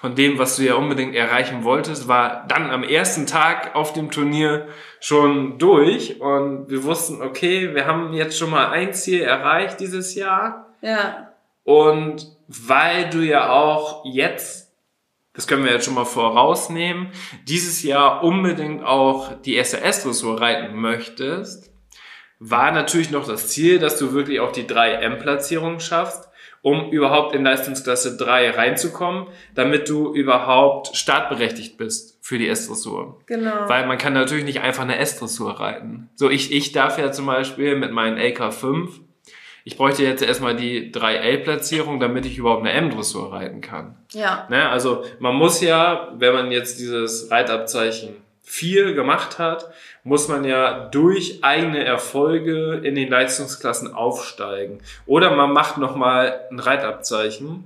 von 0.02 0.16
dem, 0.16 0.36
was 0.36 0.56
du 0.56 0.64
ja 0.64 0.74
unbedingt 0.74 1.14
erreichen 1.14 1.62
wolltest, 1.62 2.08
war 2.08 2.44
dann 2.48 2.70
am 2.70 2.82
ersten 2.82 3.24
Tag 3.24 3.76
auf 3.76 3.92
dem 3.92 4.10
Turnier 4.10 4.66
schon 4.98 5.60
durch. 5.60 6.20
Und 6.20 6.68
wir 6.68 6.82
wussten, 6.82 7.22
okay, 7.22 7.72
wir 7.72 7.86
haben 7.86 8.12
jetzt 8.12 8.36
schon 8.36 8.50
mal 8.50 8.70
ein 8.70 8.92
Ziel 8.94 9.20
erreicht 9.20 9.78
dieses 9.78 10.16
Jahr. 10.16 10.74
Ja. 10.80 11.32
Und 11.62 12.36
weil 12.48 13.10
du 13.10 13.18
ja 13.18 13.50
auch 13.50 14.04
jetzt, 14.04 14.72
das 15.34 15.46
können 15.46 15.64
wir 15.64 15.70
jetzt 15.70 15.84
schon 15.84 15.94
mal 15.94 16.04
vorausnehmen, 16.04 17.12
dieses 17.46 17.84
Jahr 17.84 18.24
unbedingt 18.24 18.82
auch 18.82 19.40
die 19.42 19.62
SAS-Dressur 19.62 20.40
reiten 20.40 20.74
möchtest, 20.74 21.70
war 22.40 22.72
natürlich 22.72 23.12
noch 23.12 23.24
das 23.24 23.50
Ziel, 23.50 23.78
dass 23.78 24.00
du 24.00 24.14
wirklich 24.14 24.40
auch 24.40 24.50
die 24.50 24.64
3M-Platzierung 24.64 25.78
schaffst, 25.78 26.28
um 26.62 26.90
überhaupt 26.90 27.34
in 27.34 27.44
Leistungsklasse 27.44 28.16
3 28.16 28.50
reinzukommen, 28.50 29.26
damit 29.54 29.88
du 29.88 30.14
überhaupt 30.14 30.96
startberechtigt 30.96 31.76
bist 31.76 32.18
für 32.22 32.38
die 32.38 32.48
S-Dressur. 32.48 33.20
Genau. 33.26 33.68
Weil 33.68 33.86
man 33.86 33.98
kann 33.98 34.12
natürlich 34.12 34.44
nicht 34.44 34.60
einfach 34.60 34.84
eine 34.84 34.98
S-Dressur 34.98 35.58
reiten. 35.58 36.08
So, 36.14 36.30
ich, 36.30 36.52
ich 36.52 36.72
darf 36.72 36.98
ja 36.98 37.10
zum 37.10 37.26
Beispiel 37.26 37.76
mit 37.76 37.90
meinen 37.90 38.16
LK5, 38.16 38.88
ich 39.64 39.76
bräuchte 39.76 40.02
jetzt 40.02 40.22
erstmal 40.22 40.56
die 40.56 40.92
3L-Platzierung, 40.92 42.00
damit 42.00 42.26
ich 42.26 42.38
überhaupt 42.38 42.62
eine 42.62 42.72
M-Dressur 42.72 43.32
reiten 43.32 43.60
kann. 43.60 43.96
Ja. 44.12 44.46
Ne? 44.50 44.68
Also 44.68 45.04
man 45.20 45.36
muss 45.36 45.60
ja, 45.60 46.12
wenn 46.16 46.32
man 46.32 46.50
jetzt 46.50 46.80
dieses 46.80 47.30
Reitabzeichen 47.30 48.16
4 48.42 48.94
gemacht 48.94 49.38
hat, 49.38 49.72
muss 50.04 50.28
man 50.28 50.44
ja 50.44 50.88
durch 50.88 51.42
eigene 51.42 51.84
Erfolge 51.84 52.80
in 52.82 52.94
den 52.94 53.08
Leistungsklassen 53.08 53.94
aufsteigen. 53.94 54.80
Oder 55.06 55.34
man 55.34 55.52
macht 55.52 55.78
nochmal 55.78 56.40
ein 56.50 56.58
Reitabzeichen. 56.58 57.64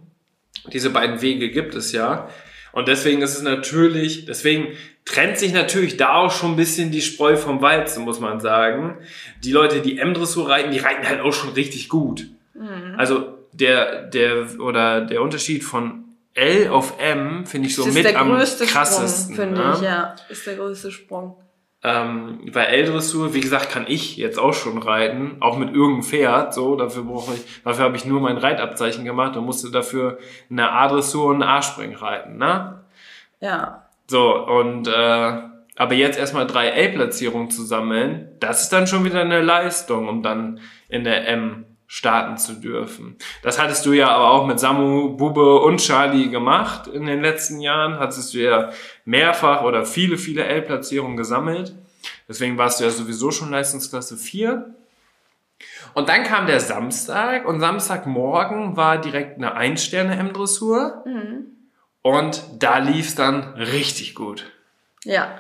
Diese 0.73 0.91
beiden 0.91 1.23
Wege 1.23 1.51
gibt 1.51 1.75
es 1.75 1.93
ja. 1.93 2.29
Und 2.73 2.89
deswegen 2.89 3.23
ist 3.23 3.37
es 3.37 3.43
natürlich, 3.43 4.27
deswegen 4.27 4.69
trennt 5.07 5.39
sich 5.39 5.53
natürlich 5.53 5.97
da 5.97 6.15
auch 6.17 6.31
schon 6.31 6.53
ein 6.53 6.57
bisschen 6.57 6.91
die 6.91 7.01
Spreu 7.01 7.37
vom 7.37 7.63
Weizen, 7.63 8.05
muss 8.05 8.21
man 8.21 8.41
sagen. 8.41 8.99
Die 9.43 9.53
Leute, 9.53 9.81
die 9.81 9.99
M-Dressur 9.99 10.49
reiten, 10.49 10.73
die 10.73 10.79
reiten 10.79 11.09
halt 11.09 11.21
auch 11.21 11.33
schon 11.33 11.51
richtig 11.51 11.89
gut. 11.89 12.27
Also 12.99 13.39
der, 13.53 14.03
der, 14.03 14.61
oder 14.61 15.01
der 15.01 15.23
Unterschied 15.23 15.65
von 15.65 16.06
L 16.37 16.69
auf 16.69 16.95
M 16.99 17.47
finde 17.47 17.69
ich 17.69 17.75
so 17.75 17.83
Das 17.83 17.89
ist 17.91 17.95
mit 17.95 18.05
der 18.05 18.21
am 18.21 18.31
größte 18.31 18.67
krassesten. 18.67 19.35
Sprung, 19.35 19.49
finde 19.49 19.67
ne? 19.67 19.73
ich, 19.75 19.83
ja. 19.83 20.17
Ist 20.29 20.47
der 20.47 20.57
größte 20.57 20.93
Sprung. 20.93 21.37
Ähm, 21.83 22.51
bei 22.53 22.65
L-Dressur, 22.65 23.33
wie 23.33 23.41
gesagt, 23.41 23.71
kann 23.71 23.85
ich 23.87 24.17
jetzt 24.17 24.39
auch 24.39 24.53
schon 24.53 24.79
reiten, 24.79 25.37
auch 25.41 25.57
mit 25.57 25.69
irgendeinem 25.73 26.03
Pferd, 26.03 26.53
so, 26.53 26.75
dafür 26.75 27.05
brauche 27.05 27.35
ich, 27.35 27.63
dafür 27.63 27.85
habe 27.85 27.97
ich 27.97 28.05
nur 28.05 28.21
mein 28.21 28.39
Reitabzeichen 28.39 29.05
gemacht 29.05 29.37
und 29.37 29.45
musste 29.45 29.71
dafür 29.71 30.19
eine 30.51 30.73
A-Dressur 30.73 31.27
und 31.27 31.43
ein 31.43 31.49
A-Spring 31.49 31.95
reiten, 31.95 32.39
ne? 32.39 32.85
Ja. 33.41 33.87
So, 34.09 34.35
und, 34.47 34.89
äh, 34.89 35.43
aber 35.77 35.95
jetzt 35.95 36.19
erstmal 36.19 36.47
drei 36.47 36.69
L-Platzierungen 36.69 37.51
zu 37.51 37.63
sammeln, 37.63 38.31
das 38.41 38.63
ist 38.63 38.73
dann 38.73 38.87
schon 38.87 39.05
wieder 39.05 39.21
eine 39.21 39.43
Leistung, 39.43 40.09
um 40.09 40.23
dann 40.23 40.61
in 40.89 41.05
der 41.05 41.29
M 41.29 41.67
starten 41.87 42.37
zu 42.37 42.55
dürfen. 42.55 43.17
Das 43.43 43.61
hattest 43.61 43.87
du 43.87 43.93
ja 43.93 44.09
aber 44.09 44.31
auch 44.31 44.47
mit 44.47 44.59
Samu, 44.59 45.17
Bube 45.17 45.61
und 45.61 45.79
Charlie 45.79 46.31
gemacht 46.31 46.87
in 46.89 47.07
den 47.07 47.23
letzten 47.23 47.61
Jahren. 47.61 47.99
Hattest 47.99 48.35
du 48.35 48.39
ja 48.39 48.71
mehrfach 49.05 49.63
oder 49.63 49.87
viele, 49.87 50.19
viele 50.19 50.45
L-Platzierungen 50.45 51.17
gesammelt. 51.17 51.75
Deswegen 52.29 52.59
warst 52.59 52.81
du 52.81 52.85
ja 52.85 52.91
sowieso 52.91 53.31
schon 53.31 53.51
Leistungsklasse 53.51 54.17
4. 54.17 54.75
Und 55.95 56.09
dann 56.09 56.25
kam 56.25 56.47
der 56.47 56.61
Samstag 56.61 57.47
und 57.47 57.61
Samstagmorgen 57.61 58.77
war 58.77 59.01
direkt 59.01 59.37
eine 59.37 59.55
Ein-Sterne-M-Dressur. 59.55 61.05
Und 62.03 62.43
da 62.59 62.79
lief's 62.79 63.15
dann 63.15 63.55
richtig 63.55 64.15
gut. 64.15 64.45
Ja. 65.05 65.39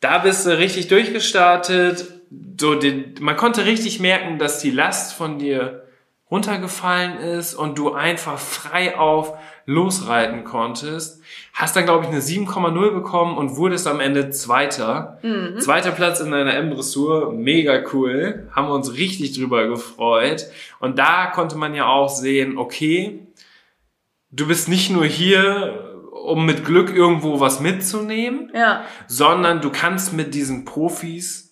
Da 0.00 0.18
bist 0.18 0.44
du 0.46 0.58
richtig 0.58 0.88
durchgestartet. 0.88 2.12
So 2.60 2.74
den, 2.74 3.14
man 3.20 3.36
konnte 3.36 3.64
richtig 3.66 4.00
merken, 4.00 4.38
dass 4.38 4.60
die 4.60 4.70
Last 4.70 5.14
von 5.14 5.38
dir 5.38 5.82
runtergefallen 6.30 7.18
ist 7.18 7.54
und 7.54 7.78
du 7.78 7.92
einfach 7.92 8.38
frei 8.38 8.96
auf 8.98 9.34
losreiten 9.66 10.44
konntest. 10.44 11.22
Hast 11.52 11.76
dann, 11.76 11.84
glaube 11.84 12.04
ich, 12.04 12.10
eine 12.10 12.20
7,0 12.20 12.90
bekommen 12.92 13.36
und 13.36 13.56
wurdest 13.56 13.86
am 13.86 14.00
Ende 14.00 14.30
Zweiter. 14.30 15.18
Zweiter 15.60 15.92
Platz 15.92 16.20
in 16.20 16.30
deiner 16.30 16.54
M-Dressur. 16.54 17.32
Mega 17.32 17.82
cool. 17.92 18.48
Haben 18.52 18.68
wir 18.68 18.74
uns 18.74 18.94
richtig 18.96 19.32
drüber 19.38 19.66
gefreut. 19.68 20.46
Und 20.80 20.98
da 20.98 21.26
konnte 21.26 21.56
man 21.56 21.74
ja 21.74 21.86
auch 21.86 22.08
sehen, 22.08 22.58
okay, 22.58 23.20
du 24.30 24.48
bist 24.48 24.68
nicht 24.68 24.90
nur 24.90 25.04
hier, 25.04 26.00
um 26.24 26.46
mit 26.46 26.64
Glück 26.64 26.94
irgendwo 26.94 27.38
was 27.38 27.60
mitzunehmen, 27.60 28.50
Ja. 28.54 28.84
sondern 29.06 29.60
du 29.60 29.70
kannst 29.70 30.12
mit 30.14 30.34
diesen 30.34 30.64
Profis, 30.64 31.43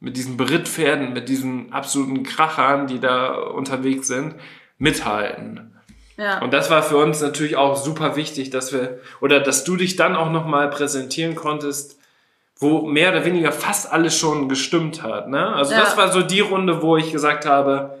mit 0.00 0.16
diesen 0.16 0.36
Berittpferden, 0.36 1.12
mit 1.12 1.28
diesen 1.28 1.72
absoluten 1.72 2.22
Krachern, 2.22 2.86
die 2.86 3.00
da 3.00 3.34
unterwegs 3.34 4.06
sind, 4.06 4.34
mithalten. 4.78 5.74
Ja. 6.16 6.40
Und 6.40 6.52
das 6.52 6.70
war 6.70 6.82
für 6.82 6.96
uns 6.96 7.20
natürlich 7.20 7.56
auch 7.56 7.76
super 7.76 8.16
wichtig, 8.16 8.50
dass 8.50 8.72
wir, 8.72 9.00
oder 9.20 9.40
dass 9.40 9.64
du 9.64 9.76
dich 9.76 9.96
dann 9.96 10.16
auch 10.16 10.30
nochmal 10.30 10.68
präsentieren 10.70 11.34
konntest, 11.34 11.98
wo 12.56 12.82
mehr 12.82 13.10
oder 13.10 13.24
weniger 13.24 13.52
fast 13.52 13.92
alles 13.92 14.18
schon 14.18 14.48
gestimmt 14.48 15.02
hat. 15.02 15.28
Ne? 15.28 15.54
Also 15.54 15.72
Ja. 15.72 15.80
das 15.80 15.96
war 15.96 16.10
so 16.10 16.22
die 16.22 16.40
Runde, 16.40 16.82
wo 16.82 16.96
ich 16.96 17.12
gesagt 17.12 17.46
habe, 17.46 18.00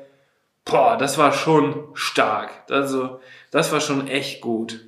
boah, 0.64 0.96
das 0.98 1.16
war 1.16 1.32
schon 1.32 1.84
stark. 1.94 2.50
Also 2.68 3.20
das 3.52 3.72
war 3.72 3.80
schon 3.80 4.08
echt 4.08 4.40
gut. 4.40 4.80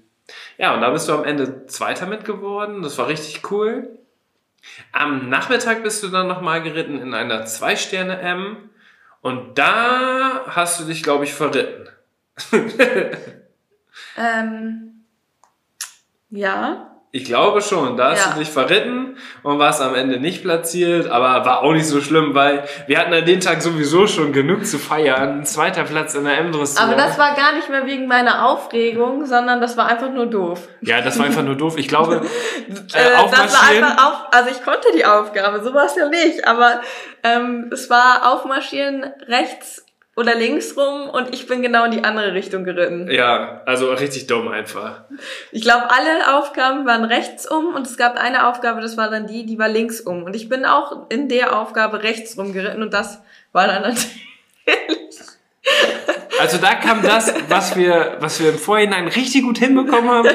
Ja, 0.59 0.75
und 0.75 0.81
da 0.81 0.91
bist 0.91 1.09
du 1.09 1.13
am 1.13 1.25
Ende 1.25 1.67
Zweiter 1.67 2.07
mit 2.07 2.25
geworden. 2.25 2.83
Das 2.83 2.99
war 2.99 3.09
richtig 3.09 3.51
cool. 3.51 3.99
Am 4.93 5.29
Nachmittag 5.29 5.83
bist 5.83 6.03
du 6.03 6.09
dann 6.09 6.29
nochmal 6.29 6.63
geritten 6.63 7.01
in 7.01 7.15
einer 7.15 7.47
Zwei-Sterne-M. 7.47 8.71
Und 9.23 9.59
da 9.59 10.45
hast 10.47 10.81
du 10.81 10.85
dich, 10.85 11.03
glaube 11.03 11.25
ich, 11.25 11.35
verritten. 11.35 11.89
Ähm, 14.17 15.05
ja. 16.31 16.89
Ich 17.13 17.25
glaube 17.25 17.61
schon, 17.61 17.97
da 17.97 18.13
hast 18.13 18.25
Ja. 18.27 18.33
du 18.35 18.39
dich 18.39 18.49
verritten 18.51 19.17
und 19.43 19.59
warst 19.59 19.83
am 19.83 19.97
Ende 19.97 20.21
nicht 20.21 20.43
platziert, 20.43 21.09
aber 21.11 21.45
war 21.45 21.63
auch 21.65 21.73
nicht 21.73 21.87
so 21.89 22.01
schlimm, 22.01 22.37
weil 22.37 22.63
wir 22.87 22.99
hatten 23.01 23.13
an 23.13 23.25
den 23.25 23.41
Tag 23.41 23.63
sowieso 23.63 24.07
schon 24.07 24.33
genug 24.33 24.65
zu 24.65 24.79
feiern. 24.79 25.41
Ein 25.41 25.45
zweiter 25.45 25.83
Platz 25.83 26.15
in 26.15 26.25
der 26.25 26.39
M-Dressur. 26.39 26.81
Aber 26.85 26.95
das 26.95 27.19
war 27.19 27.35
gar 27.35 27.53
nicht 27.55 27.69
mehr 27.69 27.85
wegen 27.85 28.07
meiner 28.07 28.47
Aufregung, 28.47 29.27
sondern 29.27 29.61
das 29.61 29.77
war 29.77 29.89
einfach 29.89 30.11
nur 30.11 30.27
doof. 30.27 30.69
ja, 30.83 31.01
das 31.01 31.19
war 31.19 31.27
einfach 31.27 31.43
nur 31.43 31.57
doof. 31.57 31.75
Ich 31.79 31.89
glaube, 31.89 32.21
Äh, 32.69 32.73
äh, 32.73 32.77
das 32.93 33.13
war 33.13 33.25
aufmarschieren. 33.25 33.85
einfach 33.85 34.07
auf, 34.07 34.15
also 34.33 34.51
ich 34.51 34.63
konnte 34.65 34.87
die 34.95 35.05
Aufgabe, 35.05 35.65
so 35.65 35.75
war 35.75 35.87
es 35.87 35.97
ja 35.97 36.09
nicht, 36.09 36.47
aber 36.47 36.81
ähm, 37.25 37.71
es 37.73 37.91
war 37.91 38.33
aufmarschieren 38.33 39.05
rechts 39.27 39.85
oder 40.21 40.35
links 40.35 40.77
rum 40.77 41.09
und 41.09 41.35
ich 41.35 41.47
bin 41.47 41.62
genau 41.62 41.85
in 41.85 41.91
die 41.93 42.05
andere 42.05 42.35
Richtung 42.35 42.62
geritten. 42.62 43.11
Ja, 43.11 43.62
also 43.64 43.91
richtig 43.93 44.27
dumm 44.27 44.49
einfach. 44.49 45.01
Ich 45.51 45.62
glaube, 45.62 45.91
alle 45.91 46.37
Aufgaben 46.39 46.87
waren 46.87 47.05
rechts 47.05 47.51
um 47.51 47.75
und 47.75 47.87
es 47.87 47.97
gab 47.97 48.16
eine 48.16 48.47
Aufgabe, 48.47 48.81
das 48.83 48.97
war 48.97 49.11
dann 49.11 49.27
die, 49.27 49.47
die 49.47 49.59
war 49.59 49.68
links 49.68 50.01
um. 50.01 50.23
Und 50.25 50.37
ich 50.37 50.49
bin 50.49 50.64
auch 50.66 51.09
in 51.09 51.29
der 51.29 51.59
Aufgabe 51.59 52.03
rechts 52.03 52.37
rum 52.37 52.53
geritten 52.53 52.83
und 52.83 52.93
das 52.93 53.21
war 53.53 53.66
dann 53.66 53.83
natürlich. 53.83 54.27
Also 56.41 56.57
da 56.57 56.75
kam 56.75 57.03
das, 57.03 57.35
was 57.49 57.77
wir, 57.77 58.16
was 58.21 58.41
wir 58.41 58.49
im 58.49 58.59
Vorhinein 58.59 59.09
richtig 59.09 59.43
gut 59.43 59.59
hinbekommen 59.59 60.09
haben, 60.09 60.29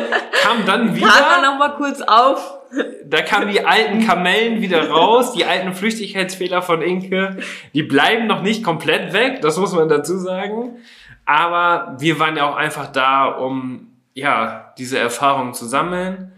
kam 0.43 0.63
dann 0.63 0.95
wieder. 0.95 1.07
Wir 1.07 1.41
nochmal 1.41 1.73
kurz 1.77 1.99
auf. 2.01 2.59
Da 3.05 3.21
kamen 3.21 3.51
die 3.51 3.63
alten 3.65 4.05
Kamellen 4.05 4.61
wieder 4.61 4.89
raus, 4.89 5.33
die 5.33 5.45
alten 5.45 5.73
Flüchtigkeitsfehler 5.73 6.61
von 6.61 6.81
Inke. 6.81 7.37
Die 7.73 7.83
bleiben 7.83 8.27
noch 8.27 8.41
nicht 8.41 8.63
komplett 8.63 9.13
weg, 9.13 9.41
das 9.41 9.57
muss 9.57 9.73
man 9.73 9.87
dazu 9.89 10.17
sagen. 10.17 10.77
Aber 11.25 11.95
wir 11.99 12.19
waren 12.19 12.35
ja 12.35 12.49
auch 12.49 12.55
einfach 12.55 12.87
da, 12.87 13.25
um 13.25 13.87
ja 14.13 14.73
diese 14.77 14.97
Erfahrung 14.97 15.53
zu 15.53 15.65
sammeln 15.65 16.31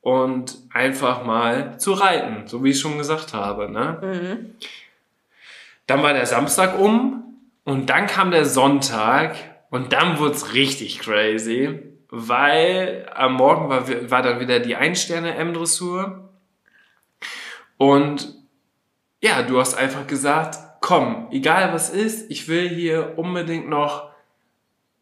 und 0.00 0.58
einfach 0.72 1.24
mal 1.24 1.78
zu 1.78 1.92
reiten, 1.92 2.46
so 2.46 2.62
wie 2.62 2.70
ich 2.70 2.80
schon 2.80 2.98
gesagt 2.98 3.32
habe. 3.34 3.70
Ne? 3.70 3.98
Mhm. 4.02 4.54
Dann 5.86 6.02
war 6.02 6.12
der 6.12 6.26
Samstag 6.26 6.78
um 6.78 7.22
und 7.64 7.88
dann 7.88 8.06
kam 8.06 8.30
der 8.30 8.44
Sonntag 8.44 9.36
und 9.70 9.92
dann 9.92 10.18
wurde 10.18 10.34
es 10.34 10.54
richtig 10.54 10.98
crazy, 10.98 11.91
weil 12.14 13.08
am 13.14 13.32
Morgen 13.32 13.70
war, 13.70 13.88
war 14.10 14.22
dann 14.22 14.38
wieder 14.38 14.60
die 14.60 14.76
Ein-Sterne-M-Dressur 14.76 16.28
und 17.78 18.34
ja, 19.22 19.42
du 19.42 19.58
hast 19.58 19.74
einfach 19.74 20.06
gesagt, 20.06 20.58
komm, 20.82 21.28
egal 21.30 21.72
was 21.72 21.88
ist, 21.88 22.30
ich 22.30 22.48
will 22.48 22.68
hier 22.68 23.14
unbedingt 23.16 23.66
noch 23.66 24.10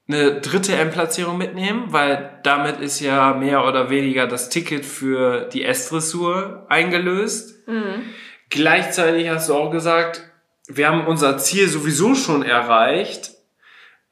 eine 0.07 0.41
dritte 0.41 0.77
M-Platzierung 0.77 1.37
mitnehmen, 1.37 1.87
weil 1.89 2.39
damit 2.45 2.81
ist 2.81 3.01
ja 3.01 3.35
mehr 3.35 3.67
oder 3.67 3.91
weniger 3.91 4.29
das 4.29 4.49
Ticket 4.49 4.87
für 4.87 5.49
die 5.49 5.65
S-Dressur 5.65 6.67
eingelöst. 6.69 7.67
Mhm. 7.67 8.05
Gleichzeitig 8.51 9.29
hast 9.31 9.49
du 9.49 9.55
auch 9.55 9.71
gesagt, 9.71 10.31
wir 10.69 10.89
haben 10.89 11.09
unser 11.09 11.39
Ziel 11.39 11.69
sowieso 11.69 12.15
schon 12.15 12.45
erreicht. 12.45 13.33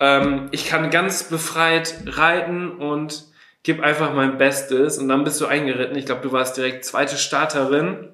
Ähm, 0.01 0.49
ich 0.53 0.67
kann 0.69 0.91
ganz 0.91 1.25
befreit 1.25 1.95
reiten 2.07 2.71
und 2.71 3.25
gib 3.63 3.81
einfach 3.83 4.15
mein 4.15 4.39
Bestes. 4.39 4.99
Und 4.99 5.09
dann 5.09 5.25
bist 5.25 5.41
du 5.41 5.47
eingeritten. 5.47 5.97
Ich 5.97 6.07
glaube, 6.07 6.23
du 6.23 6.33
warst 6.33 6.57
direkt 6.57 6.85
zweite 6.85 7.17
Starterin 7.17 8.09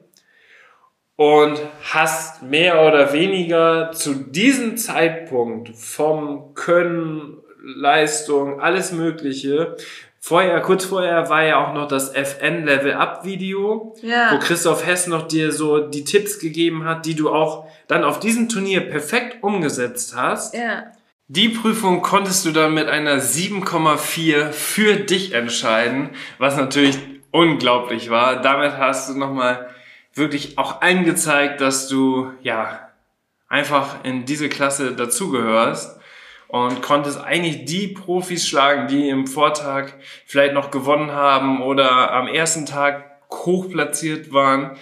und 1.16 1.60
hast 1.92 2.42
mehr 2.42 2.82
oder 2.84 3.12
weniger 3.12 3.92
zu 3.92 4.14
diesem 4.14 4.76
Zeitpunkt 4.76 5.70
vom 5.76 6.54
Können, 6.54 7.38
Leistung, 7.62 8.60
alles 8.60 8.92
Mögliche. 8.92 9.76
Vorher, 10.20 10.60
kurz 10.62 10.86
vorher 10.86 11.28
war 11.28 11.44
ja 11.44 11.64
auch 11.64 11.74
noch 11.74 11.86
das 11.86 12.10
FN 12.14 12.64
Level 12.64 12.94
Up 12.94 13.24
Video, 13.24 13.94
Ja. 14.02 14.32
wo 14.32 14.38
Christoph 14.38 14.84
Hess 14.86 15.06
noch 15.06 15.28
dir 15.28 15.52
so 15.52 15.80
die 15.86 16.04
Tipps 16.04 16.38
gegeben 16.38 16.84
hat, 16.86 17.04
die 17.06 17.14
du 17.14 17.30
auch 17.30 17.66
dann 17.86 18.04
auf 18.04 18.20
diesem 18.20 18.48
Turnier 18.48 18.80
perfekt 18.80 19.42
umgesetzt 19.42 20.14
hast. 20.16 20.54
Ja. 20.54 20.84
Die 21.28 21.48
Prüfung 21.48 22.02
konntest 22.02 22.44
du 22.44 22.50
dann 22.50 22.74
mit 22.74 22.86
einer 22.86 23.18
7,4 23.18 24.52
für 24.52 24.96
dich 24.96 25.32
entscheiden, 25.32 26.10
was 26.36 26.58
natürlich 26.58 26.98
unglaublich 27.30 28.10
war. 28.10 28.42
Damit 28.42 28.76
hast 28.76 29.08
du 29.08 29.18
nochmal 29.18 29.70
wirklich 30.12 30.58
auch 30.58 30.82
angezeigt, 30.82 31.62
dass 31.62 31.88
du, 31.88 32.30
ja, 32.42 32.90
einfach 33.48 34.04
in 34.04 34.26
diese 34.26 34.50
Klasse 34.50 34.94
dazugehörst 34.94 35.98
und 36.48 36.82
konntest 36.82 37.18
eigentlich 37.24 37.64
die 37.64 37.88
Profis 37.88 38.46
schlagen, 38.46 38.86
die 38.88 39.08
im 39.08 39.26
Vortag 39.26 39.92
vielleicht 40.26 40.52
noch 40.52 40.70
gewonnen 40.70 41.12
haben 41.12 41.62
oder 41.62 42.12
am 42.12 42.28
ersten 42.28 42.66
Tag 42.66 43.02
hoch 43.30 43.70
platziert 43.70 44.34
waren. 44.34 44.76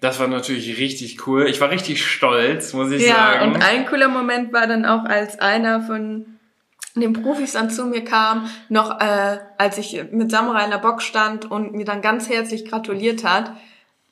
Das 0.00 0.20
war 0.20 0.28
natürlich 0.28 0.78
richtig 0.78 1.26
cool. 1.26 1.46
Ich 1.48 1.60
war 1.60 1.70
richtig 1.70 2.04
stolz, 2.06 2.72
muss 2.72 2.90
ich 2.92 3.04
Ja, 3.06 3.14
sagen. 3.32 3.52
und 3.54 3.62
ein 3.62 3.86
cooler 3.86 4.08
Moment 4.08 4.52
war 4.52 4.66
dann 4.66 4.84
auch, 4.84 5.04
als 5.04 5.40
einer 5.40 5.80
von 5.82 6.26
den 6.94 7.12
Profis 7.12 7.52
dann 7.52 7.70
zu 7.70 7.84
mir 7.86 8.04
kam, 8.04 8.48
noch 8.68 9.00
äh, 9.00 9.38
als 9.56 9.78
ich 9.78 10.04
mit 10.10 10.30
Samurai 10.30 10.64
in 10.64 10.70
der 10.70 10.78
Box 10.78 11.04
stand 11.04 11.50
und 11.50 11.72
mir 11.72 11.84
dann 11.84 12.00
ganz 12.02 12.28
herzlich 12.28 12.64
gratuliert 12.68 13.24
hat. 13.24 13.52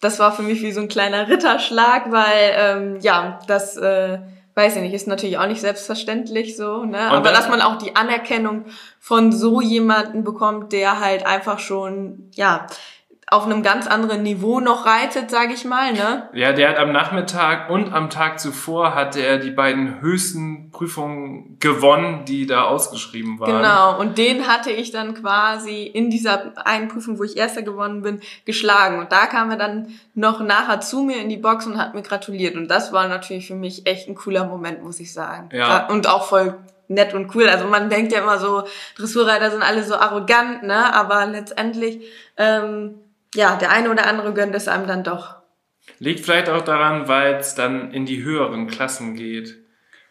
Das 0.01 0.19
war 0.19 0.33
für 0.33 0.43
mich 0.43 0.63
wie 0.63 0.73
so 0.73 0.81
ein 0.81 0.89
kleiner 0.89 1.29
Ritterschlag, 1.29 2.11
weil 2.13 2.53
ähm, 2.57 2.99
ja, 3.01 3.39
das 3.49 3.77
äh, 3.77 4.19
weiß 4.55 4.77
ich 4.77 4.83
nicht, 4.83 4.95
ist 4.95 5.07
natürlich 5.09 5.39
auch 5.39 5.47
nicht 5.47 5.61
selbstverständlich 5.61 6.57
so, 6.57 6.85
ne? 6.85 6.99
Aber 7.11 7.21
dann- 7.23 7.35
dass 7.35 7.49
man 7.49 7.61
auch 7.61 7.77
die 7.79 7.95
Anerkennung 7.97 8.67
von 9.01 9.33
so 9.33 9.61
jemanden 9.61 10.23
bekommt, 10.25 10.73
der 10.73 11.01
halt 11.01 11.27
einfach 11.27 11.59
schon 11.59 12.31
ja 12.35 12.67
auf 13.29 13.45
einem 13.45 13.65
ganz 13.65 13.89
anderen 13.89 14.23
Niveau 14.23 14.61
noch 14.61 14.87
reitet, 14.87 15.33
sage 15.33 15.53
ich 15.53 15.65
mal, 15.65 15.93
ne? 15.93 16.29
Ja, 16.33 16.53
der 16.53 16.69
hat 16.69 16.77
am 16.77 16.93
Nachmittag 16.93 17.71
und 17.71 17.93
am 17.93 18.09
Tag 18.09 18.39
zuvor 18.39 18.95
hatte 18.95 19.21
er 19.21 19.39
die 19.39 19.51
beiden 19.51 20.01
höchsten 20.01 20.71
Prüfungen 20.71 21.59
gewonnen, 21.59 22.25
die 22.25 22.47
da 22.47 22.63
ausgeschrieben 22.63 23.41
waren. 23.41 23.57
Genau, 23.57 23.99
und 23.99 24.17
den 24.17 24.47
hatte 24.47 24.71
ich 24.71 24.93
dann 24.93 25.15
quasi 25.15 25.83
in 25.83 26.09
dieser 26.09 26.53
einen 26.65 26.87
Prüfung, 26.87 27.19
wo 27.19 27.25
ich 27.25 27.37
Erster 27.37 27.63
gewonnen 27.63 28.03
bin, 28.03 28.21
geschlagen. 28.45 29.01
Und 29.01 29.11
da 29.11 29.27
kam 29.27 29.51
er 29.51 29.57
dann 29.57 29.89
noch 30.15 30.39
nachher 30.39 30.81
zu 30.81 31.03
mir 31.03 31.17
in 31.21 31.29
die 31.29 31.37
Box 31.37 31.67
und 31.67 31.79
hat 31.79 31.95
mir 31.95 32.03
gratuliert. 32.03 32.55
Und 32.55 32.69
das 32.69 32.93
war 32.93 33.09
natürlich 33.09 33.49
für 33.49 33.57
mich 33.57 33.89
echt 33.89 34.09
ein 34.09 34.15
cooler 34.15 34.45
Moment, 34.45 34.85
muss 34.85 35.01
ich 35.01 35.13
sagen. 35.13 35.49
Ja. 35.53 35.89
Und 35.89 36.09
auch 36.09 36.27
voll 36.27 36.55
nett 36.87 37.13
und 37.13 37.35
cool. 37.35 37.49
Also 37.49 37.67
man 37.67 37.91
denkt 37.91 38.13
ja 38.13 38.21
immer 38.21 38.39
so, 38.39 38.63
Dressurreiter 38.97 39.51
sind 39.51 39.63
alle 39.63 39.83
so 39.83 39.97
arrogant, 39.97 40.63
ne? 40.63 40.95
Aber 40.95 41.27
letztendlich, 41.27 42.05
ähm, 42.37 43.01
ja, 43.35 43.57
der 43.57 43.71
eine 43.71 43.91
oder 43.91 44.07
andere 44.07 44.33
gönnt 44.33 44.55
es 44.55 44.69
einem 44.69 44.87
dann 44.87 45.05
doch. 45.05 45.37
Liegt 45.99 46.21
vielleicht 46.21 46.49
auch 46.49 46.63
daran, 46.63 47.09
weil 47.09 47.35
es 47.35 47.55
dann 47.55 47.93
in 47.93 48.07
die 48.07 48.23
höheren 48.23 48.67
Klassen 48.67 49.15
geht 49.15 49.57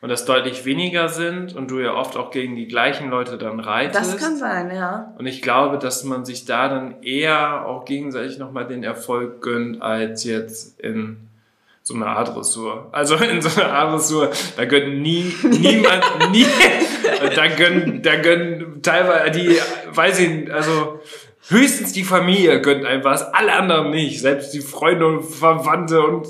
und 0.01 0.09
das 0.09 0.26
deutlich 0.26 0.66
weniger 0.66 1.09
sind 1.09 1.55
und 1.55 1.72
du 1.72 1.80
ja 1.80 1.93
oft 1.93 2.16
auch 2.16 2.32
gegen 2.32 2.55
die 2.55 2.68
gleichen 2.68 3.09
Leute 3.09 3.38
dann 3.38 3.59
reitest. 3.59 4.13
Das 4.13 4.22
kann 4.22 4.38
sein, 4.38 4.70
ja. 4.74 5.13
Und 5.18 5.26
ich 5.26 5.41
glaube, 5.41 5.78
dass 5.78 6.03
man 6.03 6.26
sich 6.26 6.45
da 6.45 6.70
dann 6.70 7.01
eher 7.01 7.66
auch 7.66 7.86
gegenseitig 7.86 8.38
nochmal 8.38 8.68
den 8.68 8.84
Erfolg 8.84 9.41
gönnt, 9.41 9.82
als 9.82 10.24
jetzt 10.24 10.80
in 10.80 11.28
so 11.82 11.93
einer 11.93 12.07
A-Dressur. 12.07 12.89
Also 12.91 13.16
in 13.16 13.41
so 13.41 13.61
einer 13.61 13.74
A-Dressur, 13.74 14.32
da 14.57 14.66
gönnt 14.66 15.01
nie, 15.01 15.34
niemand, 15.43 16.03
nie, 16.32 16.45
da 17.36 17.47
gönnen, 17.47 18.01
da 18.01 18.16
gönnen 18.18 18.82
teilweise 18.82 19.32
die, 19.32 19.59
weiß 19.91 20.20
ich 20.20 20.30
nicht, 20.30 20.51
also 20.51 20.99
höchstens 21.49 21.93
die 21.93 22.03
Familie 22.03 22.61
gönnt 22.61 22.85
einem 22.85 23.03
was, 23.03 23.21
alle 23.33 23.53
anderen 23.53 23.91
nicht. 23.91 24.19
Selbst 24.21 24.53
die 24.53 24.61
Freunde 24.61 25.05
und 25.07 25.23
Verwandte 25.23 26.01
und 26.01 26.27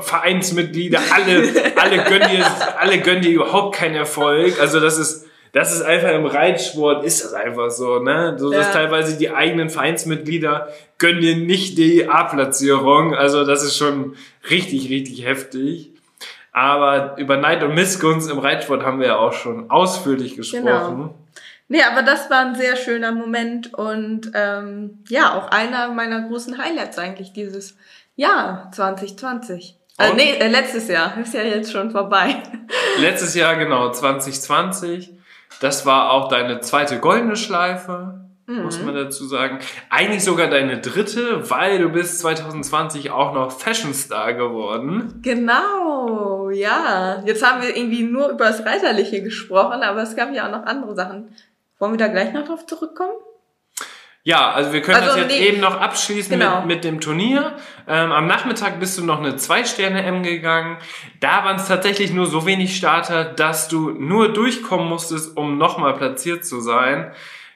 Vereinsmitglieder, 0.00 1.00
alle, 1.10 1.48
alle 1.76 2.04
gönnen 2.04 2.28
dir, 2.30 2.46
alle 2.78 2.98
gönnen 3.00 3.22
dir 3.22 3.30
überhaupt 3.30 3.76
keinen 3.76 3.94
Erfolg. 3.94 4.60
Also 4.60 4.80
das 4.80 4.98
ist, 4.98 5.26
das 5.52 5.72
ist 5.74 5.82
einfach 5.82 6.10
im 6.10 6.26
Reitsport 6.26 7.04
ist 7.04 7.24
das 7.24 7.32
einfach 7.32 7.70
so, 7.70 7.98
ne? 7.98 8.36
So 8.38 8.50
dass 8.50 8.66
Ja. 8.66 8.72
teilweise 8.72 9.16
die 9.16 9.30
eigenen 9.30 9.70
Vereinsmitglieder 9.70 10.68
gönnen 10.98 11.20
dir 11.20 11.36
nicht 11.36 11.78
die 11.78 12.08
A-Platzierung. 12.08 13.14
Also 13.14 13.44
das 13.44 13.62
ist 13.62 13.76
schon 13.76 14.14
richtig, 14.50 14.90
richtig 14.90 15.24
heftig. 15.24 15.90
Aber 16.52 17.16
über 17.18 17.36
Neid 17.36 17.62
und 17.62 17.74
Missgunst 17.74 18.30
im 18.30 18.38
Reitsport 18.38 18.82
haben 18.82 19.00
wir 19.00 19.06
ja 19.08 19.16
auch 19.16 19.32
schon 19.32 19.70
ausführlich 19.70 20.36
gesprochen. 20.36 20.64
Genau. 20.64 21.14
Nee, 21.68 21.82
aber 21.82 22.02
das 22.02 22.30
war 22.30 22.46
ein 22.46 22.54
sehr 22.54 22.76
schöner 22.76 23.12
Moment 23.12 23.74
und 23.74 24.30
ähm, 24.34 25.04
ja, 25.08 25.34
auch 25.34 25.48
einer 25.48 25.88
meiner 25.88 26.22
großen 26.22 26.56
Highlights 26.56 26.98
eigentlich 26.98 27.34
dieses 27.34 27.76
Jahr 28.16 28.70
2020. 28.72 29.76
Äh, 29.98 30.14
nee, 30.14 30.32
äh, 30.38 30.48
letztes 30.48 30.88
Jahr. 30.88 31.18
Ist 31.18 31.34
ja 31.34 31.42
jetzt 31.42 31.72
schon 31.72 31.90
vorbei. 31.90 32.42
Letztes 32.98 33.34
Jahr, 33.34 33.56
genau, 33.56 33.90
2020. 33.90 35.10
Das 35.60 35.84
war 35.86 36.12
auch 36.12 36.28
deine 36.28 36.60
zweite 36.60 37.00
goldene 37.00 37.36
Schleife, 37.36 38.20
muss 38.46 38.80
man 38.80 38.94
dazu 38.94 39.26
sagen. 39.26 39.58
Eigentlich 39.90 40.22
sogar 40.22 40.48
deine 40.48 40.78
dritte, 40.78 41.50
weil 41.50 41.80
du 41.80 41.88
bist 41.88 42.20
2020 42.20 43.10
auch 43.10 43.34
noch 43.34 43.50
Fashion 43.50 43.92
Star 43.92 44.34
geworden. 44.34 45.20
Genau, 45.22 46.50
ja. 46.50 47.22
Jetzt 47.26 47.44
haben 47.44 47.60
wir 47.60 47.76
irgendwie 47.76 48.04
nur 48.04 48.28
über 48.28 48.46
das 48.46 48.64
Reiterliche 48.64 49.22
gesprochen, 49.22 49.82
aber 49.82 50.02
es 50.02 50.14
gab 50.14 50.32
ja 50.32 50.46
auch 50.46 50.52
noch 50.52 50.64
andere 50.64 50.94
Sachen. 50.94 51.28
Wollen 51.78 51.92
wir 51.92 51.98
da 51.98 52.08
gleich 52.08 52.32
noch 52.32 52.46
drauf 52.46 52.66
zurückkommen? 52.66 53.12
Ja, 54.24 54.50
also 54.50 54.72
wir 54.72 54.82
können 54.82 54.96
Also, 54.96 55.08
das 55.10 55.16
jetzt 55.16 55.28
nee. 55.40 55.46
eben 55.46 55.60
noch 55.60 55.80
abschließen 55.80 56.38
Genau. 56.38 56.58
mit, 56.58 56.66
mit 56.66 56.84
dem 56.84 57.00
Turnier. 57.00 57.56
Ähm, 57.86 58.12
am 58.12 58.26
Nachmittag 58.26 58.78
bist 58.78 58.98
du 58.98 59.04
noch 59.04 59.20
eine 59.20 59.36
Zwei-Sterne-M 59.36 60.22
gegangen. 60.22 60.76
Da 61.20 61.44
waren 61.44 61.56
es 61.56 61.66
tatsächlich 61.68 62.12
nur 62.12 62.26
so 62.26 62.44
wenig 62.44 62.76
Starter, 62.76 63.24
dass 63.24 63.68
du 63.68 63.90
nur 63.90 64.32
durchkommen 64.32 64.86
musstest, 64.88 65.36
um 65.36 65.56
nochmal 65.56 65.94
platziert 65.94 66.44
zu 66.44 66.60
sein. 66.60 67.10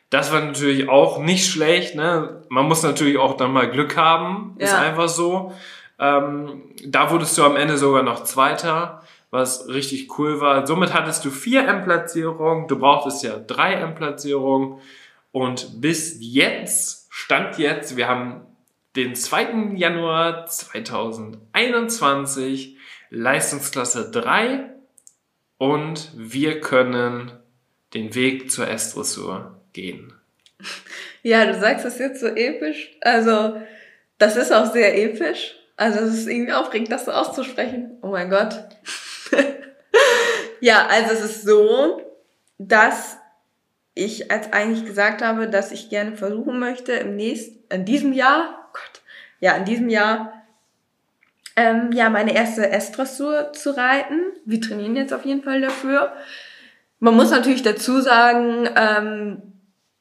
Das 0.09 0.33
war 0.33 0.41
natürlich 0.41 0.89
auch 0.89 1.18
nicht 1.18 1.51
schlecht. 1.51 1.95
Ne? 1.95 2.43
Man 2.49 2.66
muss 2.66 2.83
natürlich 2.83 3.18
auch 3.18 3.37
dann 3.37 3.53
mal 3.53 3.68
Glück 3.68 3.97
haben. 3.97 4.55
Ist 4.59 4.73
Ja. 4.73 4.79
einfach 4.81 5.09
so. 5.09 5.53
Ähm, 5.99 6.62
da 6.87 7.11
wurdest 7.11 7.37
du 7.37 7.45
am 7.45 7.57
Ende 7.57 7.77
sogar 7.77 8.03
noch 8.03 8.25
Zweiter, 8.25 9.01
was 9.33 9.66
richtig 9.66 10.16
cool 10.18 10.41
war. 10.41 10.64
Somit 10.66 10.95
hattest 10.95 11.24
du 11.24 11.30
vier 11.30 11.66
M-Platzierungen. 11.66 12.68
Du 12.68 12.78
brauchtest 12.78 13.24
ja 13.24 13.39
drei 13.39 13.72
M-Platzierungen. 13.74 14.78
Und 15.33 15.80
bis 15.80 16.18
jetzt, 16.20 17.09
Stand 17.11 17.59
jetzt, 17.59 17.97
wir 17.97 18.07
haben 18.09 18.43
den 18.95 19.14
2. 19.14 19.72
Januar 19.74 20.45
2021, 20.47 22.76
Leistungsklasse 23.09 24.11
3 24.11 24.70
und 25.57 26.11
wir 26.14 26.61
können 26.61 27.33
den 27.95 28.14
Weg 28.14 28.51
zur 28.51 28.68
S-Dressur 28.68 29.59
gehen. 29.72 30.12
Ja, 31.22 31.47
du 31.47 31.59
sagst 31.59 31.87
das 31.87 31.99
jetzt 31.99 32.20
so 32.20 32.26
episch. 32.26 32.91
Also, 33.01 33.62
das 34.18 34.37
ist 34.37 34.53
auch 34.53 34.70
sehr 34.70 35.03
episch. 35.03 35.55
Also, 35.78 36.01
es 36.01 36.12
ist 36.14 36.26
irgendwie 36.26 36.53
aufregend, 36.53 36.93
das 36.93 37.07
so 37.07 37.12
auszusprechen. 37.12 37.97
Oh 38.03 38.09
mein 38.09 38.28
Gott. 38.28 38.62
ja, 40.61 40.87
also 40.87 41.12
es 41.12 41.24
ist 41.24 41.43
so, 41.43 42.01
dass 42.59 43.18
ich 43.95 44.30
als 44.30 44.53
eigentlich 44.53 44.87
gesagt 44.87 45.22
habe, 45.22 45.49
dass 45.49 45.72
ich 45.72 45.91
gerne 45.91 46.16
versuchen 46.16 46.59
möchte, 46.59 46.93
im 46.93 47.16
nächsten, 47.16 47.59
in 47.72 47.85
diesem 47.85 48.12
Jahr, 48.12 48.59
oh 48.59 48.72
Gott, 48.72 49.03
ja, 49.41 49.53
in 49.57 49.64
diesem 49.64 49.89
Jahr, 49.89 50.33
ähm, 51.57 51.93
ja, 51.93 52.09
meine 52.09 52.35
erste 52.35 52.70
S-Dressur 52.70 53.53
zu 53.53 53.76
reiten. 53.76 54.20
Wir 54.47 54.61
trainieren 54.61 54.97
jetzt 54.97 55.12
auf 55.12 55.24
jeden 55.24 55.43
Fall 55.43 55.61
dafür. 55.61 56.12
Man 56.99 57.14
muss 57.14 57.30
natürlich 57.30 57.62
dazu 57.62 58.01
sagen, 58.01 58.68
ähm, 58.74 59.43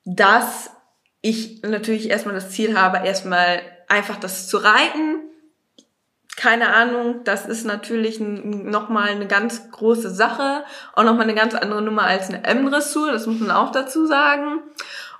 dass 0.05 0.71
ich 1.21 1.61
natürlich 1.63 2.09
erstmal 2.09 2.35
das 2.35 2.51
Ziel 2.51 2.79
habe, 2.79 3.05
erstmal 3.05 3.61
einfach 3.87 4.17
das 4.17 4.47
zu 4.47 4.57
reiten. 4.57 5.19
Keine 6.41 6.73
Ahnung, 6.73 7.23
das 7.23 7.45
ist 7.45 7.67
natürlich 7.67 8.19
nochmal 8.19 9.09
eine 9.09 9.27
ganz 9.27 9.69
große 9.69 10.09
Sache, 10.09 10.63
auch 10.95 11.03
nochmal 11.03 11.25
eine 11.25 11.35
ganz 11.35 11.53
andere 11.53 11.83
Nummer 11.83 12.01
als 12.01 12.29
eine 12.29 12.43
M-Dressur, 12.43 13.11
das 13.11 13.27
muss 13.27 13.39
man 13.39 13.51
auch 13.51 13.71
dazu 13.71 14.07
sagen. 14.07 14.57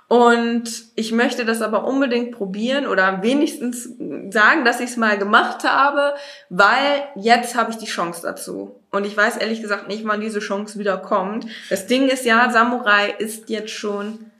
Und 0.08 0.64
ich 0.96 1.12
möchte 1.12 1.44
das 1.44 1.62
aber 1.62 1.84
unbedingt 1.84 2.32
probieren 2.32 2.88
oder 2.88 3.22
wenigstens 3.22 3.84
sagen, 4.30 4.64
dass 4.64 4.80
ich 4.80 4.90
es 4.90 4.96
mal 4.96 5.16
gemacht 5.16 5.62
habe, 5.62 6.14
weil 6.50 7.04
jetzt 7.14 7.54
habe 7.54 7.70
ich 7.70 7.78
die 7.78 7.86
Chance 7.86 8.22
dazu. 8.24 8.80
Und 8.90 9.06
ich 9.06 9.16
weiß 9.16 9.36
ehrlich 9.36 9.62
gesagt 9.62 9.86
nicht, 9.86 10.04
wann 10.04 10.20
diese 10.20 10.40
Chance 10.40 10.76
wieder 10.76 10.96
kommt. 10.96 11.46
Das 11.70 11.86
Ding 11.86 12.08
ist 12.08 12.24
ja, 12.24 12.50
Samurai 12.50 13.14
ist 13.16 13.48
jetzt 13.48 13.70
schon 13.70 14.31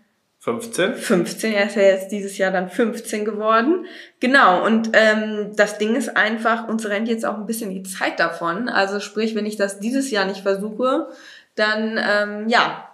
15? 0.43 0.95
15, 0.95 1.53
er 1.53 1.67
ist 1.67 1.77
ja 1.77 1.83
jetzt 1.83 2.11
dieses 2.11 2.37
Jahr 2.37 2.51
dann 2.51 2.69
15 2.69 3.25
geworden. 3.25 3.87
Genau, 4.19 4.67
und 4.67 4.91
ähm, 4.93 5.53
das 5.55 5.79
Ding 5.79 5.95
ist 5.95 6.17
einfach, 6.17 6.67
uns 6.67 6.85
rennt 6.85 7.07
jetzt 7.07 7.25
auch 7.25 7.37
ein 7.37 7.47
bisschen 7.47 7.71
die 7.71 7.85
Zeit 7.85 8.19
davon. 8.19 8.69
Also 8.69 8.99
sprich, 8.99 9.37
wenn 9.37 9.47
ich 9.47 9.55
das 9.55 9.79
dieses 9.79 10.11
Jahr 10.11 10.25
nicht 10.25 10.43
versuche, 10.43 11.11
dann 11.55 11.97
ähm, 11.97 12.49
ja, 12.49 12.89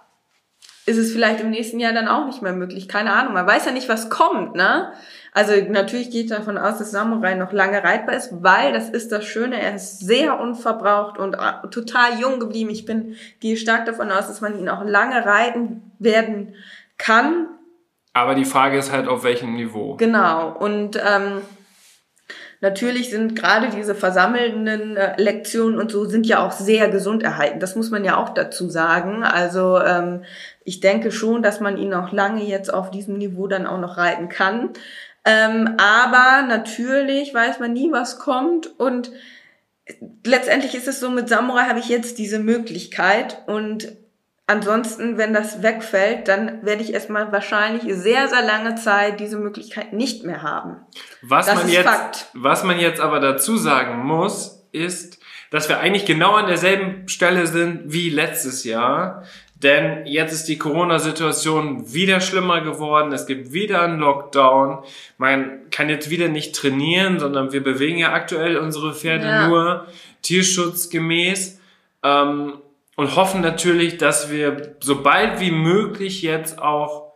ist 0.85 0.99
es 0.99 1.11
vielleicht 1.11 1.41
im 1.41 1.49
nächsten 1.49 1.79
Jahr 1.79 1.91
dann 1.91 2.07
auch 2.07 2.27
nicht 2.27 2.43
mehr 2.43 2.53
möglich. 2.53 2.87
Keine 2.87 3.13
Ahnung, 3.13 3.33
man 3.33 3.47
weiß 3.47 3.65
ja 3.65 3.71
nicht, 3.71 3.89
was 3.89 4.11
kommt, 4.11 4.53
ne? 4.53 4.93
Also 5.33 5.53
natürlich 5.69 6.11
geht 6.11 6.29
davon 6.29 6.57
aus, 6.57 6.77
dass 6.77 6.91
Samurai 6.91 7.33
noch 7.33 7.51
lange 7.51 7.83
reitbar 7.83 8.15
ist, 8.15 8.43
weil 8.43 8.73
das 8.73 8.89
ist 8.89 9.11
das 9.11 9.25
Schöne, 9.25 9.59
er 9.59 9.75
ist 9.75 9.99
sehr 9.99 10.39
unverbraucht 10.39 11.17
und 11.17 11.33
äh, 11.33 11.67
total 11.71 12.19
jung 12.19 12.39
geblieben. 12.39 12.69
Ich 12.69 12.85
bin, 12.85 13.15
gehe 13.39 13.57
stark 13.57 13.87
davon 13.87 14.11
aus, 14.11 14.27
dass 14.27 14.41
man 14.41 14.59
ihn 14.59 14.69
auch 14.69 14.83
lange 14.83 15.25
reiten 15.25 15.91
werden 15.97 16.53
kann. 16.99 17.47
Aber 18.13 18.35
die 18.35 18.45
Frage 18.45 18.77
ist 18.77 18.91
halt, 18.91 19.07
auf 19.07 19.23
welchem 19.23 19.55
Niveau. 19.55 19.95
Genau. 19.95 20.55
Und 20.55 20.97
ähm, 20.97 21.41
natürlich 22.61 23.09
sind 23.09 23.35
gerade 23.35 23.69
diese 23.69 23.95
versammelnden 23.95 24.97
äh, 24.97 25.19
Lektionen 25.19 25.79
und 25.79 25.89
so 25.89 26.05
sind 26.05 26.27
ja 26.27 26.45
auch 26.45 26.51
sehr 26.51 26.89
gesund 26.89 27.23
erhalten. 27.23 27.59
Das 27.59 27.75
muss 27.75 27.89
man 27.89 28.03
ja 28.03 28.17
auch 28.17 28.29
dazu 28.29 28.69
sagen. 28.69 29.23
Also 29.23 29.79
ähm, 29.79 30.23
ich 30.63 30.81
denke 30.81 31.11
schon, 31.11 31.41
dass 31.41 31.59
man 31.59 31.77
ihn 31.77 31.93
auch 31.95 32.11
lange 32.11 32.43
jetzt 32.43 32.71
auf 32.71 32.91
diesem 32.91 33.17
Niveau 33.17 33.47
dann 33.47 33.65
auch 33.65 33.79
noch 33.79 33.97
reiten 33.97 34.29
kann. 34.29 34.69
Ähm, 35.25 35.75
aber 35.77 36.45
natürlich 36.47 37.33
weiß 37.33 37.59
man 37.59 37.73
nie, 37.73 37.91
was 37.91 38.19
kommt 38.19 38.79
und 38.79 39.11
letztendlich 40.23 40.75
ist 40.75 40.87
es 40.87 40.99
so, 40.99 41.09
mit 41.09 41.29
Samurai 41.29 41.63
habe 41.63 41.79
ich 41.79 41.89
jetzt 41.89 42.17
diese 42.17 42.39
Möglichkeit 42.39 43.41
und 43.47 43.93
Ansonsten, 44.49 45.19
wenn 45.19 45.31
das 45.31 45.61
wegfällt, 45.61 46.27
dann 46.27 46.65
werde 46.65 46.81
ich 46.81 46.91
erstmal 46.91 47.31
wahrscheinlich 47.31 47.83
sehr, 47.95 48.27
sehr 48.29 48.41
lange 48.41 48.73
Zeit 48.73 49.19
diese 49.19 49.37
Möglichkeit 49.37 49.93
nicht 49.93 50.23
mehr 50.23 50.41
haben. 50.41 50.77
Was 51.21 51.45
das 51.45 51.55
man 51.55 51.69
jetzt, 51.69 51.87
Fakt. 51.87 52.25
was 52.33 52.63
man 52.63 52.79
jetzt 52.79 52.99
aber 52.99 53.19
dazu 53.19 53.57
sagen 53.57 54.03
muss, 54.03 54.65
ist, 54.71 55.19
dass 55.51 55.69
wir 55.69 55.79
eigentlich 55.79 56.05
genau 56.05 56.33
an 56.33 56.47
derselben 56.47 57.07
Stelle 57.07 57.45
sind 57.45 57.93
wie 57.93 58.09
letztes 58.09 58.63
Jahr. 58.63 59.23
Denn 59.53 60.07
jetzt 60.07 60.33
ist 60.33 60.45
die 60.45 60.57
Corona-Situation 60.57 61.93
wieder 61.93 62.19
schlimmer 62.19 62.61
geworden. 62.61 63.11
Es 63.11 63.27
gibt 63.27 63.53
wieder 63.53 63.83
einen 63.83 63.99
Lockdown. 63.99 64.79
Man 65.19 65.69
kann 65.69 65.89
jetzt 65.89 66.09
wieder 66.09 66.27
nicht 66.27 66.55
trainieren, 66.55 67.19
sondern 67.19 67.51
wir 67.51 67.63
bewegen 67.63 67.99
ja 67.99 68.13
aktuell 68.13 68.57
unsere 68.57 68.95
Pferde 68.95 69.25
ja. 69.25 69.47
nur 69.47 69.85
tierschutzgemäß. 70.23 71.59
Ähm, 72.01 72.53
und 72.99 73.15
hoffen 73.15 73.39
natürlich, 73.39 73.97
dass 73.97 74.29
wir 74.29 74.75
so 74.81 75.01
bald 75.01 75.39
wie 75.39 75.51
möglich 75.51 76.21
jetzt 76.21 76.61
auch 76.61 77.13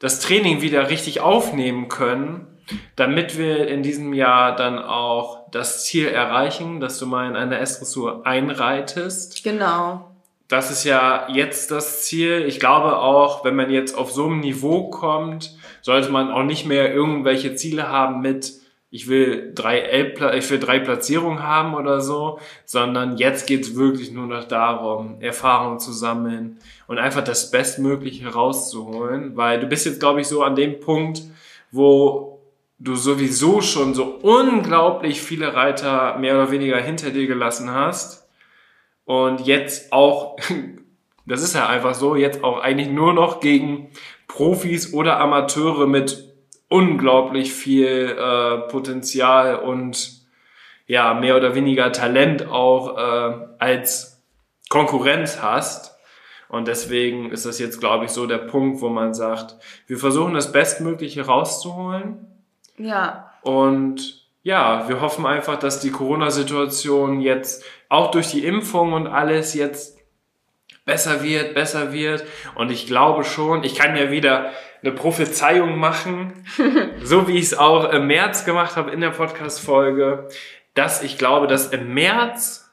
das 0.00 0.18
Training 0.18 0.62
wieder 0.62 0.90
richtig 0.90 1.20
aufnehmen 1.20 1.86
können, 1.86 2.58
damit 2.96 3.38
wir 3.38 3.68
in 3.68 3.84
diesem 3.84 4.14
Jahr 4.14 4.56
dann 4.56 4.80
auch 4.80 5.48
das 5.52 5.84
Ziel 5.84 6.08
erreichen, 6.08 6.80
dass 6.80 6.98
du 6.98 7.06
mal 7.06 7.28
in 7.28 7.36
eine 7.36 7.60
S-Dressur 7.60 8.26
einreitest. 8.26 9.44
Genau. 9.44 10.10
Das 10.48 10.72
ist 10.72 10.82
ja 10.82 11.28
jetzt 11.30 11.70
das 11.70 12.02
Ziel. 12.02 12.44
Ich 12.48 12.58
glaube 12.58 12.98
auch, 12.98 13.44
wenn 13.44 13.54
man 13.54 13.70
jetzt 13.70 13.96
auf 13.96 14.10
so 14.10 14.26
einem 14.26 14.40
Niveau 14.40 14.90
kommt, 14.90 15.54
sollte 15.82 16.10
man 16.10 16.32
auch 16.32 16.42
nicht 16.42 16.66
mehr 16.66 16.92
irgendwelche 16.92 17.54
Ziele 17.54 17.88
haben 17.88 18.22
mit 18.22 18.54
ich 18.92 19.08
will 19.08 19.52
drei 19.54 19.80
L 19.80 20.14
ich 20.36 20.50
will 20.50 20.60
drei 20.60 20.78
Platzierungen 20.78 21.42
haben 21.42 21.74
oder 21.74 22.02
so, 22.02 22.38
sondern 22.66 23.16
jetzt 23.16 23.46
geht's 23.46 23.74
wirklich 23.74 24.12
nur 24.12 24.26
noch 24.26 24.44
darum, 24.44 25.16
Erfahrung 25.22 25.78
zu 25.78 25.92
sammeln 25.92 26.58
und 26.86 26.98
einfach 26.98 27.24
das 27.24 27.50
Bestmögliche 27.50 28.28
rauszuholen, 28.28 29.34
weil 29.34 29.60
du 29.60 29.66
bist 29.66 29.86
jetzt, 29.86 29.98
glaube 29.98 30.20
ich, 30.20 30.28
so 30.28 30.42
an 30.42 30.56
dem 30.56 30.78
Punkt, 30.78 31.22
wo 31.70 32.42
du 32.78 32.94
sowieso 32.94 33.62
schon 33.62 33.94
so 33.94 34.18
unglaublich 34.20 35.22
viele 35.22 35.54
Reiter 35.54 36.18
mehr 36.18 36.34
oder 36.34 36.50
weniger 36.50 36.76
hinter 36.76 37.10
dir 37.10 37.26
gelassen 37.26 37.70
hast 37.70 38.28
und 39.06 39.46
jetzt 39.46 39.90
auch, 39.90 40.36
das 41.26 41.42
ist 41.42 41.54
ja 41.54 41.66
einfach 41.66 41.94
so, 41.94 42.14
jetzt 42.14 42.44
auch 42.44 42.60
eigentlich 42.60 42.90
nur 42.90 43.14
noch 43.14 43.40
gegen 43.40 43.88
Profis 44.28 44.92
oder 44.92 45.18
Amateure 45.18 45.86
mit 45.86 46.31
unglaublich 46.72 47.52
viel 47.52 48.16
äh, 48.18 48.68
Potenzial 48.70 49.56
und 49.56 50.22
ja, 50.86 51.12
mehr 51.12 51.36
oder 51.36 51.54
weniger 51.54 51.92
Talent 51.92 52.48
auch 52.48 52.96
äh, 52.96 53.46
als 53.58 54.22
Konkurrenz 54.70 55.42
hast. 55.42 55.98
Und 56.48 56.68
deswegen 56.68 57.30
ist 57.30 57.44
das 57.44 57.58
jetzt, 57.58 57.78
glaube 57.78 58.06
ich, 58.06 58.10
so 58.10 58.26
der 58.26 58.38
Punkt, 58.38 58.80
wo 58.80 58.88
man 58.88 59.12
sagt, 59.12 59.56
wir 59.86 59.98
versuchen 59.98 60.34
das 60.34 60.50
Bestmögliche 60.50 61.26
rauszuholen. 61.26 62.26
Ja. 62.78 63.32
Und 63.42 64.26
ja, 64.42 64.88
wir 64.88 65.00
hoffen 65.02 65.26
einfach, 65.26 65.58
dass 65.58 65.80
die 65.80 65.90
Corona-Situation 65.90 67.20
jetzt 67.20 67.64
auch 67.90 68.10
durch 68.10 68.30
die 68.30 68.44
Impfung 68.44 68.94
und 68.94 69.06
alles 69.06 69.54
jetzt 69.54 69.98
besser 70.84 71.22
wird, 71.22 71.54
besser 71.54 71.92
wird. 71.92 72.24
Und 72.54 72.70
ich 72.70 72.86
glaube 72.86 73.24
schon, 73.24 73.62
ich 73.62 73.74
kann 73.74 73.94
ja 73.94 74.10
wieder 74.10 74.52
eine 74.82 74.92
Prophezeiung 74.92 75.78
machen, 75.78 76.44
so 77.02 77.28
wie 77.28 77.38
ich 77.38 77.44
es 77.44 77.58
auch 77.58 77.90
im 77.90 78.06
März 78.06 78.44
gemacht 78.44 78.76
habe 78.76 78.90
in 78.90 79.00
der 79.00 79.10
Podcast-Folge, 79.10 80.28
dass 80.74 81.02
ich 81.02 81.18
glaube, 81.18 81.46
dass 81.46 81.68
im 81.68 81.94
März 81.94 82.70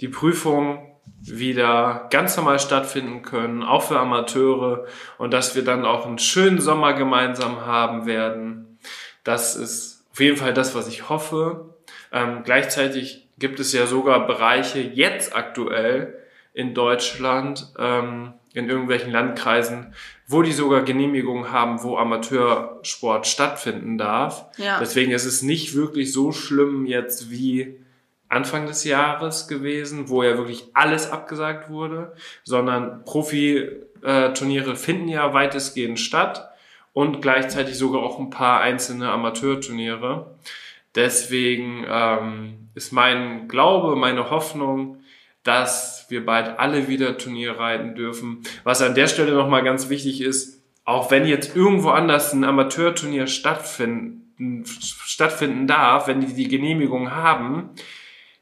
die 0.00 0.08
Prüfungen 0.08 0.78
wieder 1.22 2.06
ganz 2.10 2.36
normal 2.36 2.58
stattfinden 2.58 3.22
können, 3.22 3.62
auch 3.62 3.82
für 3.82 3.98
Amateure 3.98 4.86
und 5.18 5.32
dass 5.32 5.56
wir 5.56 5.64
dann 5.64 5.84
auch 5.84 6.06
einen 6.06 6.18
schönen 6.18 6.60
Sommer 6.60 6.92
gemeinsam 6.92 7.66
haben 7.66 8.06
werden. 8.06 8.78
Das 9.24 9.56
ist 9.56 10.04
auf 10.12 10.20
jeden 10.20 10.36
Fall 10.36 10.54
das, 10.54 10.74
was 10.74 10.88
ich 10.88 11.08
hoffe. 11.08 11.74
Ähm, 12.12 12.42
gleichzeitig 12.44 13.28
gibt 13.38 13.58
es 13.60 13.72
ja 13.72 13.86
sogar 13.86 14.26
Bereiche 14.26 14.80
jetzt 14.80 15.34
aktuell 15.34 16.16
in 16.52 16.74
Deutschland, 16.74 17.72
ähm, 17.78 18.34
in 18.56 18.70
irgendwelchen 18.70 19.12
Landkreisen, 19.12 19.92
wo 20.26 20.40
die 20.40 20.52
sogar 20.52 20.80
Genehmigungen 20.82 21.52
haben, 21.52 21.82
wo 21.82 21.98
Amateursport 21.98 23.26
stattfinden 23.26 23.98
darf. 23.98 24.46
Ja. 24.56 24.78
Deswegen 24.80 25.12
ist 25.12 25.26
es 25.26 25.42
nicht 25.42 25.74
wirklich 25.74 26.10
so 26.10 26.32
schlimm 26.32 26.86
jetzt 26.86 27.30
wie 27.30 27.78
Anfang 28.30 28.66
des 28.66 28.84
Jahres 28.84 29.46
gewesen, 29.46 30.08
wo 30.08 30.22
ja 30.22 30.38
wirklich 30.38 30.64
alles 30.72 31.10
abgesagt 31.10 31.68
wurde, 31.68 32.14
sondern 32.44 33.04
Profi-Turniere 33.04 34.74
finden 34.74 35.08
ja 35.08 35.34
weitestgehend 35.34 36.00
statt 36.00 36.48
und 36.94 37.20
gleichzeitig 37.20 37.76
sogar 37.76 38.02
auch 38.02 38.18
ein 38.18 38.30
paar 38.30 38.62
einzelne 38.62 39.10
Amateurturniere. 39.10 40.34
Deswegen 40.94 41.84
ähm, 41.86 42.70
ist 42.74 42.90
mein 42.90 43.48
Glaube, 43.48 43.96
meine 43.96 44.30
Hoffnung, 44.30 45.02
dass 45.46 46.06
wir 46.08 46.24
bald 46.24 46.58
alle 46.58 46.88
wieder 46.88 47.18
Turnier 47.18 47.58
reiten 47.58 47.94
dürfen. 47.94 48.42
Was 48.64 48.82
an 48.82 48.94
der 48.94 49.06
Stelle 49.06 49.32
nochmal 49.32 49.64
ganz 49.64 49.88
wichtig 49.88 50.20
ist, 50.20 50.62
auch 50.84 51.10
wenn 51.10 51.26
jetzt 51.26 51.56
irgendwo 51.56 51.90
anders 51.90 52.32
ein 52.32 52.44
Amateurturnier 52.44 53.26
stattfinden, 53.26 54.64
stattfinden 54.64 55.66
darf, 55.66 56.06
wenn 56.06 56.20
die 56.20 56.34
die 56.34 56.48
Genehmigung 56.48 57.10
haben, 57.10 57.70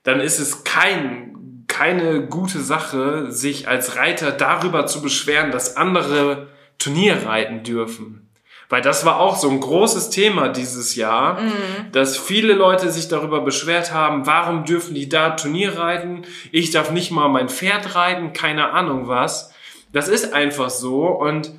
dann 0.03 0.21
ist 0.21 0.39
es 0.39 0.65
kein, 0.65 1.65
keine 1.69 2.27
gute 2.27 2.61
Sache, 2.61 3.31
sich 3.31 3.69
als 3.69 3.97
Reiter 3.97 4.31
darüber 4.31 4.87
zu 4.87 5.01
beschweren, 5.01 5.51
dass 5.51 5.77
andere 5.77 6.49
Turnier 6.79 7.25
reiten 7.25 7.63
dürfen. 7.63 8.24
Weil 8.75 8.83
das 8.83 9.05
war 9.05 9.21
auch 9.21 9.37
so 9.37 9.49
ein 9.49 9.61
großes 9.61 10.11
Thema 10.11 10.49
dieses 10.49 10.97
Jahr, 10.97 11.41
mhm. 11.41 11.93
dass 11.93 12.19
viele 12.19 12.55
Leute 12.55 12.91
sich 12.91 13.07
darüber 13.07 13.41
beschwert 13.41 13.93
haben, 13.93 14.27
warum 14.27 14.65
dürfen 14.65 14.97
die 14.97 15.09
da 15.09 15.31
Turnier 15.31 15.79
reiten? 15.79 16.23
Ich 16.51 16.73
darf 16.73 16.91
nicht 16.91 17.13
mal 17.13 17.29
mein 17.29 17.49
Pferd 17.49 17.95
reiten, 17.95 18.33
keine 18.33 18.73
Ahnung 18.73 19.07
was. 19.07 19.55
Das 19.93 20.09
ist 20.09 20.35
einfach 20.35 20.71
so 20.71 21.07
und 21.07 21.53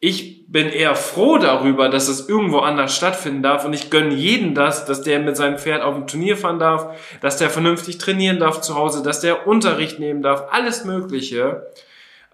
ich 0.00 0.46
bin 0.50 0.70
eher 0.70 0.94
froh 0.94 1.36
darüber, 1.36 1.90
dass 1.90 2.08
es 2.08 2.26
irgendwo 2.26 2.60
anders 2.60 2.96
stattfinden 2.96 3.42
darf 3.42 3.66
und 3.66 3.74
ich 3.74 3.90
gönne 3.90 4.14
jeden 4.14 4.54
das, 4.54 4.86
dass 4.86 5.02
der 5.02 5.18
mit 5.18 5.36
seinem 5.36 5.58
Pferd 5.58 5.82
auf 5.82 5.94
dem 5.94 6.06
Turnier 6.06 6.38
fahren 6.38 6.58
darf, 6.58 6.98
dass 7.20 7.36
der 7.36 7.50
vernünftig 7.50 7.98
trainieren 7.98 8.38
darf 8.38 8.62
zu 8.62 8.76
Hause, 8.76 9.02
dass 9.02 9.20
der 9.20 9.46
Unterricht 9.46 9.98
nehmen 9.98 10.22
darf, 10.22 10.44
alles 10.50 10.86
Mögliche. 10.86 11.66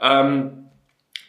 Ähm, 0.00 0.67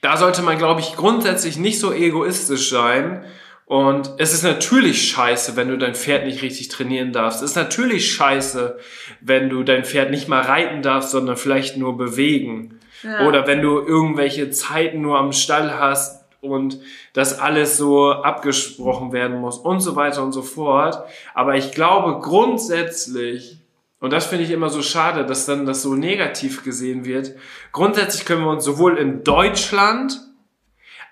da 0.01 0.17
sollte 0.17 0.41
man, 0.41 0.57
glaube 0.57 0.81
ich, 0.81 0.95
grundsätzlich 0.95 1.57
nicht 1.57 1.79
so 1.79 1.91
egoistisch 1.93 2.69
sein. 2.69 3.23
Und 3.65 4.13
es 4.17 4.33
ist 4.33 4.43
natürlich 4.43 5.09
scheiße, 5.09 5.55
wenn 5.55 5.67
du 5.67 5.77
dein 5.77 5.93
Pferd 5.93 6.25
nicht 6.25 6.41
richtig 6.41 6.69
trainieren 6.69 7.13
darfst. 7.13 7.43
Es 7.43 7.51
ist 7.51 7.55
natürlich 7.55 8.11
scheiße, 8.11 8.79
wenn 9.21 9.49
du 9.49 9.63
dein 9.63 9.83
Pferd 9.83 10.09
nicht 10.09 10.27
mal 10.27 10.41
reiten 10.41 10.81
darfst, 10.81 11.11
sondern 11.11 11.37
vielleicht 11.37 11.77
nur 11.77 11.95
bewegen. 11.95 12.79
Ja. 13.03 13.27
Oder 13.27 13.45
wenn 13.45 13.61
du 13.61 13.79
irgendwelche 13.79 14.49
Zeiten 14.49 15.01
nur 15.01 15.19
am 15.19 15.33
Stall 15.33 15.77
hast 15.79 16.25
und 16.41 16.79
das 17.13 17.37
alles 17.37 17.77
so 17.77 18.11
abgesprochen 18.11 19.11
werden 19.11 19.39
muss 19.39 19.57
und 19.57 19.81
so 19.81 19.95
weiter 19.95 20.23
und 20.23 20.31
so 20.31 20.41
fort. 20.41 21.03
Aber 21.33 21.55
ich 21.55 21.71
glaube 21.71 22.19
grundsätzlich, 22.21 23.58
und 23.99 24.13
das 24.13 24.27
finde 24.27 24.45
ich 24.45 24.51
immer 24.51 24.69
so 24.69 24.81
schade, 24.81 25.25
dass 25.25 25.45
dann 25.45 25.65
das 25.65 25.81
so 25.81 25.93
negativ 25.93 26.63
gesehen 26.63 27.03
wird. 27.03 27.35
Grundsätzlich 27.71 28.25
können 28.25 28.43
wir 28.43 28.51
uns 28.51 28.63
sowohl 28.63 28.97
in 28.97 29.23
Deutschland 29.23 30.19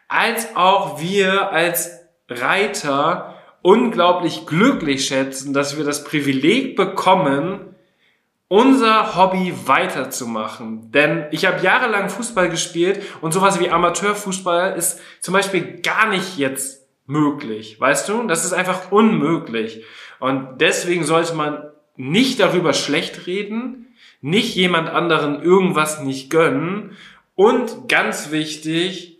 als 0.07 0.55
auch 0.55 1.01
wir 1.01 1.51
als 1.51 1.99
Reiter 2.29 3.35
unglaublich 3.61 4.45
glücklich 4.45 5.05
schätzen, 5.05 5.53
dass 5.53 5.77
wir 5.77 5.83
das 5.83 6.05
Privileg 6.05 6.77
bekommen, 6.77 7.75
unser 8.47 9.17
Hobby 9.17 9.53
weiterzumachen. 9.65 10.89
Denn 10.93 11.25
ich 11.31 11.45
habe 11.45 11.61
jahrelang 11.61 12.09
Fußball 12.09 12.49
gespielt 12.49 13.01
und 13.19 13.33
sowas 13.33 13.59
wie 13.59 13.69
Amateurfußball 13.69 14.77
ist 14.77 15.01
zum 15.19 15.33
Beispiel 15.33 15.81
gar 15.81 16.07
nicht 16.07 16.37
jetzt 16.37 16.87
möglich. 17.05 17.79
Weißt 17.81 18.07
du? 18.07 18.23
Das 18.27 18.45
ist 18.45 18.53
einfach 18.53 18.93
unmöglich. 18.93 19.83
Und 20.19 20.61
deswegen 20.61 21.03
sollte 21.03 21.33
man 21.33 21.71
nicht 21.97 22.39
darüber 22.39 22.73
schlecht 22.73 23.27
reden, 23.27 23.87
nicht 24.21 24.55
jemand 24.55 24.89
anderen 24.89 25.41
irgendwas 25.41 26.01
nicht 26.01 26.29
gönnen 26.29 26.95
und 27.35 27.89
ganz 27.89 28.31
wichtig, 28.31 29.17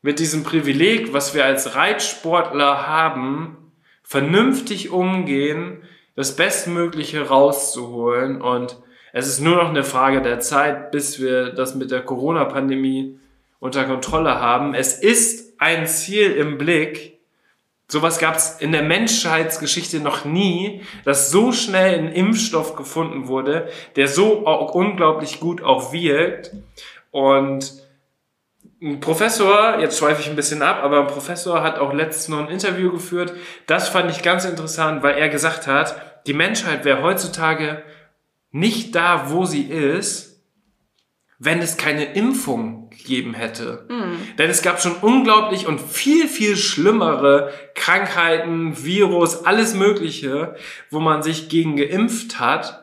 mit 0.00 0.20
diesem 0.20 0.44
Privileg, 0.44 1.12
was 1.12 1.34
wir 1.34 1.44
als 1.44 1.74
Reitsportler 1.74 2.86
haben, 2.86 3.56
vernünftig 4.02 4.90
umgehen, 4.90 5.82
das 6.14 6.36
Bestmögliche 6.36 7.28
rauszuholen 7.28 8.40
und 8.40 8.78
es 9.12 9.26
ist 9.26 9.40
nur 9.40 9.56
noch 9.56 9.68
eine 9.68 9.84
Frage 9.84 10.22
der 10.22 10.40
Zeit, 10.40 10.90
bis 10.90 11.20
wir 11.20 11.50
das 11.50 11.74
mit 11.74 11.90
der 11.90 12.02
Corona-Pandemie 12.02 13.18
unter 13.58 13.84
Kontrolle 13.84 14.40
haben. 14.40 14.74
Es 14.74 14.98
ist 14.98 15.60
ein 15.60 15.86
Ziel 15.86 16.32
im 16.32 16.58
Blick, 16.58 17.17
Sowas 17.90 18.18
gab 18.18 18.36
es 18.36 18.58
in 18.60 18.72
der 18.72 18.82
Menschheitsgeschichte 18.82 20.00
noch 20.00 20.26
nie, 20.26 20.82
dass 21.04 21.30
so 21.30 21.52
schnell 21.52 21.98
ein 21.98 22.12
Impfstoff 22.12 22.76
gefunden 22.76 23.28
wurde, 23.28 23.70
der 23.96 24.08
so 24.08 24.46
unglaublich 24.46 25.40
gut 25.40 25.62
auch 25.62 25.90
wirkt. 25.90 26.52
Und 27.10 27.72
ein 28.82 29.00
Professor, 29.00 29.78
jetzt 29.80 29.98
schweife 29.98 30.20
ich 30.20 30.28
ein 30.28 30.36
bisschen 30.36 30.60
ab, 30.60 30.80
aber 30.82 31.00
ein 31.00 31.06
Professor 31.06 31.62
hat 31.62 31.78
auch 31.78 31.94
letztens 31.94 32.28
noch 32.28 32.40
ein 32.40 32.52
Interview 32.52 32.92
geführt. 32.92 33.32
Das 33.66 33.88
fand 33.88 34.10
ich 34.10 34.22
ganz 34.22 34.44
interessant, 34.44 35.02
weil 35.02 35.16
er 35.16 35.30
gesagt 35.30 35.66
hat, 35.66 36.26
die 36.26 36.34
Menschheit 36.34 36.84
wäre 36.84 37.02
heutzutage 37.02 37.82
nicht 38.50 38.94
da, 38.94 39.30
wo 39.30 39.46
sie 39.46 39.62
ist, 39.62 40.27
wenn 41.38 41.60
es 41.60 41.76
keine 41.76 42.14
Impfung 42.14 42.90
gegeben 42.90 43.34
hätte. 43.34 43.86
Mhm. 43.88 44.36
Denn 44.38 44.50
es 44.50 44.62
gab 44.62 44.82
schon 44.82 44.96
unglaublich 44.96 45.66
und 45.66 45.80
viel, 45.80 46.26
viel 46.26 46.56
schlimmere 46.56 47.52
Krankheiten, 47.74 48.84
Virus, 48.84 49.44
alles 49.44 49.74
Mögliche, 49.74 50.56
wo 50.90 50.98
man 50.98 51.22
sich 51.22 51.48
gegen 51.48 51.76
geimpft 51.76 52.40
hat 52.40 52.77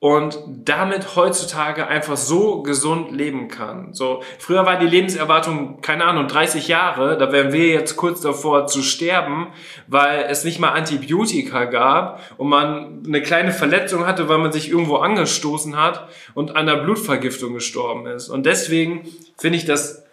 und 0.00 0.38
damit 0.46 1.16
heutzutage 1.16 1.88
einfach 1.88 2.16
so 2.16 2.62
gesund 2.62 3.10
leben 3.10 3.48
kann. 3.48 3.92
So, 3.94 4.22
früher 4.38 4.64
war 4.64 4.78
die 4.78 4.86
Lebenserwartung, 4.86 5.80
keine 5.80 6.04
Ahnung, 6.04 6.28
30 6.28 6.68
Jahre, 6.68 7.18
da 7.18 7.32
wären 7.32 7.52
wir 7.52 7.66
jetzt 7.66 7.96
kurz 7.96 8.20
davor 8.20 8.68
zu 8.68 8.82
sterben, 8.82 9.48
weil 9.88 10.26
es 10.28 10.44
nicht 10.44 10.60
mal 10.60 10.70
Antibiotika 10.70 11.64
gab 11.64 12.20
und 12.36 12.48
man 12.48 13.02
eine 13.06 13.22
kleine 13.22 13.50
Verletzung 13.50 14.06
hatte, 14.06 14.28
weil 14.28 14.38
man 14.38 14.52
sich 14.52 14.70
irgendwo 14.70 14.96
angestoßen 14.96 15.76
hat 15.76 16.08
und 16.34 16.54
an 16.54 16.66
der 16.66 16.76
Blutvergiftung 16.76 17.54
gestorben 17.54 18.06
ist. 18.06 18.28
Und 18.28 18.46
deswegen 18.46 19.08
finde 19.36 19.58
ich 19.58 19.64
das 19.64 20.04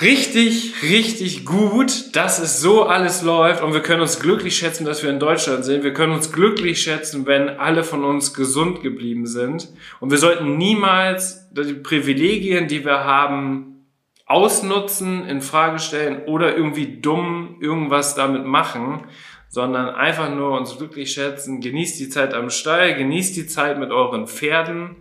richtig, 0.00 0.82
richtig 0.82 1.44
gut, 1.44 2.16
dass 2.16 2.38
es 2.38 2.60
so 2.60 2.84
alles 2.84 3.22
läuft 3.22 3.62
und 3.62 3.72
wir 3.72 3.82
können 3.82 4.02
uns 4.02 4.20
glücklich 4.20 4.56
schätzen, 4.56 4.84
dass 4.84 5.02
wir 5.02 5.10
in 5.10 5.20
Deutschland 5.20 5.64
sind. 5.64 5.84
Wir 5.84 5.94
können 5.94 6.12
uns 6.12 6.32
glücklich 6.32 6.82
schätzen, 6.82 7.26
wenn 7.26 7.48
alle 7.48 7.84
von 7.84 8.04
uns 8.04 8.34
gesund 8.34 8.82
geblieben 8.82 9.26
sind. 9.26 9.68
Und 10.00 10.10
wir 10.10 10.18
sollten 10.18 10.56
niemals 10.56 11.48
die 11.52 11.74
Privilegien, 11.74 12.66
die 12.66 12.84
wir 12.84 13.04
haben, 13.04 13.86
ausnutzen, 14.26 15.26
in 15.26 15.42
Frage 15.42 15.78
stellen 15.78 16.24
oder 16.26 16.56
irgendwie 16.56 17.00
dumm 17.00 17.58
irgendwas 17.60 18.14
damit 18.14 18.44
machen, 18.44 19.04
sondern 19.48 19.94
einfach 19.94 20.34
nur 20.34 20.58
uns 20.58 20.76
glücklich 20.76 21.12
schätzen. 21.12 21.60
Genießt 21.60 22.00
die 22.00 22.08
Zeit 22.08 22.34
am 22.34 22.50
Stall, 22.50 22.96
genießt 22.96 23.36
die 23.36 23.46
Zeit 23.46 23.78
mit 23.78 23.90
euren 23.90 24.26
Pferden 24.26 24.96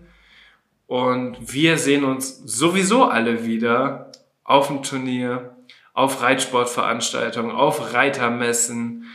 und 0.87 1.37
wir 1.53 1.77
sehen 1.77 2.03
uns 2.03 2.37
sowieso 2.45 3.05
alle 3.05 3.45
wieder 3.45 4.11
auf 4.43 4.67
dem 4.67 4.83
Turnier, 4.83 5.55
auf 5.93 6.21
Reitsportveranstaltungen, 6.21 7.51
auf 7.51 7.93
Reitermessen, 7.93 9.05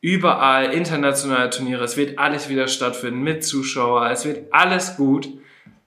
überall 0.00 0.72
internationale 0.72 1.50
Turniere. 1.50 1.84
Es 1.84 1.96
wird 1.96 2.18
alles 2.18 2.48
wieder 2.48 2.68
stattfinden 2.68 3.22
mit 3.22 3.44
Zuschauer. 3.44 4.10
Es 4.10 4.24
wird 4.24 4.52
alles 4.52 4.96
gut. 4.96 5.28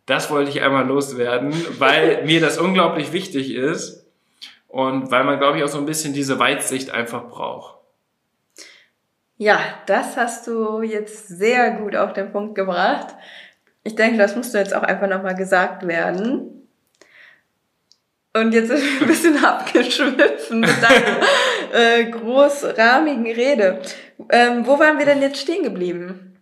Das 0.05 0.29
wollte 0.29 0.49
ich 0.49 0.61
einmal 0.61 0.85
loswerden, 0.85 1.53
weil 1.79 2.23
mir 2.25 2.41
das 2.41 2.57
unglaublich 2.57 3.13
wichtig 3.13 3.53
ist 3.53 4.05
und 4.67 5.11
weil 5.11 5.23
man, 5.23 5.39
glaube 5.39 5.57
ich, 5.57 5.63
auch 5.63 5.69
so 5.69 5.77
ein 5.77 5.85
bisschen 5.85 6.13
diese 6.13 6.39
Weitsicht 6.39 6.91
einfach 6.91 7.27
braucht. 7.29 7.77
Ja, 9.37 9.59
das 9.87 10.17
hast 10.17 10.45
du 10.47 10.81
jetzt 10.81 11.27
sehr 11.27 11.71
gut 11.71 11.95
auf 11.95 12.13
den 12.13 12.31
Punkt 12.31 12.55
gebracht. 12.55 13.15
Ich 13.83 13.95
denke, 13.95 14.17
das 14.17 14.35
musste 14.35 14.59
jetzt 14.59 14.75
auch 14.75 14.83
einfach 14.83 15.07
nochmal 15.07 15.35
gesagt 15.35 15.87
werden. 15.87 16.60
Und 18.33 18.53
jetzt 18.53 18.69
sind 18.69 18.81
wir 18.81 19.01
ein 19.01 19.07
bisschen 19.07 19.43
abgeschwiffen 19.45 20.61
mit 20.61 20.81
deiner 20.81 21.19
äh, 21.73 22.05
großrahmigen 22.05 23.25
Rede. 23.25 23.81
Ähm, 24.29 24.65
wo 24.65 24.79
waren 24.79 24.97
wir 24.99 25.05
denn 25.05 25.21
jetzt 25.21 25.41
stehen 25.41 25.63
geblieben? 25.63 26.37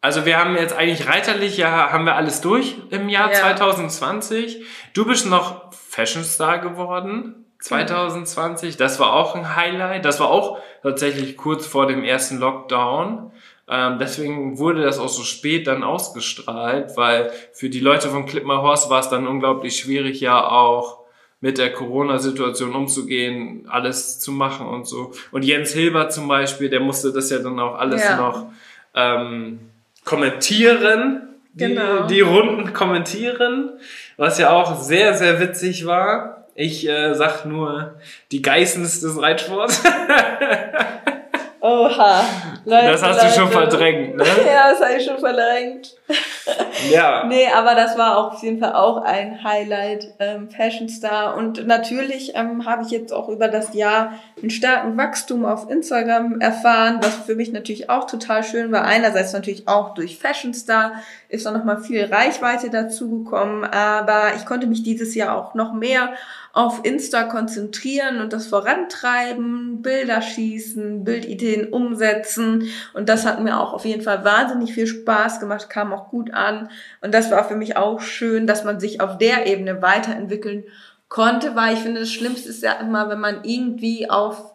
Also 0.00 0.24
wir 0.24 0.38
haben 0.38 0.56
jetzt 0.56 0.74
eigentlich 0.74 1.06
reiterlich, 1.06 1.58
ja, 1.58 1.92
haben 1.92 2.06
wir 2.06 2.16
alles 2.16 2.40
durch 2.40 2.76
im 2.90 3.10
Jahr 3.10 3.30
ja. 3.30 3.38
2020. 3.38 4.64
Du 4.94 5.04
bist 5.04 5.26
noch 5.26 5.74
Fashion 5.74 6.24
Star 6.24 6.58
geworden 6.58 7.44
2020. 7.60 8.78
Das 8.78 8.98
war 8.98 9.12
auch 9.12 9.34
ein 9.34 9.56
Highlight. 9.56 10.06
Das 10.06 10.18
war 10.18 10.30
auch 10.30 10.58
tatsächlich 10.82 11.36
kurz 11.36 11.66
vor 11.66 11.86
dem 11.86 12.02
ersten 12.02 12.38
Lockdown. 12.38 13.32
Ähm, 13.70 13.98
deswegen 14.00 14.58
wurde 14.58 14.82
das 14.82 14.98
auch 14.98 15.08
so 15.08 15.22
spät 15.22 15.68
dann 15.68 15.84
ausgestrahlt, 15.84 16.96
weil 16.96 17.30
für 17.52 17.70
die 17.70 17.78
Leute 17.78 18.08
von 18.08 18.26
Klippmer 18.26 18.62
Horst 18.62 18.90
war 18.90 18.98
es 18.98 19.08
dann 19.08 19.28
unglaublich 19.28 19.78
schwierig, 19.78 20.20
ja 20.20 20.44
auch 20.44 20.98
mit 21.40 21.56
der 21.56 21.72
Corona-Situation 21.72 22.74
umzugehen, 22.74 23.66
alles 23.70 24.18
zu 24.18 24.32
machen 24.32 24.66
und 24.66 24.88
so. 24.88 25.12
Und 25.30 25.44
Jens 25.44 25.72
Hilbert 25.72 26.12
zum 26.12 26.26
Beispiel, 26.26 26.68
der 26.68 26.80
musste 26.80 27.12
das 27.12 27.30
ja 27.30 27.38
dann 27.38 27.58
auch 27.60 27.78
alles 27.78 28.02
ja. 28.02 28.16
noch 28.16 28.46
ähm, 28.94 29.60
kommentieren, 30.04 31.28
die, 31.52 31.66
genau. 31.66 32.06
die 32.08 32.20
Runden 32.20 32.72
kommentieren, 32.72 33.70
was 34.16 34.38
ja 34.38 34.50
auch 34.50 34.80
sehr, 34.80 35.14
sehr 35.14 35.40
witzig 35.40 35.86
war. 35.86 36.48
Ich 36.56 36.88
äh, 36.88 37.14
sag 37.14 37.46
nur 37.46 37.94
die 38.32 38.42
Geissens 38.42 39.00
des 39.00 39.20
Reitsports. 39.20 39.82
Oha. 41.60 42.24
Leute, 42.64 42.92
das 42.92 43.02
hast 43.02 43.16
Leute. 43.16 43.26
du 43.28 43.40
schon 43.40 43.50
verdrängt, 43.50 44.16
ne? 44.16 44.24
ja, 44.46 44.70
das 44.70 44.80
habe 44.80 44.98
ich 44.98 45.04
schon 45.04 45.18
verdrängt. 45.18 45.94
ja. 46.90 47.24
Nee, 47.24 47.46
aber 47.54 47.74
das 47.74 47.98
war 47.98 48.16
auf 48.16 48.42
jeden 48.42 48.58
Fall 48.60 48.72
auch 48.72 48.98
ein 49.02 49.44
Highlight, 49.44 50.14
ähm, 50.18 50.48
Fashion 50.50 50.88
Star. 50.88 51.36
Und 51.36 51.66
natürlich 51.66 52.32
ähm, 52.34 52.64
habe 52.64 52.82
ich 52.82 52.90
jetzt 52.90 53.12
auch 53.12 53.28
über 53.28 53.48
das 53.48 53.74
Jahr 53.74 54.14
einen 54.40 54.50
starken 54.50 54.96
Wachstum 54.96 55.44
auf 55.44 55.68
Instagram 55.70 56.40
erfahren, 56.40 56.98
was 57.02 57.14
für 57.16 57.34
mich 57.34 57.52
natürlich 57.52 57.90
auch 57.90 58.06
total 58.06 58.42
schön 58.42 58.72
war. 58.72 58.84
Einerseits 58.84 59.32
natürlich 59.32 59.68
auch 59.68 59.94
durch 59.94 60.18
Fashion 60.18 60.54
Star 60.54 60.92
ist 61.28 61.46
auch 61.46 61.52
nochmal 61.52 61.82
viel 61.82 62.04
Reichweite 62.04 62.70
dazugekommen, 62.70 63.64
aber 63.64 64.34
ich 64.36 64.46
konnte 64.46 64.66
mich 64.66 64.82
dieses 64.82 65.14
Jahr 65.14 65.36
auch 65.36 65.54
noch 65.54 65.72
mehr 65.72 66.14
auf 66.52 66.84
Insta 66.84 67.24
konzentrieren 67.24 68.20
und 68.20 68.32
das 68.32 68.48
vorantreiben, 68.48 69.82
Bilder 69.82 70.20
schießen, 70.20 71.04
Bildideen 71.04 71.72
umsetzen. 71.72 72.68
Und 72.92 73.08
das 73.08 73.24
hat 73.24 73.40
mir 73.40 73.60
auch 73.60 73.72
auf 73.72 73.84
jeden 73.84 74.02
Fall 74.02 74.24
wahnsinnig 74.24 74.72
viel 74.72 74.86
Spaß 74.86 75.38
gemacht, 75.38 75.70
kam 75.70 75.92
auch 75.92 76.08
gut 76.08 76.34
an. 76.34 76.68
Und 77.00 77.14
das 77.14 77.30
war 77.30 77.44
für 77.46 77.54
mich 77.54 77.76
auch 77.76 78.00
schön, 78.00 78.46
dass 78.46 78.64
man 78.64 78.80
sich 78.80 79.00
auf 79.00 79.18
der 79.18 79.46
Ebene 79.46 79.80
weiterentwickeln 79.80 80.64
konnte, 81.08 81.54
weil 81.54 81.74
ich 81.74 81.80
finde, 81.80 82.00
das 82.00 82.10
Schlimmste 82.10 82.48
ist 82.48 82.62
ja 82.62 82.72
immer, 82.74 83.08
wenn 83.08 83.20
man 83.20 83.44
irgendwie 83.44 84.10
auf, 84.10 84.52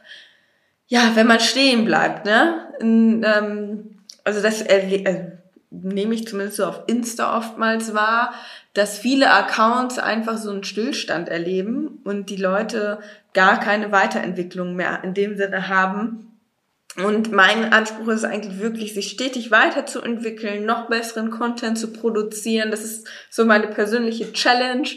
ja, 0.87 1.11
wenn 1.15 1.27
man 1.27 1.39
stehen 1.39 1.85
bleibt, 1.85 2.25
ne? 2.25 2.67
Und, 2.79 3.23
ähm, 3.23 3.99
also 4.23 4.41
das 4.41 4.61
äh, 4.61 5.31
nehme 5.69 6.13
ich 6.13 6.27
zumindest 6.27 6.57
so 6.57 6.65
auf 6.65 6.83
Insta 6.87 7.37
oftmals 7.37 7.93
wahr, 7.93 8.33
dass 8.75 8.99
viele 8.99 9.31
Accounts 9.31 9.97
einfach 9.97 10.37
so 10.37 10.51
einen 10.51 10.65
Stillstand 10.65 11.29
erleben 11.29 12.01
und 12.03 12.29
die 12.29 12.35
Leute 12.35 12.99
gar 13.33 13.59
keine 13.59 13.91
Weiterentwicklung 13.91 14.75
mehr 14.75 14.99
in 15.03 15.13
dem 15.13 15.37
Sinne 15.37 15.69
haben. 15.69 16.34
Und 17.03 17.31
mein 17.33 17.73
Anspruch 17.73 18.07
ist 18.07 18.23
eigentlich 18.23 18.59
wirklich, 18.59 18.93
sich 18.93 19.09
stetig 19.09 19.51
weiterzuentwickeln, 19.51 20.65
noch 20.65 20.87
besseren 20.87 21.29
Content 21.29 21.77
zu 21.77 21.91
produzieren. 21.91 22.71
Das 22.71 22.85
ist 22.85 23.05
so 23.29 23.43
meine 23.43 23.67
persönliche 23.67 24.31
Challenge, 24.31 24.87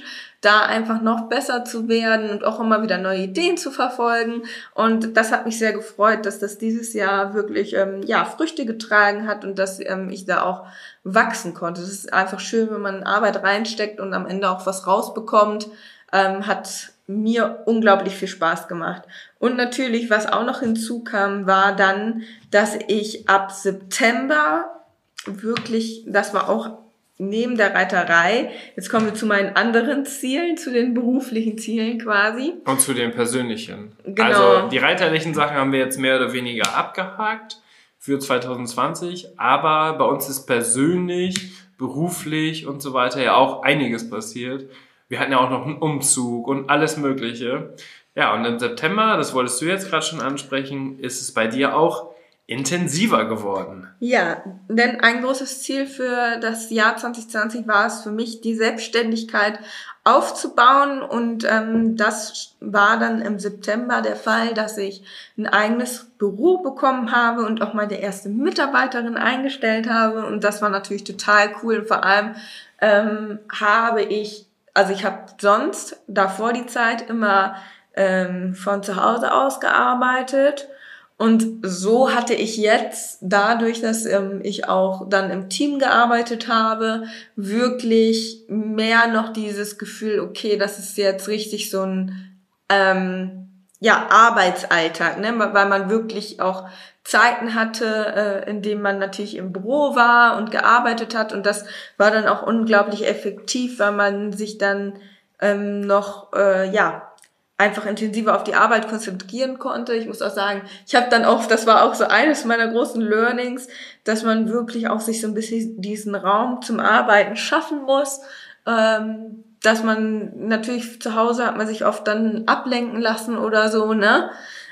da 0.41 0.61
einfach 0.61 1.03
noch 1.03 1.29
besser 1.29 1.65
zu 1.65 1.89
werden 1.89 2.31
und 2.31 2.45
auch 2.45 2.61
immer 2.61 2.83
wieder 2.83 2.99
neue 2.99 3.25
Ideen 3.25 3.57
zu 3.57 3.73
verfolgen. 3.73 4.43
Und 4.75 5.17
das 5.17 5.33
hat 5.33 5.47
mich 5.47 5.59
sehr 5.59 5.73
gefreut, 5.73 6.25
dass 6.25 6.39
das 6.39 6.59
dieses 6.59 6.93
Jahr 6.95 7.35
wirklich 7.35 7.75
ähm, 7.75 8.03
ja 8.05 8.25
Früchte 8.25 8.65
getragen 8.65 9.27
hat 9.27 9.45
und 9.45 9.59
dass 9.59 9.81
ähm, 9.81 10.11
ich 10.11 10.27
da 10.27 10.45
auch 10.45 10.67
wachsen 11.03 11.55
konnte. 11.55 11.83
Es 11.83 11.91
ist 11.91 12.13
einfach 12.13 12.39
schön, 12.39 12.71
wenn 12.71 12.81
man 12.81 13.03
Arbeit 13.03 13.43
reinsteckt 13.43 13.99
und 13.99 14.15
am 14.15 14.27
Ende 14.27 14.49
auch 14.49 14.67
was 14.67 14.87
rausbekommt. 14.87 15.67
Ähm, 16.13 16.47
hat 16.47 16.93
mir 17.09 17.63
unglaublich 17.65 18.15
viel 18.15 18.29
Spaß 18.29 18.69
gemacht. 18.69 19.03
Und 19.39 19.57
natürlich, 19.57 20.11
was 20.11 20.31
auch 20.31 20.45
noch 20.45 20.61
hinzukam, 20.61 21.47
war 21.47 21.75
dann, 21.75 22.23
dass 22.51 22.79
ich 22.87 23.29
ab 23.29 23.51
September 23.51 24.85
wirklich, 25.25 26.05
das 26.07 26.35
war 26.35 26.49
auch 26.49 26.79
neben 27.17 27.57
der 27.57 27.75
Reiterei, 27.75 28.51
jetzt 28.77 28.91
kommen 28.91 29.07
wir 29.07 29.15
zu 29.15 29.27
meinen 29.27 29.57
anderen 29.57 30.05
Zielen, 30.05 30.57
zu 30.57 30.71
den 30.71 30.95
beruflichen 30.95 31.59
Zielen 31.59 31.99
quasi. 31.99 32.53
Und 32.67 32.81
zu 32.81 32.93
den 32.93 33.13
persönlichen. 33.13 33.93
Genau. 34.05 34.25
Also 34.25 34.69
die 34.69 34.79
reiterlichen 34.79 35.35
Sachen 35.35 35.57
haben 35.57 35.73
wir 35.73 35.81
jetzt 35.81 35.99
mehr 35.99 36.17
oder 36.17 36.33
weniger 36.33 36.77
abgehakt 36.77 37.61
für 37.99 38.19
2020, 38.19 39.39
aber 39.41 39.99
bei 39.99 40.05
uns 40.05 40.29
ist 40.29 40.47
persönlich, 40.47 41.53
beruflich 41.79 42.67
und 42.67 42.83
so 42.83 42.93
weiter 42.93 43.23
ja 43.23 43.35
auch 43.35 43.63
einiges 43.63 44.09
passiert. 44.11 44.69
Wir 45.09 45.21
hatten 45.21 45.33
ja 45.33 45.39
auch 45.39 45.51
noch 45.51 45.65
einen 45.65 45.79
Umzug 45.79 46.49
und 46.49 46.69
alles 46.69 46.97
Mögliche. 46.97 47.75
Ja, 48.15 48.35
und 48.35 48.45
im 48.45 48.59
September, 48.59 49.17
das 49.17 49.35
wolltest 49.35 49.61
du 49.61 49.67
jetzt 49.67 49.89
gerade 49.89 50.05
schon 50.05 50.21
ansprechen, 50.21 50.99
ist 50.99 51.21
es 51.21 51.33
bei 51.33 51.47
dir 51.47 51.77
auch 51.77 52.11
intensiver 52.49 53.27
geworden. 53.27 53.87
Ja, 54.01 54.43
denn 54.69 55.01
ein 55.03 55.23
großes 55.23 55.63
Ziel 55.63 55.87
für 55.87 56.39
das 56.41 56.71
Jahr 56.71 56.97
2020 56.97 57.69
war 57.69 57.87
es 57.87 58.01
für 58.01 58.11
mich, 58.11 58.41
die 58.41 58.55
Selbstständigkeit 58.55 59.59
aufzubauen 60.03 61.03
und 61.03 61.45
ähm, 61.45 61.97
das 61.99 62.57
war 62.61 62.99
dann 62.99 63.21
im 63.21 63.39
September 63.39 64.01
der 64.01 64.17
Fall, 64.17 64.55
dass 64.55 64.79
ich 64.79 65.03
ein 65.37 65.47
eigenes 65.47 66.07
Büro 66.17 66.63
bekommen 66.63 67.13
habe 67.13 67.45
und 67.45 67.61
auch 67.61 67.75
meine 67.75 68.01
erste 68.01 68.31
Mitarbeiterin 68.31 69.19
eingestellt 69.19 69.87
habe 69.87 70.25
und 70.25 70.43
das 70.43 70.63
war 70.63 70.71
natürlich 70.71 71.05
total 71.05 71.51
cool. 71.63 71.85
Vor 71.85 72.03
allem 72.03 72.35
ähm, 72.81 73.41
habe 73.53 74.03
ich, 74.03 74.48
also 74.79 74.93
ich 74.93 75.05
habe 75.05 75.27
sonst 75.41 76.01
davor 76.07 76.53
die 76.53 76.67
Zeit 76.67 77.11
immer 77.11 77.57
ähm, 77.97 78.55
von 78.55 78.85
zu 78.85 78.95
Hause 78.95 79.35
aus 79.35 79.59
gearbeitet 79.59 80.69
und 81.17 81.45
so 81.63 82.15
hatte 82.15 82.33
ich 82.33 82.57
jetzt, 82.59 83.19
dadurch, 83.21 83.81
dass 83.81 84.07
ähm, 84.07 84.39
ich 84.45 84.69
auch 84.69 85.09
dann 85.09 85.31
im 85.31 85.49
Team 85.49 85.81
gearbeitet 85.81 86.47
habe, 86.47 87.07
wirklich 87.35 88.45
mehr 88.47 89.09
noch 89.09 89.33
dieses 89.33 89.79
Gefühl, 89.79 90.21
okay, 90.21 90.57
das 90.57 90.79
ist 90.79 90.97
jetzt 90.97 91.27
richtig 91.27 91.71
so 91.71 91.83
ein 91.83 92.39
ähm, 92.69 93.49
ja, 93.81 94.07
Arbeitsalltag, 94.11 95.19
ne? 95.19 95.35
weil 95.37 95.69
man 95.69 95.91
wirklich 95.91 96.41
auch 96.41 96.69
Zeiten 97.09 97.55
hatte, 97.55 98.45
äh, 98.45 98.51
in 98.51 98.61
denen 98.61 98.83
man 98.83 98.99
natürlich 98.99 99.37
im 99.37 99.51
Büro 99.51 99.97
war 99.97 100.37
und 100.37 100.51
gearbeitet 100.51 101.17
hat. 101.17 101.33
Und 101.33 101.47
das 101.47 101.65
war 101.97 102.11
dann 102.11 102.27
auch 102.27 102.43
unglaublich 102.43 103.09
effektiv, 103.09 103.79
weil 103.79 103.93
man 103.93 104.35
sich 104.35 104.59
dann 104.59 104.93
ähm, 105.41 105.81
noch 105.81 106.35
äh, 106.35 106.69
ja 106.69 107.11
einfach 107.57 107.87
intensiver 107.87 108.37
auf 108.37 108.45
die 108.45 108.55
Arbeit 108.55 108.91
konzentrieren 108.91 109.59
konnte. 109.59 109.95
Ich 109.95 110.07
muss 110.07 110.21
auch 110.21 110.35
sagen, 110.35 110.61
ich 110.87 110.95
habe 110.97 111.07
dann 111.09 111.25
auch, 111.25 111.47
das 111.47 111.67
war 111.67 111.85
auch 111.85 111.95
so 111.95 112.05
eines 112.05 112.45
meiner 112.45 112.69
großen 112.69 113.01
Learnings, 113.01 113.69
dass 114.05 114.23
man 114.23 114.51
wirklich 114.51 114.91
auch 114.91 115.01
sich 115.01 115.23
so 115.23 115.29
ein 115.29 115.35
bisschen 115.35 115.81
diesen 115.81 116.15
Raum 116.15 116.61
zum 116.61 116.79
Arbeiten 116.79 117.37
schaffen 117.37 117.85
muss. 117.85 118.21
Ähm, 118.67 119.45
dass 119.63 119.83
man 119.83 120.47
natürlich 120.47 121.01
zu 121.01 121.15
Hause 121.15 121.47
hat 121.47 121.57
man 121.57 121.67
sich 121.67 121.87
oft 121.87 122.07
dann 122.07 122.45
ablenken 122.47 123.01
lassen 123.01 123.39
oder 123.39 123.71
so, 123.71 123.95
ne? 123.95 124.31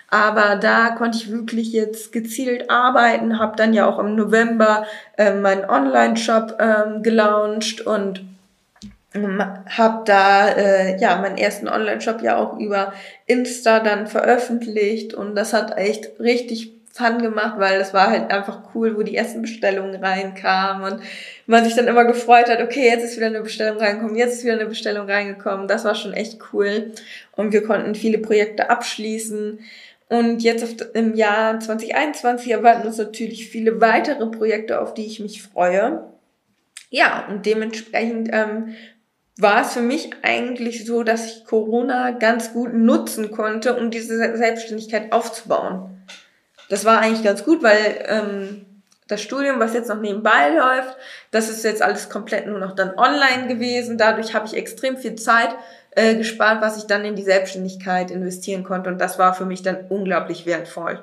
Aber 0.09 0.57
da 0.57 0.91
konnte 0.91 1.19
ich 1.19 1.31
wirklich 1.31 1.73
jetzt 1.73 2.13
gezielt 2.13 2.71
arbeiten, 2.71 3.39
habe 3.39 3.57
dann 3.57 3.75
ja 3.75 3.87
auch 3.87 3.99
im 3.99 4.15
November 4.15 4.87
äh, 5.17 5.35
meinen 5.35 5.65
Online-Shop 5.65 6.59
ähm, 6.61 7.03
gelauncht 7.03 7.81
und 7.81 8.25
habe 9.15 10.03
da 10.05 10.49
äh, 10.49 11.01
ja 11.01 11.17
meinen 11.17 11.39
ersten 11.39 11.69
Online-Shop 11.69 12.21
ja 12.21 12.37
auch 12.37 12.59
über 12.59 12.93
Insta 13.25 13.81
dann 13.81 14.07
veröffentlicht 14.07 15.15
und 15.15 15.35
das 15.35 15.55
hat 15.55 15.79
echt 15.79 16.21
richtig 16.21 16.77
Fun 16.97 17.21
gemacht, 17.21 17.59
weil 17.59 17.79
das 17.79 17.93
war 17.93 18.09
halt 18.09 18.31
einfach 18.31 18.75
cool, 18.75 18.97
wo 18.97 19.03
die 19.03 19.17
ersten 19.17 19.43
Bestellungen 19.43 20.03
reinkamen 20.03 20.93
und 20.95 21.03
man 21.47 21.63
sich 21.63 21.75
dann 21.75 21.89
immer 21.89 22.07
gefreut 22.07 22.49
hat, 22.49 22.63
okay, 22.63 22.89
jetzt 22.89 23.05
ist 23.05 23.17
wieder 23.17 23.27
eine 23.27 23.43
Bestellung 23.43 23.77
reingekommen, 23.77 24.17
jetzt 24.17 24.39
ist 24.39 24.45
wieder 24.45 24.55
eine 24.55 24.65
Bestellung 24.65 25.07
reingekommen. 25.07 25.69
Das 25.69 25.85
war 25.85 25.95
schon 25.95 26.15
echt 26.15 26.39
cool 26.53 26.93
und 27.33 27.53
wir 27.53 27.63
konnten 27.65 27.95
viele 27.95 28.17
Projekte 28.17 28.71
abschließen. 28.71 29.59
Und 30.09 30.43
jetzt 30.43 30.83
im 30.95 31.15
Jahr 31.15 31.59
2021 31.59 32.53
erwarten 32.53 32.87
uns 32.87 32.99
natürlich 32.99 33.49
viele 33.49 33.81
weitere 33.81 34.27
Projekte, 34.27 34.81
auf 34.81 34.95
die 34.95 35.07
ich 35.07 35.19
mich 35.19 35.43
freue. 35.43 36.05
Ja, 36.91 37.27
und 37.29 37.45
dementsprechend 37.45 38.29
ähm, 38.33 38.77
war 39.39 39.63
es 39.63 39.73
für 39.73 39.81
mich 39.81 40.11
eigentlich 40.23 40.87
so, 40.87 41.03
dass 41.03 41.27
ich 41.27 41.45
Corona 41.45 42.13
ganz 42.13 42.53
gut 42.53 42.73
nutzen 42.73 43.33
konnte, 43.33 43.77
um 43.77 43.91
diese 43.91 44.37
Selbstständigkeit 44.37 45.13
aufzubauen. 45.13 45.91
Das 46.69 46.85
war 46.85 47.01
eigentlich 47.01 47.25
ganz 47.25 47.45
gut, 47.45 47.63
weil 47.63 48.05
ähm, 48.07 48.67
das 49.09 49.23
Studium, 49.23 49.61
was 49.61 49.75
jetzt 49.75 49.89
noch 49.89 50.01
nebenbei 50.01 50.51
läuft, 50.51 50.97
das 51.31 51.49
ist 51.49 51.65
jetzt 51.65 51.83
alles 51.83 52.09
komplett 52.09 52.47
nur 52.47 52.59
noch 52.59 52.75
dann 52.75 52.95
online 52.97 53.47
gewesen. 53.47 53.99
Dadurch 53.99 54.35
habe 54.35 54.47
ich 54.47 54.57
extrem 54.57 54.97
viel 54.97 55.15
Zeit 55.17 55.51
äh, 55.97 56.15
gespart, 56.15 56.63
was 56.63 56.77
ich 56.77 56.85
dann 56.85 57.05
in 57.05 57.17
die 57.17 57.23
Selbstständigkeit 57.23 58.11
investieren 58.11 58.63
konnte. 58.63 58.91
Und 58.91 59.01
das 59.01 59.19
war 59.19 59.35
für 59.35 59.47
mich 59.47 59.63
dann 59.63 59.87
unglaublich 59.89 60.47
wertvoll. 60.47 61.01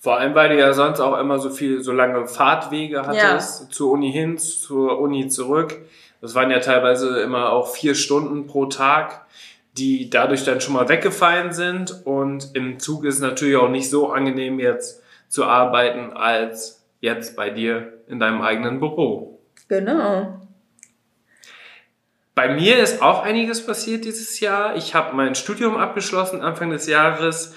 Vor 0.00 0.18
allem, 0.18 0.34
weil 0.34 0.48
du 0.48 0.58
ja 0.58 0.72
sonst 0.72 0.98
auch 0.98 1.16
immer 1.18 1.38
so 1.38 1.48
viel, 1.48 1.80
so 1.80 1.92
lange 1.92 2.26
Fahrtwege 2.26 3.06
hattest, 3.06 3.60
ja. 3.62 3.70
zur 3.70 3.92
Uni 3.92 4.10
hin, 4.10 4.36
zur 4.36 4.98
Uni 5.00 5.28
zurück. 5.28 5.78
Das 6.20 6.34
waren 6.34 6.50
ja 6.50 6.58
teilweise 6.58 7.20
immer 7.20 7.52
auch 7.52 7.68
vier 7.68 7.94
Stunden 7.94 8.48
pro 8.48 8.66
Tag, 8.66 9.24
die 9.78 10.10
dadurch 10.10 10.44
dann 10.44 10.60
schon 10.60 10.74
mal 10.74 10.88
weggefallen 10.88 11.52
sind. 11.52 12.04
Und 12.04 12.56
im 12.56 12.80
Zug 12.80 13.04
ist 13.04 13.14
es 13.14 13.20
natürlich 13.20 13.56
auch 13.56 13.70
nicht 13.70 13.88
so 13.90 14.10
angenehm 14.10 14.58
jetzt 14.58 15.02
zu 15.28 15.44
arbeiten 15.44 16.12
als 16.12 16.82
jetzt 17.00 17.36
bei 17.36 17.50
dir 17.50 17.92
in 18.08 18.18
deinem 18.18 18.42
eigenen 18.42 18.80
Büro. 18.80 19.38
Genau. 19.68 20.40
Bei 22.34 22.48
mir 22.48 22.78
ist 22.78 23.02
auch 23.02 23.22
einiges 23.22 23.64
passiert 23.64 24.06
dieses 24.06 24.40
Jahr. 24.40 24.76
Ich 24.76 24.94
habe 24.94 25.14
mein 25.14 25.34
Studium 25.34 25.76
abgeschlossen 25.76 26.40
Anfang 26.40 26.70
des 26.70 26.86
Jahres 26.86 27.54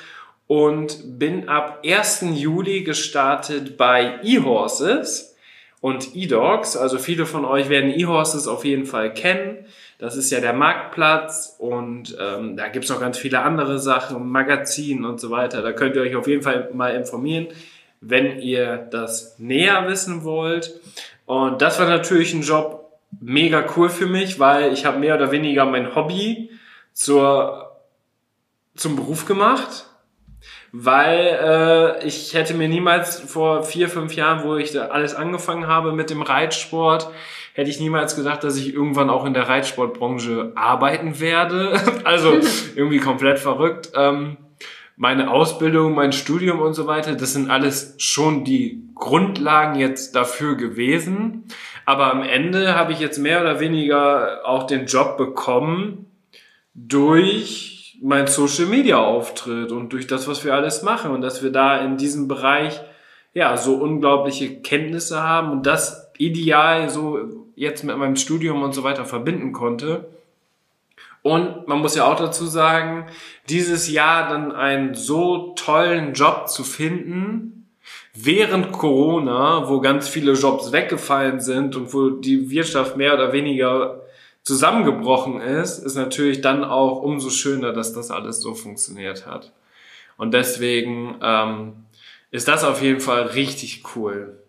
und 0.47 1.17
bin 1.17 1.47
ab 1.47 1.81
1. 1.85 2.25
Juli 2.33 2.83
gestartet 2.83 3.77
bei 3.77 4.19
eHorses 4.21 5.35
und 5.79 6.13
eDogs. 6.13 6.75
Also 6.75 6.97
viele 6.97 7.25
von 7.25 7.45
euch 7.45 7.69
werden 7.69 7.89
eHorses 7.89 8.49
auf 8.49 8.65
jeden 8.65 8.85
Fall 8.85 9.13
kennen. 9.13 9.65
Das 9.97 10.17
ist 10.17 10.29
ja 10.29 10.41
der 10.41 10.51
Marktplatz 10.51 11.55
und 11.57 12.17
ähm, 12.19 12.57
da 12.57 12.67
gibt's 12.67 12.89
noch 12.89 12.99
ganz 12.99 13.17
viele 13.17 13.43
andere 13.43 13.79
Sachen, 13.79 14.27
Magazinen 14.27 15.05
und 15.05 15.21
so 15.21 15.31
weiter. 15.31 15.61
Da 15.61 15.71
könnt 15.71 15.95
ihr 15.95 16.01
euch 16.01 16.17
auf 16.17 16.27
jeden 16.27 16.41
Fall 16.41 16.69
mal 16.73 16.93
informieren, 16.95 17.47
wenn 18.01 18.39
ihr 18.39 18.75
das 18.91 19.39
näher 19.39 19.87
wissen 19.87 20.25
wollt. 20.25 20.81
Und 21.25 21.61
das 21.61 21.79
war 21.79 21.87
natürlich 21.87 22.33
ein 22.33 22.41
Job 22.41 22.84
mega 23.21 23.65
cool 23.75 23.89
für 23.89 24.05
mich, 24.05 24.39
weil 24.39 24.73
ich 24.73 24.85
habe 24.85 24.99
mehr 24.99 25.15
oder 25.15 25.31
weniger 25.31 25.65
mein 25.65 25.95
Hobby 25.95 26.51
zur, 26.93 27.81
zum 28.75 28.95
Beruf 28.95 29.25
gemacht 29.25 29.85
weil 30.77 31.39
äh, 32.01 32.05
ich 32.05 32.33
hätte 32.33 32.53
mir 32.53 32.67
niemals 32.67 33.17
vor 33.19 33.63
vier, 33.63 33.87
fünf 33.87 34.13
Jahren, 34.13 34.43
wo 34.43 34.57
ich 34.57 34.73
da 34.73 34.87
alles 34.87 35.15
angefangen 35.15 35.67
habe 35.67 35.93
mit 35.93 36.09
dem 36.09 36.21
Reitsport, 36.21 37.09
hätte 37.53 37.69
ich 37.69 37.79
niemals 37.79 38.17
gedacht, 38.17 38.43
dass 38.43 38.57
ich 38.57 38.73
irgendwann 38.73 39.09
auch 39.09 39.23
in 39.23 39.33
der 39.33 39.47
Reitsportbranche 39.47 40.51
arbeiten 40.55 41.21
werde. 41.21 41.79
also 42.03 42.33
irgendwie 42.75 42.99
komplett 42.99 43.39
verrückt. 43.39 43.91
Ähm, 43.95 44.35
meine 44.97 45.31
Ausbildung, 45.31 45.93
mein 45.93 46.11
Studium 46.11 46.59
und 46.59 46.73
so 46.73 46.87
weiter, 46.87 47.15
das 47.15 47.31
sind 47.31 47.49
alles 47.49 47.95
schon 47.97 48.43
die 48.43 48.83
Grundlagen 48.95 49.79
jetzt 49.79 50.13
dafür 50.13 50.55
gewesen. 50.55 51.45
Aber 51.85 52.11
am 52.11 52.23
Ende 52.23 52.75
habe 52.75 52.93
ich 52.93 52.99
jetzt 52.99 53.19
mehr 53.19 53.41
oder 53.41 53.59
weniger 53.59 54.41
auch 54.43 54.63
den 54.63 54.85
Job 54.85 55.17
bekommen 55.17 56.11
durch 56.73 57.97
mein 58.01 58.27
Social 58.27 58.65
Media 58.65 58.97
Auftritt 58.97 59.71
und 59.71 59.93
durch 59.93 60.07
das, 60.07 60.27
was 60.27 60.43
wir 60.43 60.53
alles 60.53 60.83
machen 60.83 61.11
und 61.11 61.21
dass 61.21 61.43
wir 61.43 61.51
da 61.51 61.77
in 61.77 61.97
diesem 61.97 62.27
Bereich 62.27 62.81
ja 63.33 63.55
so 63.57 63.75
unglaubliche 63.75 64.61
Kenntnisse 64.61 65.21
haben 65.23 65.51
und 65.51 65.65
das 65.65 66.11
ideal 66.17 66.89
so 66.89 67.19
jetzt 67.55 67.83
mit 67.83 67.97
meinem 67.97 68.15
Studium 68.15 68.63
und 68.63 68.73
so 68.73 68.83
weiter 68.83 69.05
verbinden 69.05 69.53
konnte. 69.53 70.09
Und 71.21 71.67
man 71.67 71.79
muss 71.79 71.95
ja 71.95 72.05
auch 72.05 72.17
dazu 72.17 72.45
sagen, 72.45 73.07
dieses 73.49 73.89
Jahr 73.89 74.29
dann 74.29 74.51
einen 74.51 74.93
so 74.93 75.53
tollen 75.55 76.13
Job 76.13 76.49
zu 76.49 76.63
finden, 76.63 77.64
während 78.15 78.71
Corona, 78.71 79.69
wo 79.69 79.81
ganz 79.81 80.07
viele 80.07 80.33
Jobs 80.33 80.71
weggefallen 80.71 81.39
sind 81.39 81.75
und 81.75 81.93
wo 81.93 82.09
die 82.09 82.49
Wirtschaft 82.49 82.97
mehr 82.97 83.13
oder 83.13 83.33
weniger 83.33 84.01
zusammengebrochen 84.43 85.41
ist, 85.41 85.79
ist 85.79 85.95
natürlich 85.95 86.41
dann 86.41 86.63
auch 86.63 87.01
umso 87.01 87.29
schöner, 87.29 87.73
dass 87.73 87.93
das 87.93 88.11
alles 88.11 88.41
so 88.41 88.53
funktioniert 88.53 89.25
hat. 89.25 89.51
Und 90.17 90.33
deswegen 90.33 91.15
ähm, 91.21 91.73
ist 92.31 92.47
das 92.47 92.63
auf 92.63 92.81
jeden 92.81 93.01
Fall 93.01 93.23
richtig 93.23 93.83
cool. 93.95 94.39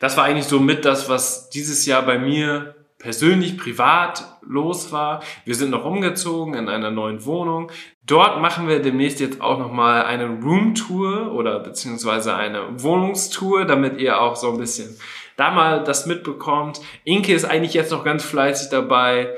Das 0.00 0.16
war 0.16 0.24
eigentlich 0.24 0.46
so 0.46 0.60
mit 0.60 0.84
das, 0.84 1.08
was 1.08 1.50
dieses 1.50 1.86
Jahr 1.86 2.02
bei 2.02 2.18
mir 2.18 2.74
persönlich, 3.02 3.58
privat 3.58 4.24
los 4.42 4.92
war. 4.92 5.22
Wir 5.44 5.54
sind 5.54 5.70
noch 5.70 5.84
umgezogen 5.84 6.54
in 6.54 6.68
einer 6.68 6.90
neuen 6.90 7.24
Wohnung. 7.24 7.70
Dort 8.06 8.40
machen 8.40 8.68
wir 8.68 8.80
demnächst 8.80 9.20
jetzt 9.20 9.40
auch 9.40 9.58
nochmal 9.58 10.04
eine 10.04 10.26
Roomtour 10.26 11.32
oder 11.32 11.58
beziehungsweise 11.60 12.34
eine 12.34 12.80
Wohnungstour, 12.82 13.64
damit 13.64 14.00
ihr 14.00 14.20
auch 14.20 14.36
so 14.36 14.52
ein 14.52 14.58
bisschen 14.58 14.96
da 15.36 15.50
mal 15.50 15.82
das 15.82 16.06
mitbekommt. 16.06 16.80
Inke 17.04 17.34
ist 17.34 17.44
eigentlich 17.44 17.74
jetzt 17.74 17.90
noch 17.90 18.04
ganz 18.04 18.22
fleißig 18.24 18.70
dabei, 18.70 19.34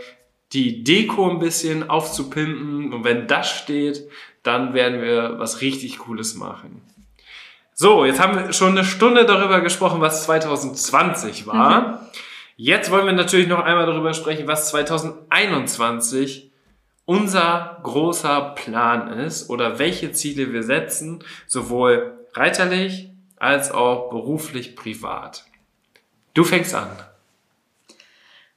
die 0.52 0.84
Deko 0.84 1.30
ein 1.30 1.38
bisschen 1.38 1.88
aufzupimpen. 1.88 2.92
Und 2.92 3.04
wenn 3.04 3.26
das 3.26 3.50
steht, 3.50 4.08
dann 4.42 4.74
werden 4.74 5.00
wir 5.00 5.38
was 5.38 5.62
richtig 5.62 5.98
Cooles 5.98 6.34
machen. 6.34 6.82
So, 7.74 8.04
jetzt 8.04 8.20
haben 8.20 8.36
wir 8.36 8.52
schon 8.52 8.72
eine 8.72 8.84
Stunde 8.84 9.24
darüber 9.24 9.60
gesprochen, 9.60 10.00
was 10.00 10.24
2020 10.24 11.46
war. 11.46 11.80
Mhm. 11.80 11.98
Jetzt 12.56 12.90
wollen 12.90 13.06
wir 13.06 13.12
natürlich 13.12 13.48
noch 13.48 13.64
einmal 13.64 13.86
darüber 13.86 14.14
sprechen, 14.14 14.46
was 14.46 14.68
2021 14.68 16.52
unser 17.04 17.80
großer 17.82 18.54
Plan 18.54 19.08
ist 19.08 19.50
oder 19.50 19.78
welche 19.78 20.12
Ziele 20.12 20.52
wir 20.52 20.62
setzen, 20.62 21.24
sowohl 21.46 22.26
reiterlich 22.32 23.10
als 23.36 23.70
auch 23.70 24.08
beruflich 24.10 24.76
privat. 24.76 25.44
Du 26.32 26.44
fängst 26.44 26.74
an. 26.74 26.88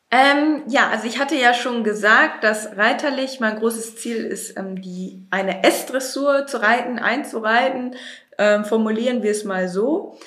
Ähm, 0.10 0.64
ja, 0.68 0.90
also 0.90 1.06
ich 1.06 1.20
hatte 1.20 1.36
ja 1.36 1.54
schon 1.54 1.84
gesagt, 1.84 2.44
dass 2.44 2.78
reiterlich 2.78 3.42
mein 3.42 3.58
großes 3.58 3.98
Ziel 3.98 4.18
ist, 4.18 4.58
ähm, 4.58 4.82
die 4.82 5.26
eine 5.32 5.64
S-Dressur 5.66 6.48
zu 6.48 6.62
reiten, 6.62 6.98
einzureiten. 6.98 7.96
Ähm, 8.38 8.64
formulieren 8.64 9.22
wir 9.22 9.32
es 9.32 9.44
mal 9.44 9.68
so. 9.68 10.18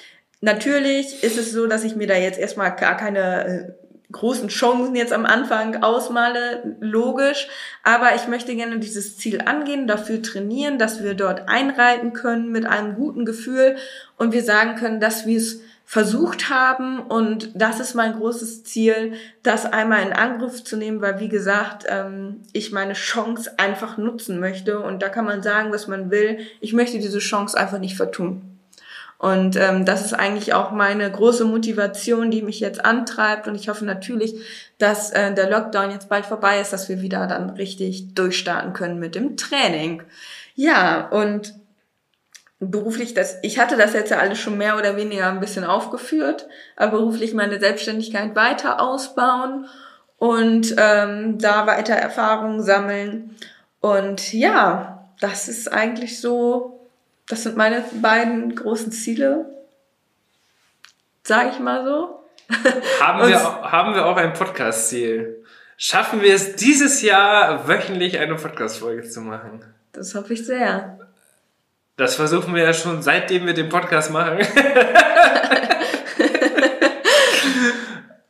Natürlich 0.41 1.23
ist 1.23 1.37
es 1.37 1.53
so, 1.53 1.67
dass 1.67 1.85
ich 1.85 1.97
mir 1.97 2.07
da 2.07 2.17
jetzt 2.17 2.39
erstmal 2.39 2.75
gar 2.75 2.97
keine 2.97 3.47
äh, 3.47 3.73
großen 4.13 4.49
Chancen 4.49 4.95
jetzt 4.95 5.13
am 5.13 5.27
Anfang 5.27 5.83
ausmale, 5.83 6.77
logisch. 6.81 7.49
Aber 7.85 8.15
ich 8.15 8.27
möchte 8.27 8.55
gerne 8.55 8.79
dieses 8.79 9.19
Ziel 9.19 9.43
angehen, 9.43 9.87
dafür 9.87 10.23
trainieren, 10.23 10.79
dass 10.79 11.03
wir 11.03 11.15
dort 11.15 11.49
einreiten 11.49 12.13
können 12.13 12.51
mit 12.51 12.67
einem 12.67 12.95
guten 12.95 13.25
Gefühl 13.25 13.77
und 14.17 14.33
wir 14.33 14.43
sagen 14.43 14.77
können, 14.77 15.01
dass 15.01 15.27
wir 15.27 15.37
es 15.37 15.61
versucht 15.85 16.51
haben. 16.51 17.01
Und 17.01 17.51
das 17.55 17.81
ist 17.81 17.95
mein 17.95 18.15
großes 18.15 18.65
Ziel, 18.65 19.15
das 19.43 19.67
einmal 19.67 20.03
in 20.03 20.13
Angriff 20.13 20.65
zu 20.65 20.77
nehmen, 20.77 21.01
weil 21.01 21.21
wie 21.21 21.29
gesagt, 21.29 21.85
ähm, 21.89 22.43
ich 22.53 22.73
meine 22.73 22.95
Chance 22.95 23.59
einfach 23.59 23.99
nutzen 23.99 24.41
möchte. 24.41 24.81
Und 24.81 25.03
da 25.03 25.09
kann 25.09 25.25
man 25.25 25.43
sagen, 25.43 25.73
was 25.73 25.89
man 25.89 26.11
will. 26.11 26.39
Ich 26.61 26.73
möchte 26.73 26.99
diese 26.99 27.19
Chance 27.19 27.59
einfach 27.59 27.79
nicht 27.79 27.97
vertun. 27.97 28.60
Und 29.21 29.57
ähm, 29.57 29.85
das 29.85 30.03
ist 30.03 30.15
eigentlich 30.15 30.55
auch 30.55 30.71
meine 30.71 31.11
große 31.11 31.45
Motivation, 31.45 32.31
die 32.31 32.41
mich 32.41 32.59
jetzt 32.59 32.83
antreibt. 32.83 33.47
Und 33.47 33.55
ich 33.55 33.69
hoffe 33.69 33.85
natürlich, 33.85 34.35
dass 34.79 35.11
äh, 35.11 35.35
der 35.35 35.51
Lockdown 35.51 35.91
jetzt 35.91 36.09
bald 36.09 36.25
vorbei 36.25 36.59
ist, 36.59 36.73
dass 36.73 36.89
wir 36.89 37.03
wieder 37.03 37.27
dann 37.27 37.51
richtig 37.51 38.15
durchstarten 38.15 38.73
können 38.73 38.99
mit 38.99 39.15
dem 39.15 39.37
Training. 39.37 40.03
Ja, 40.55 41.07
und 41.09 41.55
beruflich 42.61 43.13
das, 43.13 43.37
ich 43.43 43.59
hatte 43.59 43.77
das 43.77 43.93
jetzt 43.93 44.11
ja 44.11 44.19
alles 44.19 44.39
schon 44.39 44.57
mehr 44.57 44.79
oder 44.79 44.97
weniger 44.97 45.29
ein 45.29 45.41
bisschen 45.41 45.65
aufgeführt, 45.65 46.47
aber 46.77 46.99
beruflich 46.99 47.35
meine 47.35 47.61
Selbstständigkeit 47.61 48.35
weiter 48.35 48.81
ausbauen 48.81 49.67
und 50.17 50.75
ähm, 50.79 51.37
da 51.39 51.67
weiter 51.67 51.95
Erfahrungen 51.95 52.63
sammeln. 52.63 53.37
Und 53.81 54.33
ja, 54.33 55.11
das 55.21 55.47
ist 55.47 55.71
eigentlich 55.71 56.23
so, 56.23 56.80
das 57.31 57.45
sind 57.45 57.57
meine 57.57 57.85
beiden 58.03 58.55
großen 58.57 58.91
Ziele, 58.91 59.47
sage 61.23 61.51
ich 61.53 61.61
mal 61.61 61.85
so. 61.85 62.25
Haben, 63.01 63.29
wir, 63.29 63.41
haben 63.41 63.95
wir 63.95 64.05
auch 64.07 64.17
ein 64.17 64.33
Podcast-Ziel? 64.33 65.45
Schaffen 65.77 66.23
wir 66.23 66.35
es 66.35 66.57
dieses 66.57 67.03
Jahr 67.03 67.69
wöchentlich 67.69 68.19
eine 68.19 68.35
Podcast-Folge 68.35 69.09
zu 69.09 69.21
machen? 69.21 69.65
Das 69.93 70.13
hoffe 70.17 70.35
ich 70.35 70.45
sehr. 70.45 70.99
Das 71.97 72.17
versuchen 72.17 72.53
wir 72.55 72.65
ja 72.65 72.73
schon 72.73 73.01
seitdem 73.03 73.47
wir 73.47 73.55
den 73.55 73.69
Podcast 73.69 74.11
machen. 74.11 74.39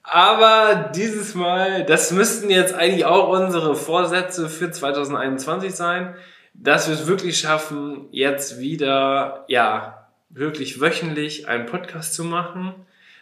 Aber 0.03 0.90
dieses 0.94 1.34
Mal, 1.34 1.84
das 1.84 2.11
müssten 2.11 2.51
jetzt 2.51 2.74
eigentlich 2.74 3.07
auch 3.07 3.28
unsere 3.28 3.74
Vorsätze 3.74 4.51
für 4.51 4.70
2021 4.70 5.74
sein, 5.74 6.14
dass 6.55 6.88
wir 6.88 6.94
es 6.94 7.07
wirklich 7.07 7.38
schaffen, 7.38 8.07
jetzt 8.11 8.59
wieder, 8.59 9.44
ja, 9.48 10.09
wirklich 10.28 10.80
wöchentlich 10.80 11.48
einen 11.48 11.66
Podcast 11.66 12.14
zu 12.14 12.24
machen. 12.24 12.74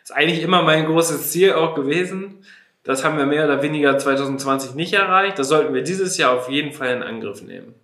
ist 0.02 0.12
eigentlich 0.12 0.42
immer 0.42 0.62
mein 0.62 0.86
großes 0.86 1.30
Ziel 1.30 1.54
auch 1.54 1.74
gewesen. 1.74 2.44
Das 2.84 3.04
haben 3.04 3.18
wir 3.18 3.26
mehr 3.26 3.44
oder 3.44 3.62
weniger 3.62 3.98
2020 3.98 4.74
nicht 4.74 4.94
erreicht. 4.94 5.38
Das 5.38 5.48
sollten 5.48 5.74
wir 5.74 5.82
dieses 5.82 6.16
Jahr 6.16 6.32
auf 6.32 6.48
jeden 6.48 6.72
Fall 6.72 6.96
in 6.96 7.02
Angriff 7.02 7.42
nehmen. 7.42 7.74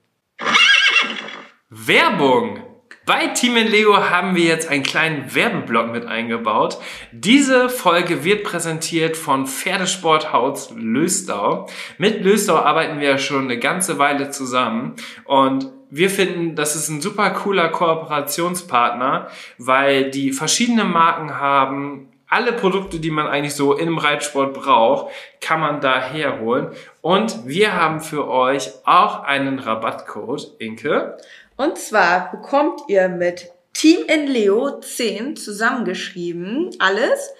Werbung! 1.68 2.73
Bei 3.06 3.26
Team 3.26 3.58
in 3.58 3.66
Lego 3.68 3.98
haben 3.98 4.34
wir 4.34 4.44
jetzt 4.44 4.70
einen 4.70 4.82
kleinen 4.82 5.34
Werbeblock 5.34 5.92
mit 5.92 6.06
eingebaut. 6.06 6.78
Diese 7.12 7.68
Folge 7.68 8.24
wird 8.24 8.44
präsentiert 8.44 9.18
von 9.18 9.46
Pferdesporthaus 9.46 10.72
Löstau. 10.74 11.68
Mit 11.98 12.24
Löstau 12.24 12.56
arbeiten 12.56 13.00
wir 13.00 13.18
schon 13.18 13.44
eine 13.44 13.58
ganze 13.58 13.98
Weile 13.98 14.30
zusammen 14.30 14.94
und 15.24 15.70
wir 15.90 16.08
finden, 16.08 16.56
das 16.56 16.76
ist 16.76 16.88
ein 16.88 17.02
super 17.02 17.28
cooler 17.30 17.68
Kooperationspartner, 17.68 19.28
weil 19.58 20.10
die 20.10 20.32
verschiedene 20.32 20.84
Marken 20.84 21.38
haben, 21.38 22.08
alle 22.26 22.52
Produkte, 22.52 22.98
die 22.98 23.10
man 23.10 23.28
eigentlich 23.28 23.54
so 23.54 23.74
im 23.74 23.98
Reitsport 23.98 24.54
braucht, 24.54 25.12
kann 25.40 25.60
man 25.60 25.80
da 25.80 26.00
herholen. 26.00 26.70
Und 27.00 27.46
wir 27.46 27.74
haben 27.74 28.00
für 28.00 28.26
euch 28.28 28.70
auch 28.84 29.22
einen 29.22 29.58
Rabattcode, 29.60 30.56
Inke. 30.58 31.18
Und 31.56 31.78
zwar 31.78 32.30
bekommt 32.32 32.80
ihr 32.88 33.08
mit 33.08 33.50
Team 33.72 34.00
in 34.06 34.26
Leo 34.26 34.80
10 34.80 35.36
zusammengeschrieben 35.36 36.70
alles 36.78 37.32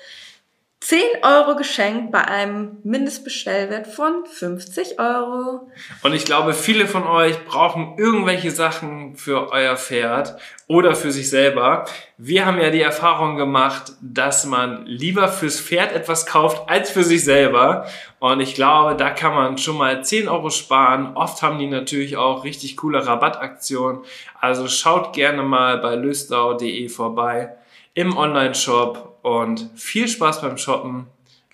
10 0.85 1.01
Euro 1.23 1.57
geschenkt 1.57 2.13
bei 2.13 2.23
einem 2.27 2.77
Mindestbestellwert 2.85 3.87
von 3.87 4.27
50 4.27 5.01
Euro. 5.01 5.71
Und 6.03 6.13
ich 6.13 6.27
glaube, 6.27 6.53
viele 6.53 6.87
von 6.87 7.05
euch 7.05 7.43
brauchen 7.47 7.95
irgendwelche 7.97 8.51
Sachen 8.51 9.17
für 9.17 9.51
euer 9.51 9.79
Pferd 9.79 10.37
oder 10.67 10.95
für 10.95 11.11
sich 11.11 11.31
selber. 11.31 11.87
Wir 12.19 12.45
haben 12.45 12.61
ja 12.61 12.69
die 12.69 12.83
Erfahrung 12.83 13.39
gemacht, 13.39 13.93
dass 14.03 14.45
man 14.45 14.85
lieber 14.85 15.29
fürs 15.29 15.59
Pferd 15.59 15.93
etwas 15.93 16.27
kauft 16.27 16.69
als 16.69 16.91
für 16.91 17.03
sich 17.03 17.25
selber. 17.25 17.87
Und 18.19 18.41
ich 18.41 18.55
glaube, 18.55 18.95
da 18.95 19.09
kann 19.09 19.35
man 19.35 19.57
schon 19.57 19.79
mal 19.79 20.05
10 20.05 20.29
Euro 20.29 20.51
sparen. 20.51 21.17
Oft 21.17 21.41
haben 21.41 21.59
die 21.59 21.67
natürlich 21.67 22.19
auch 22.19 22.45
richtig 22.45 22.77
coole 22.77 23.07
Rabattaktionen. 23.07 24.03
Also 24.39 24.69
schaut 24.69 25.15
gerne 25.15 25.45
mal 25.45 25.79
bei 25.79 25.95
löstau.de 25.95 26.91
vorbei 26.91 27.57
im 27.95 28.19
Online-Shop 28.19 29.14
und 29.25 29.71
viel 29.75 30.07
Spaß 30.07 30.43
beim 30.43 30.59
Shoppen 30.59 31.07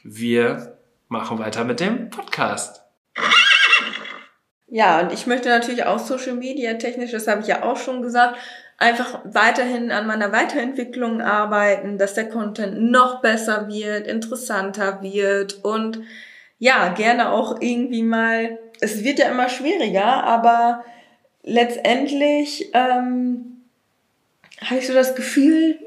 wir 0.02 0.76
machen 1.08 1.38
weiter 1.38 1.64
mit 1.64 1.78
dem 1.78 2.10
Podcast. 2.10 2.82
Ja, 4.66 5.00
und 5.00 5.12
ich 5.12 5.26
möchte 5.26 5.48
natürlich 5.48 5.84
auch 5.84 5.98
Social 5.98 6.34
Media 6.34 6.74
technisch, 6.74 7.12
das 7.12 7.28
habe 7.28 7.42
ich 7.42 7.46
ja 7.46 7.62
auch 7.62 7.76
schon 7.76 8.02
gesagt, 8.02 8.38
einfach 8.78 9.20
weiterhin 9.24 9.92
an 9.92 10.06
meiner 10.06 10.32
Weiterentwicklung 10.32 11.20
arbeiten, 11.20 11.98
dass 11.98 12.14
der 12.14 12.28
Content 12.28 12.90
noch 12.90 13.20
besser 13.20 13.68
wird, 13.68 14.06
interessanter 14.06 15.02
wird 15.02 15.64
und 15.64 16.00
ja, 16.58 16.88
gerne 16.88 17.30
auch 17.30 17.60
irgendwie 17.60 18.02
mal, 18.02 18.58
es 18.80 19.04
wird 19.04 19.18
ja 19.18 19.28
immer 19.28 19.48
schwieriger, 19.48 20.24
aber 20.24 20.84
letztendlich 21.42 22.70
ähm, 22.74 23.62
habe 24.64 24.80
ich 24.80 24.86
so 24.86 24.94
das 24.94 25.14
Gefühl, 25.14 25.78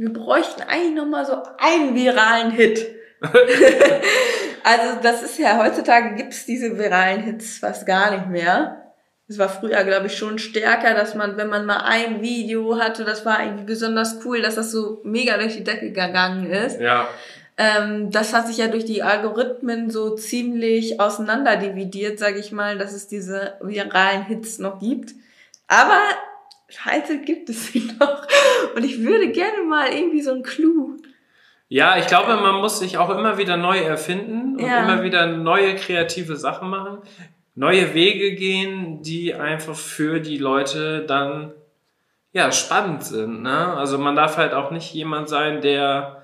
wir 0.00 0.14
bräuchten 0.14 0.62
eigentlich 0.62 0.94
nochmal 0.94 1.26
so 1.26 1.42
einen 1.58 1.94
viralen 1.94 2.50
Hit. 2.52 2.86
also 4.64 4.98
das 5.02 5.22
ist 5.22 5.38
ja, 5.38 5.58
heutzutage 5.58 6.14
gibt's 6.14 6.46
diese 6.46 6.78
viralen 6.78 7.22
Hits 7.22 7.58
fast 7.58 7.84
gar 7.84 8.10
nicht 8.10 8.26
mehr. 8.28 8.94
Es 9.28 9.36
war 9.36 9.50
früher, 9.50 9.84
glaube 9.84 10.06
ich, 10.06 10.16
schon 10.16 10.38
stärker, 10.38 10.94
dass 10.94 11.14
man, 11.14 11.36
wenn 11.36 11.50
man 11.50 11.66
mal 11.66 11.82
ein 11.84 12.22
Video 12.22 12.78
hatte, 12.78 13.04
das 13.04 13.26
war 13.26 13.44
irgendwie 13.44 13.64
besonders 13.64 14.24
cool, 14.24 14.40
dass 14.40 14.54
das 14.54 14.72
so 14.72 15.02
mega 15.04 15.36
durch 15.36 15.58
die 15.58 15.64
Decke 15.64 15.92
gegangen 15.92 16.50
ist. 16.50 16.80
Ja. 16.80 17.06
Ähm, 17.58 18.10
das 18.10 18.32
hat 18.32 18.46
sich 18.46 18.56
ja 18.56 18.68
durch 18.68 18.86
die 18.86 19.02
Algorithmen 19.02 19.90
so 19.90 20.16
ziemlich 20.16 20.98
auseinander 20.98 21.56
dividiert, 21.56 22.18
sage 22.18 22.38
ich 22.38 22.52
mal, 22.52 22.78
dass 22.78 22.94
es 22.94 23.06
diese 23.06 23.58
viralen 23.60 24.24
Hits 24.24 24.58
noch 24.60 24.78
gibt. 24.78 25.12
Aber 25.68 26.00
vereinzelt 26.70 27.26
gibt 27.26 27.48
es 27.48 27.68
sie 27.68 27.90
noch. 27.98 28.26
Und 28.74 28.84
ich 28.84 29.00
würde 29.02 29.30
gerne 29.30 29.62
mal 29.68 29.92
irgendwie 29.92 30.20
so 30.22 30.32
einen 30.32 30.42
Clou. 30.42 30.96
Ja, 31.68 31.96
ich 31.98 32.06
glaube, 32.08 32.34
man 32.36 32.56
muss 32.56 32.80
sich 32.80 32.98
auch 32.98 33.10
immer 33.10 33.38
wieder 33.38 33.56
neu 33.56 33.78
erfinden 33.78 34.56
und 34.56 34.66
Ja. 34.66 34.82
immer 34.82 35.02
wieder 35.02 35.26
neue 35.26 35.76
kreative 35.76 36.36
Sachen 36.36 36.68
machen, 36.68 36.98
neue 37.54 37.94
Wege 37.94 38.34
gehen, 38.34 39.02
die 39.02 39.34
einfach 39.34 39.76
für 39.76 40.18
die 40.20 40.38
Leute 40.38 41.04
dann 41.06 41.52
ja 42.32 42.50
spannend 42.52 43.04
sind. 43.04 43.42
Ne? 43.42 43.76
Also 43.76 43.98
man 43.98 44.16
darf 44.16 44.36
halt 44.36 44.52
auch 44.52 44.70
nicht 44.70 44.92
jemand 44.94 45.28
sein, 45.28 45.60
der 45.60 46.19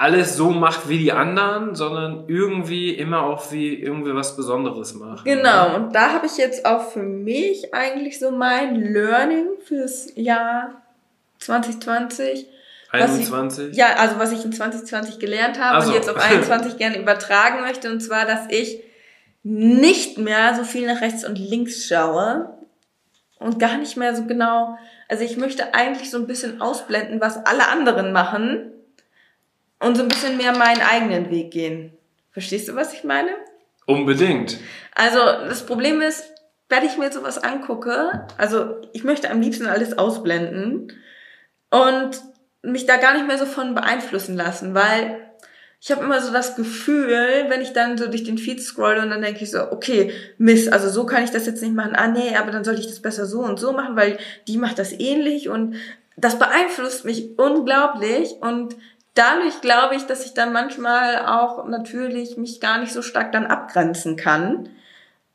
alles 0.00 0.34
so 0.34 0.48
macht 0.50 0.88
wie 0.88 0.96
die 0.96 1.12
anderen, 1.12 1.74
sondern 1.74 2.24
irgendwie 2.26 2.88
immer 2.94 3.22
auch 3.22 3.52
wie 3.52 3.74
irgendwie 3.74 4.14
was 4.14 4.34
Besonderes 4.34 4.94
macht. 4.94 5.26
Genau, 5.26 5.76
und 5.76 5.94
da 5.94 6.14
habe 6.14 6.24
ich 6.24 6.38
jetzt 6.38 6.64
auch 6.64 6.90
für 6.90 7.02
mich 7.02 7.74
eigentlich 7.74 8.18
so 8.18 8.30
mein 8.30 8.76
Learning 8.76 9.46
fürs 9.62 10.10
Jahr 10.16 10.80
2020. 11.38 12.46
Was 12.92 13.10
ich- 13.18 13.30
21. 13.30 13.76
Ja, 13.76 13.88
also 13.98 14.18
was 14.18 14.32
ich 14.32 14.42
in 14.42 14.54
2020 14.54 15.18
gelernt 15.18 15.60
habe 15.60 15.76
Ach 15.76 15.82
so. 15.82 15.90
und 15.90 15.94
jetzt 15.96 16.08
auf 16.08 16.16
21 16.16 16.78
gerne 16.78 16.98
übertragen 16.98 17.60
möchte, 17.60 17.90
und 17.92 18.00
zwar, 18.00 18.24
dass 18.24 18.46
ich 18.48 18.82
nicht 19.42 20.16
mehr 20.16 20.54
so 20.56 20.64
viel 20.64 20.86
nach 20.86 21.02
rechts 21.02 21.26
und 21.26 21.38
links 21.38 21.86
schaue 21.86 22.54
und 23.38 23.58
gar 23.58 23.76
nicht 23.76 23.98
mehr 23.98 24.16
so 24.16 24.24
genau, 24.24 24.78
also 25.10 25.24
ich 25.24 25.36
möchte 25.36 25.74
eigentlich 25.74 26.10
so 26.10 26.16
ein 26.16 26.26
bisschen 26.26 26.62
ausblenden, 26.62 27.20
was 27.20 27.44
alle 27.44 27.68
anderen 27.68 28.12
machen 28.12 28.72
und 29.80 29.96
so 29.96 30.02
ein 30.02 30.08
bisschen 30.08 30.36
mehr 30.36 30.56
meinen 30.56 30.82
eigenen 30.82 31.30
Weg 31.30 31.50
gehen. 31.50 31.92
Verstehst 32.30 32.68
du, 32.68 32.76
was 32.76 32.94
ich 32.94 33.02
meine? 33.02 33.30
Unbedingt. 33.86 34.58
Also 34.94 35.18
das 35.18 35.66
Problem 35.66 36.00
ist, 36.00 36.32
wenn 36.68 36.84
ich 36.84 36.96
mir 36.96 37.10
sowas 37.10 37.38
angucke, 37.38 38.26
also 38.38 38.76
ich 38.92 39.02
möchte 39.02 39.30
am 39.30 39.40
liebsten 39.40 39.66
alles 39.66 39.98
ausblenden 39.98 40.92
und 41.70 42.22
mich 42.62 42.86
da 42.86 42.98
gar 42.98 43.14
nicht 43.14 43.26
mehr 43.26 43.38
so 43.38 43.46
von 43.46 43.74
beeinflussen 43.74 44.36
lassen, 44.36 44.74
weil 44.74 45.18
ich 45.80 45.90
habe 45.90 46.04
immer 46.04 46.20
so 46.20 46.30
das 46.30 46.56
Gefühl, 46.56 47.46
wenn 47.48 47.62
ich 47.62 47.72
dann 47.72 47.96
so 47.96 48.06
durch 48.06 48.22
den 48.22 48.36
Feed 48.36 48.62
scrolle 48.62 49.00
und 49.00 49.08
dann 49.08 49.22
denke 49.22 49.42
ich 49.42 49.50
so, 49.50 49.72
okay, 49.72 50.12
Mist, 50.36 50.72
also 50.72 50.90
so 50.90 51.06
kann 51.06 51.24
ich 51.24 51.30
das 51.30 51.46
jetzt 51.46 51.62
nicht 51.62 51.74
machen. 51.74 51.96
Ah 51.96 52.08
nee, 52.08 52.36
aber 52.36 52.50
dann 52.50 52.64
sollte 52.64 52.82
ich 52.82 52.86
das 52.86 53.00
besser 53.00 53.24
so 53.24 53.40
und 53.40 53.58
so 53.58 53.72
machen, 53.72 53.96
weil 53.96 54.18
die 54.46 54.58
macht 54.58 54.78
das 54.78 54.92
ähnlich 54.92 55.48
und 55.48 55.76
das 56.18 56.38
beeinflusst 56.38 57.06
mich 57.06 57.38
unglaublich 57.38 58.34
und 58.42 58.76
dadurch 59.14 59.60
glaube 59.60 59.94
ich, 59.96 60.06
dass 60.06 60.24
ich 60.24 60.34
dann 60.34 60.52
manchmal 60.52 61.26
auch 61.26 61.66
natürlich 61.66 62.36
mich 62.36 62.60
gar 62.60 62.78
nicht 62.78 62.92
so 62.92 63.02
stark 63.02 63.32
dann 63.32 63.46
abgrenzen 63.46 64.16
kann. 64.16 64.68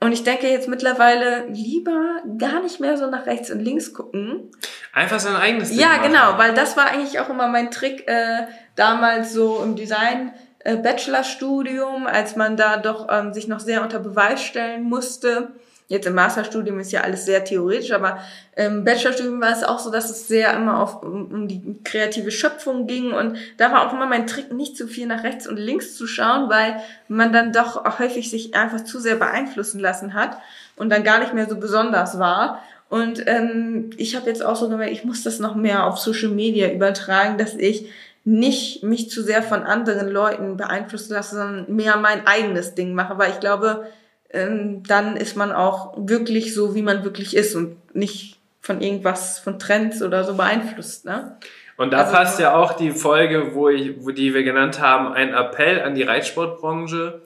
Und 0.01 0.11
ich 0.11 0.23
denke 0.23 0.47
jetzt 0.47 0.67
mittlerweile 0.67 1.45
lieber 1.47 2.17
gar 2.37 2.61
nicht 2.61 2.79
mehr 2.79 2.97
so 2.97 3.09
nach 3.09 3.25
rechts 3.25 3.49
und 3.49 3.59
links 3.59 3.93
gucken. 3.93 4.51
Einfach 4.93 5.19
sein 5.19 5.35
eigenes 5.35 5.69
Ding 5.69 5.79
Ja, 5.79 5.87
machen. 5.87 6.03
genau, 6.11 6.37
weil 6.37 6.53
das 6.53 6.77
war 6.77 6.87
eigentlich 6.91 7.19
auch 7.19 7.29
immer 7.29 7.47
mein 7.47 7.71
Trick 7.71 8.07
äh, 8.07 8.45
damals 8.75 9.33
so 9.33 9.63
im 9.63 9.75
Design 9.75 10.33
äh, 10.59 10.75
Bachelorstudium, 10.75 12.07
als 12.07 12.35
man 12.35 12.57
da 12.57 12.77
doch 12.77 13.07
ähm, 13.09 13.33
sich 13.33 13.47
noch 13.47 13.59
sehr 13.59 13.81
unter 13.81 13.99
Beweis 13.99 14.41
stellen 14.43 14.83
musste. 14.83 15.53
Jetzt 15.87 16.07
im 16.07 16.15
Masterstudium 16.15 16.79
ist 16.79 16.91
ja 16.91 17.01
alles 17.01 17.25
sehr 17.25 17.43
theoretisch, 17.43 17.91
aber 17.91 18.19
im 18.55 18.83
Bachelorstudium 18.83 19.39
war 19.39 19.51
es 19.51 19.63
auch 19.63 19.77
so, 19.77 19.91
dass 19.91 20.09
es 20.09 20.27
sehr 20.27 20.51
immer 20.55 20.81
auf, 20.81 21.03
um, 21.03 21.31
um 21.31 21.47
die 21.47 21.79
kreative 21.83 22.31
Schöpfung 22.31 22.87
ging 22.87 23.11
und 23.13 23.37
da 23.57 23.71
war 23.71 23.87
auch 23.87 23.93
immer 23.93 24.07
mein 24.07 24.25
Trick, 24.25 24.51
nicht 24.51 24.75
zu 24.75 24.87
viel 24.87 25.05
nach 25.05 25.23
rechts 25.23 25.47
und 25.47 25.57
links 25.57 25.95
zu 25.95 26.07
schauen, 26.07 26.49
weil 26.49 26.77
man 27.07 27.31
dann 27.31 27.53
doch 27.53 27.85
auch 27.85 27.99
häufig 27.99 28.31
sich 28.31 28.55
einfach 28.55 28.83
zu 28.83 28.99
sehr 28.99 29.15
beeinflussen 29.15 29.79
lassen 29.79 30.15
hat 30.15 30.39
und 30.75 30.89
dann 30.89 31.03
gar 31.03 31.19
nicht 31.19 31.35
mehr 31.35 31.47
so 31.47 31.57
besonders 31.57 32.17
war. 32.17 32.63
Und 32.89 33.27
ähm, 33.27 33.91
ich 33.97 34.15
habe 34.15 34.27
jetzt 34.27 34.43
auch 34.43 34.55
so 34.55 34.69
gemerkt, 34.69 34.91
ich 34.91 35.05
muss 35.05 35.21
das 35.21 35.39
noch 35.39 35.55
mehr 35.55 35.85
auf 35.85 35.99
Social 35.99 36.29
Media 36.29 36.71
übertragen, 36.71 37.37
dass 37.37 37.53
ich 37.53 37.89
nicht 38.23 38.81
mich 38.81 39.11
zu 39.11 39.21
sehr 39.21 39.43
von 39.43 39.61
anderen 39.61 40.09
Leuten 40.09 40.57
beeinflussen 40.57 41.13
lasse, 41.13 41.35
sondern 41.35 41.75
mehr 41.75 41.97
mein 41.97 42.25
eigenes 42.25 42.73
Ding 42.73 42.95
mache, 42.95 43.19
weil 43.19 43.31
ich 43.31 43.39
glaube, 43.39 43.85
ähm, 44.31 44.83
dann 44.87 45.15
ist 45.17 45.35
man 45.37 45.51
auch 45.51 45.93
wirklich 45.97 46.53
so, 46.53 46.75
wie 46.75 46.81
man 46.81 47.03
wirklich 47.03 47.35
ist 47.35 47.55
und 47.55 47.77
nicht 47.95 48.37
von 48.61 48.81
irgendwas, 48.81 49.39
von 49.39 49.59
Trends 49.59 50.01
oder 50.01 50.23
so 50.23 50.33
beeinflusst, 50.35 51.05
ne? 51.05 51.37
Und 51.77 51.91
da 51.91 51.99
Also- 51.99 52.13
passt 52.13 52.39
ja 52.39 52.55
auch 52.55 52.73
die 52.73 52.91
Folge, 52.91 53.53
wo, 53.53 53.69
ich, 53.69 53.93
wo 54.05 54.11
die 54.11 54.33
wir 54.33 54.43
genannt 54.43 54.79
haben, 54.81 55.11
ein 55.13 55.33
Appell 55.33 55.81
an 55.81 55.93
die 55.93 56.03
Reitsportbranche, 56.03 57.21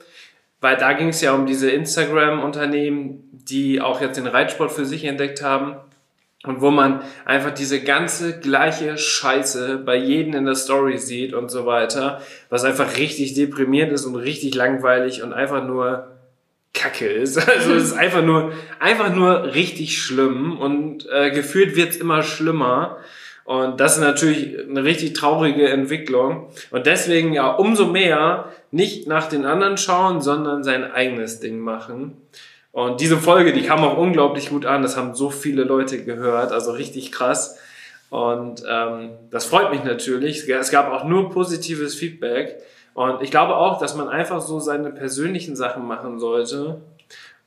weil 0.60 0.76
da 0.76 0.92
ging 0.92 1.08
es 1.08 1.20
ja 1.20 1.32
um 1.32 1.46
diese 1.46 1.70
Instagram-Unternehmen, 1.70 3.28
die 3.32 3.80
auch 3.80 4.00
jetzt 4.00 4.16
den 4.16 4.26
Reitsport 4.26 4.72
für 4.72 4.84
sich 4.84 5.04
entdeckt 5.04 5.42
haben 5.42 5.76
und 6.44 6.60
wo 6.60 6.70
man 6.70 7.02
einfach 7.24 7.52
diese 7.52 7.80
ganze 7.82 8.38
gleiche 8.40 8.98
Scheiße 8.98 9.78
bei 9.78 9.96
jedem 9.96 10.34
in 10.34 10.44
der 10.46 10.54
Story 10.54 10.98
sieht 10.98 11.32
und 11.32 11.50
so 11.50 11.64
weiter, 11.66 12.20
was 12.48 12.64
einfach 12.64 12.96
richtig 12.96 13.34
deprimierend 13.34 13.92
ist 13.92 14.04
und 14.04 14.16
richtig 14.16 14.54
langweilig 14.54 15.22
und 15.22 15.32
einfach 15.32 15.64
nur 15.64 16.08
Kacke 16.72 17.06
ist. 17.06 17.36
Also 17.48 17.74
es 17.74 17.84
ist 17.84 17.92
einfach 17.92 18.22
nur, 18.22 18.52
einfach 18.78 19.14
nur 19.14 19.54
richtig 19.54 20.02
schlimm 20.02 20.58
und 20.58 21.06
äh, 21.10 21.30
gefühlt 21.30 21.76
wird's 21.76 21.96
immer 21.96 22.22
schlimmer. 22.22 22.98
Und 23.44 23.80
das 23.80 23.96
ist 23.96 24.02
natürlich 24.02 24.56
eine 24.60 24.84
richtig 24.84 25.14
traurige 25.14 25.68
Entwicklung. 25.68 26.50
Und 26.70 26.86
deswegen 26.86 27.32
ja 27.32 27.50
umso 27.50 27.86
mehr 27.86 28.52
nicht 28.70 29.08
nach 29.08 29.28
den 29.28 29.44
anderen 29.44 29.76
schauen, 29.76 30.20
sondern 30.20 30.62
sein 30.62 30.90
eigenes 30.90 31.40
Ding 31.40 31.58
machen. 31.58 32.16
Und 32.72 33.00
diese 33.00 33.16
Folge, 33.16 33.52
die 33.52 33.62
kam 33.62 33.82
auch 33.82 33.96
unglaublich 33.96 34.50
gut 34.50 34.66
an. 34.66 34.82
Das 34.82 34.96
haben 34.96 35.14
so 35.14 35.30
viele 35.30 35.64
Leute 35.64 36.04
gehört, 36.04 36.52
also 36.52 36.70
richtig 36.70 37.10
krass. 37.10 37.58
Und 38.10 38.62
ähm, 38.68 39.10
das 39.30 39.46
freut 39.46 39.70
mich 39.72 39.82
natürlich. 39.84 40.48
Es 40.48 40.70
gab 40.70 40.92
auch 40.92 41.04
nur 41.04 41.30
positives 41.30 41.94
Feedback. 41.94 42.62
Und 42.94 43.22
ich 43.22 43.30
glaube 43.30 43.56
auch, 43.56 43.78
dass 43.78 43.94
man 43.94 44.08
einfach 44.08 44.40
so 44.40 44.60
seine 44.60 44.90
persönlichen 44.90 45.56
Sachen 45.56 45.86
machen 45.86 46.18
sollte. 46.18 46.80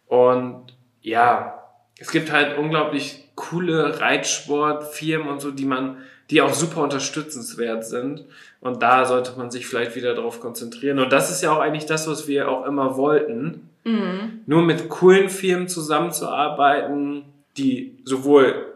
Und 0.07 0.73
ja, 1.01 1.63
es 1.99 2.11
gibt 2.11 2.31
halt 2.31 2.57
unglaublich 2.57 3.29
coole 3.35 3.99
Reitsportfirmen 3.99 5.27
und 5.27 5.41
so, 5.41 5.51
die 5.51 5.65
man, 5.65 5.97
die 6.29 6.41
auch 6.41 6.53
super 6.53 6.81
unterstützenswert 6.81 7.85
sind. 7.85 8.25
Und 8.61 8.81
da 8.81 9.05
sollte 9.05 9.33
man 9.37 9.51
sich 9.51 9.67
vielleicht 9.67 9.95
wieder 9.95 10.13
darauf 10.15 10.39
konzentrieren. 10.39 10.99
Und 10.99 11.11
das 11.11 11.31
ist 11.31 11.43
ja 11.43 11.51
auch 11.51 11.59
eigentlich 11.59 11.85
das, 11.85 12.07
was 12.07 12.27
wir 12.27 12.49
auch 12.49 12.65
immer 12.65 12.95
wollten. 12.97 13.69
Mhm. 13.83 14.41
Nur 14.45 14.61
mit 14.61 14.89
coolen 14.89 15.29
Firmen 15.29 15.67
zusammenzuarbeiten, 15.67 17.25
die 17.57 17.97
sowohl 18.05 18.73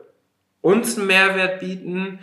uns 0.61 0.98
einen 0.98 1.07
Mehrwert 1.07 1.60
bieten, 1.60 2.19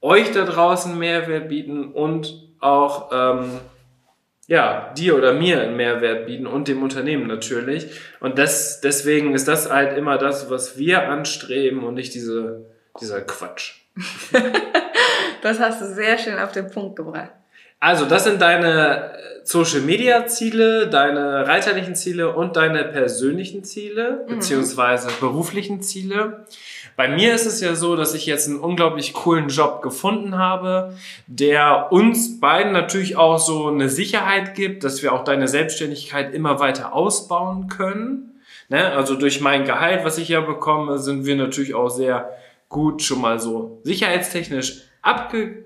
euch 0.00 0.30
da 0.30 0.44
draußen 0.44 0.92
einen 0.92 1.00
Mehrwert 1.00 1.48
bieten 1.48 1.92
und 1.92 2.44
auch 2.60 3.10
ähm, 3.12 3.50
ja, 4.48 4.92
dir 4.96 5.14
oder 5.16 5.32
mir 5.34 5.60
einen 5.60 5.76
Mehrwert 5.76 6.26
bieten 6.26 6.46
und 6.48 6.66
dem 6.66 6.82
Unternehmen 6.82 7.26
natürlich. 7.28 7.86
Und 8.18 8.38
das, 8.38 8.80
deswegen 8.80 9.34
ist 9.34 9.46
das 9.46 9.70
halt 9.70 9.96
immer 9.96 10.18
das, 10.18 10.50
was 10.50 10.76
wir 10.78 11.08
anstreben 11.08 11.84
und 11.84 11.94
nicht 11.94 12.14
diese, 12.14 12.64
dieser 13.00 13.20
Quatsch. 13.20 13.74
Das 15.40 15.60
hast 15.60 15.80
du 15.80 15.86
sehr 15.86 16.18
schön 16.18 16.36
auf 16.38 16.50
den 16.50 16.68
Punkt 16.68 16.96
gebracht. 16.96 17.30
Also, 17.78 18.06
das 18.06 18.24
sind 18.24 18.42
deine 18.42 19.12
Social 19.44 19.80
Media 19.82 20.26
Ziele, 20.26 20.88
deine 20.88 21.46
reiterlichen 21.46 21.94
Ziele 21.94 22.34
und 22.34 22.56
deine 22.56 22.84
persönlichen 22.84 23.62
Ziele, 23.62 24.24
Mhm. 24.26 24.34
beziehungsweise 24.34 25.08
beruflichen 25.20 25.80
Ziele. 25.80 26.44
Bei 26.98 27.06
mir 27.06 27.32
ist 27.32 27.46
es 27.46 27.60
ja 27.60 27.76
so, 27.76 27.94
dass 27.94 28.12
ich 28.12 28.26
jetzt 28.26 28.48
einen 28.48 28.58
unglaublich 28.58 29.12
coolen 29.12 29.46
Job 29.50 29.82
gefunden 29.82 30.36
habe, 30.36 30.96
der 31.28 31.92
uns 31.92 32.40
beiden 32.40 32.72
natürlich 32.72 33.14
auch 33.14 33.38
so 33.38 33.68
eine 33.68 33.88
Sicherheit 33.88 34.56
gibt, 34.56 34.82
dass 34.82 35.00
wir 35.00 35.12
auch 35.12 35.22
deine 35.22 35.46
Selbstständigkeit 35.46 36.34
immer 36.34 36.58
weiter 36.58 36.92
ausbauen 36.92 37.68
können. 37.68 38.40
Ne? 38.68 38.84
Also 38.84 39.14
durch 39.14 39.40
mein 39.40 39.64
Gehalt, 39.64 40.04
was 40.04 40.18
ich 40.18 40.28
ja 40.28 40.40
bekomme, 40.40 40.98
sind 40.98 41.24
wir 41.24 41.36
natürlich 41.36 41.72
auch 41.72 41.88
sehr 41.88 42.36
gut 42.68 43.00
schon 43.00 43.20
mal 43.20 43.38
so 43.38 43.78
sicherheitstechnisch 43.84 44.82
abgesichert. 45.00 45.62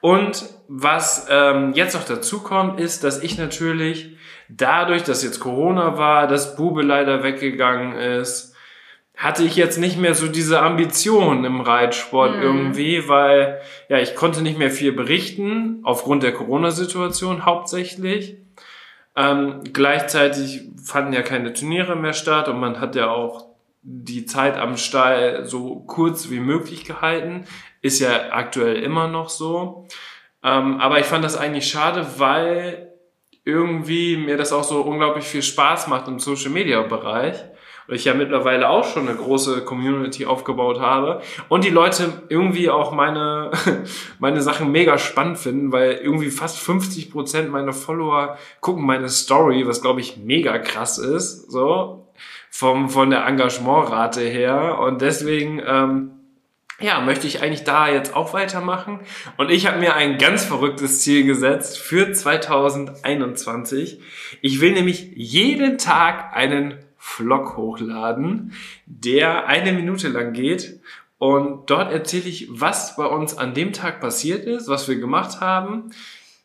Und 0.00 0.48
was 0.66 1.26
ähm, 1.28 1.74
jetzt 1.74 1.94
noch 1.94 2.06
dazu 2.06 2.40
kommt, 2.40 2.80
ist, 2.80 3.04
dass 3.04 3.22
ich 3.22 3.36
natürlich 3.36 4.16
dadurch, 4.48 5.02
dass 5.02 5.22
jetzt 5.22 5.40
Corona 5.40 5.98
war, 5.98 6.26
dass 6.26 6.56
Bube 6.56 6.80
leider 6.80 7.22
weggegangen 7.22 7.98
ist, 7.98 8.49
hatte 9.20 9.44
ich 9.44 9.54
jetzt 9.54 9.76
nicht 9.76 9.98
mehr 9.98 10.14
so 10.14 10.28
diese 10.28 10.62
Ambition 10.62 11.44
im 11.44 11.60
Reitsport 11.60 12.36
Mhm. 12.36 12.42
irgendwie, 12.42 13.06
weil 13.06 13.60
ja, 13.90 13.98
ich 13.98 14.14
konnte 14.14 14.40
nicht 14.40 14.58
mehr 14.58 14.70
viel 14.70 14.92
berichten, 14.92 15.80
aufgrund 15.82 16.22
der 16.22 16.32
Corona-Situation 16.32 17.44
hauptsächlich. 17.44 18.38
Ähm, 19.14 19.60
gleichzeitig 19.74 20.62
fanden 20.82 21.12
ja 21.12 21.20
keine 21.20 21.52
Turniere 21.52 21.96
mehr 21.96 22.14
statt 22.14 22.48
und 22.48 22.58
man 22.58 22.80
hat 22.80 22.96
ja 22.96 23.10
auch 23.10 23.44
die 23.82 24.24
Zeit 24.24 24.56
am 24.56 24.78
Stall 24.78 25.44
so 25.44 25.76
kurz 25.86 26.30
wie 26.30 26.40
möglich 26.40 26.86
gehalten. 26.86 27.44
Ist 27.82 28.00
ja 28.00 28.30
aktuell 28.30 28.76
immer 28.76 29.06
noch 29.06 29.28
so. 29.28 29.86
Ähm, 30.42 30.80
aber 30.80 30.98
ich 30.98 31.04
fand 31.06 31.22
das 31.26 31.36
eigentlich 31.36 31.68
schade, 31.68 32.06
weil 32.16 32.88
irgendwie 33.44 34.16
mir 34.16 34.38
das 34.38 34.54
auch 34.54 34.64
so 34.64 34.80
unglaublich 34.80 35.26
viel 35.26 35.42
Spaß 35.42 35.88
macht 35.88 36.08
im 36.08 36.18
Social 36.18 36.50
Media 36.50 36.80
Bereich. 36.80 37.36
Und 37.90 37.96
ich 37.96 38.04
ja 38.04 38.14
mittlerweile 38.14 38.70
auch 38.70 38.84
schon 38.84 39.08
eine 39.08 39.16
große 39.16 39.64
Community 39.64 40.24
aufgebaut 40.24 40.78
habe. 40.78 41.22
Und 41.48 41.64
die 41.64 41.70
Leute 41.70 42.22
irgendwie 42.28 42.70
auch 42.70 42.92
meine, 42.92 43.50
meine 44.20 44.42
Sachen 44.42 44.70
mega 44.70 44.96
spannend 44.96 45.38
finden, 45.38 45.72
weil 45.72 45.94
irgendwie 45.94 46.30
fast 46.30 46.60
50 46.60 47.10
Prozent 47.10 47.50
meiner 47.50 47.72
Follower 47.72 48.38
gucken 48.60 48.86
meine 48.86 49.08
Story, 49.08 49.66
was 49.66 49.82
glaube 49.82 50.00
ich 50.00 50.18
mega 50.18 50.58
krass 50.58 50.98
ist, 50.98 51.50
so. 51.50 52.06
Vom, 52.48 52.90
von 52.90 53.10
der 53.10 53.26
Engagementrate 53.26 54.20
her. 54.20 54.78
Und 54.78 55.02
deswegen, 55.02 55.60
ähm, 55.66 56.12
ja, 56.78 57.00
möchte 57.00 57.26
ich 57.26 57.42
eigentlich 57.42 57.64
da 57.64 57.88
jetzt 57.88 58.14
auch 58.14 58.32
weitermachen. 58.34 59.00
Und 59.36 59.50
ich 59.50 59.66
habe 59.66 59.80
mir 59.80 59.94
ein 59.94 60.16
ganz 60.16 60.44
verrücktes 60.44 61.00
Ziel 61.00 61.24
gesetzt 61.24 61.78
für 61.78 62.12
2021. 62.12 64.00
Ich 64.42 64.60
will 64.60 64.74
nämlich 64.74 65.10
jeden 65.16 65.76
Tag 65.76 66.36
einen 66.36 66.78
Vlog 67.02 67.56
hochladen, 67.56 68.52
der 68.84 69.46
eine 69.46 69.72
Minute 69.72 70.08
lang 70.08 70.34
geht. 70.34 70.80
Und 71.16 71.70
dort 71.70 71.90
erzähle 71.90 72.28
ich, 72.28 72.48
was 72.50 72.94
bei 72.96 73.06
uns 73.06 73.36
an 73.36 73.54
dem 73.54 73.72
Tag 73.72 74.00
passiert 74.00 74.44
ist, 74.44 74.68
was 74.68 74.86
wir 74.86 74.96
gemacht 74.96 75.40
haben. 75.40 75.90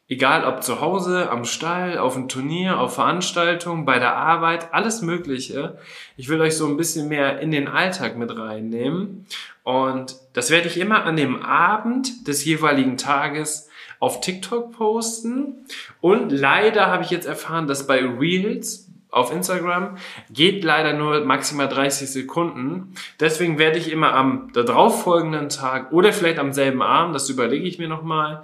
Egal 0.07 0.45
ob 0.45 0.64
zu 0.64 0.80
Hause, 0.80 1.30
am 1.30 1.44
Stall, 1.44 1.98
auf 1.98 2.14
dem 2.14 2.30
Turnier, 2.30 2.80
auf 2.80 2.95
Veranstaltungen, 2.95 3.86
bei 3.86 3.99
der 3.99 4.15
Arbeit, 4.15 4.73
alles 4.73 5.02
Mögliche. 5.02 5.77
Ich 6.15 6.30
will 6.30 6.40
euch 6.40 6.56
so 6.56 6.68
ein 6.68 6.77
bisschen 6.77 7.10
mehr 7.10 7.40
in 7.40 7.52
den 7.52 7.68
Alltag 7.68 8.15
mit 8.15 8.38
reinnehmen. 8.38 9.26
Und 9.64 10.15
das 10.34 10.52
werde 10.52 10.68
ich 10.68 10.80
immer 10.80 11.03
an 11.03 11.18
dem 11.18 11.41
Abend 11.41 12.27
des 12.27 12.45
jeweiligen 12.45 12.98
Tages 12.98 13.68
auf 13.99 14.22
TikTok 14.22 14.72
posten. 14.72 15.65
Und 16.02 16.32
leider 16.32 16.88
habe 16.88 17.03
ich 17.03 17.10
jetzt 17.10 17.26
erfahren, 17.26 17.68
dass 17.68 17.88
bei 17.88 17.99
Reels 17.99 18.84
auf 19.15 19.31
Instagram 19.31 19.97
geht 20.29 20.63
leider 20.63 20.93
nur 20.93 21.23
maximal 21.23 21.67
30 21.69 22.11
Sekunden. 22.11 22.93
Deswegen 23.19 23.57
werde 23.57 23.79
ich 23.79 23.91
immer 23.91 24.13
am 24.13 24.51
darauffolgenden 24.53 25.49
Tag 25.49 25.91
oder 25.93 26.11
vielleicht 26.11 26.37
am 26.37 26.51
selben 26.51 26.81
Abend, 26.81 27.15
das 27.15 27.29
überlege 27.29 27.65
ich 27.65 27.79
mir 27.79 27.87
nochmal, 27.87 28.43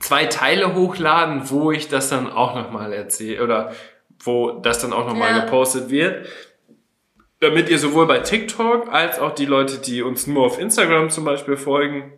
zwei 0.00 0.26
Teile 0.26 0.74
hochladen, 0.74 1.50
wo 1.50 1.70
ich 1.70 1.88
das 1.88 2.08
dann 2.10 2.30
auch 2.30 2.54
nochmal 2.54 2.92
erzähle 2.92 3.42
oder 3.44 3.72
wo 4.20 4.50
das 4.60 4.80
dann 4.80 4.92
auch 4.92 5.06
nochmal 5.06 5.30
Ja. 5.30 5.44
gepostet 5.44 5.88
wird. 5.90 6.26
Damit 7.40 7.68
ihr 7.68 7.78
sowohl 7.78 8.06
bei 8.06 8.18
TikTok 8.18 8.92
als 8.92 9.20
auch 9.20 9.32
die 9.32 9.46
Leute, 9.46 9.78
die 9.78 10.02
uns 10.02 10.26
nur 10.26 10.44
auf 10.46 10.58
Instagram 10.58 11.10
zum 11.10 11.24
Beispiel 11.24 11.56
folgen, 11.56 12.12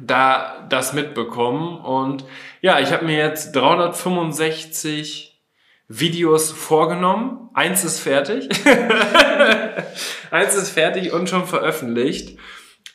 da 0.00 0.66
das 0.68 0.92
mitbekommen. 0.92 1.78
Und 1.78 2.24
ja, 2.60 2.80
ich 2.80 2.92
habe 2.92 3.04
mir 3.04 3.16
jetzt 3.16 3.54
365 3.54 5.25
Videos 5.88 6.50
vorgenommen. 6.50 7.48
Eins 7.54 7.84
ist 7.84 8.00
fertig. 8.00 8.48
Eins 10.30 10.54
ist 10.54 10.70
fertig 10.70 11.12
und 11.12 11.28
schon 11.28 11.46
veröffentlicht. 11.46 12.38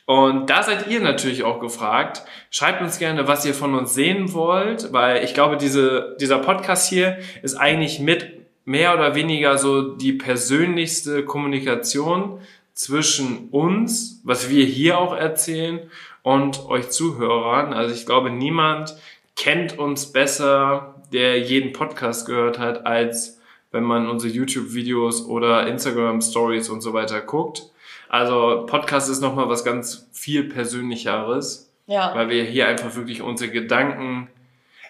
Und 0.04 0.50
da 0.50 0.62
seid 0.62 0.88
ihr 0.88 1.00
natürlich 1.00 1.44
auch 1.44 1.60
gefragt. 1.60 2.22
Schreibt 2.50 2.82
uns 2.82 2.98
gerne, 2.98 3.28
was 3.28 3.44
ihr 3.46 3.54
von 3.54 3.74
uns 3.74 3.94
sehen 3.94 4.34
wollt, 4.34 4.92
weil 4.92 5.24
ich 5.24 5.32
glaube, 5.32 5.56
diese, 5.56 6.16
dieser 6.20 6.38
Podcast 6.38 6.88
hier 6.88 7.18
ist 7.42 7.54
eigentlich 7.54 8.00
mit 8.00 8.42
mehr 8.64 8.94
oder 8.94 9.14
weniger 9.14 9.58
so 9.58 9.94
die 9.96 10.12
persönlichste 10.12 11.24
Kommunikation 11.24 12.40
zwischen 12.74 13.48
uns, 13.50 14.20
was 14.24 14.50
wir 14.50 14.64
hier 14.64 14.98
auch 14.98 15.16
erzählen, 15.16 15.80
und 16.22 16.66
euch 16.66 16.90
Zuhörern. 16.90 17.72
Also 17.72 17.94
ich 17.94 18.06
glaube, 18.06 18.30
niemand 18.30 18.94
kennt 19.34 19.78
uns 19.78 20.12
besser, 20.12 21.01
der 21.12 21.38
jeden 21.40 21.72
Podcast 21.72 22.26
gehört 22.26 22.58
hat, 22.58 22.86
als 22.86 23.40
wenn 23.70 23.84
man 23.84 24.08
unsere 24.08 24.32
YouTube-Videos 24.32 25.26
oder 25.26 25.66
Instagram-Stories 25.66 26.68
und 26.68 26.80
so 26.80 26.92
weiter 26.92 27.20
guckt. 27.20 27.70
Also 28.08 28.66
Podcast 28.66 29.08
ist 29.08 29.20
nochmal 29.20 29.48
was 29.48 29.64
ganz 29.64 30.08
viel 30.12 30.44
Persönlicheres, 30.44 31.70
Ja. 31.86 32.14
weil 32.14 32.28
wir 32.28 32.44
hier 32.44 32.68
einfach 32.68 32.94
wirklich 32.96 33.22
unsere 33.22 33.50
Gedanken 33.50 34.28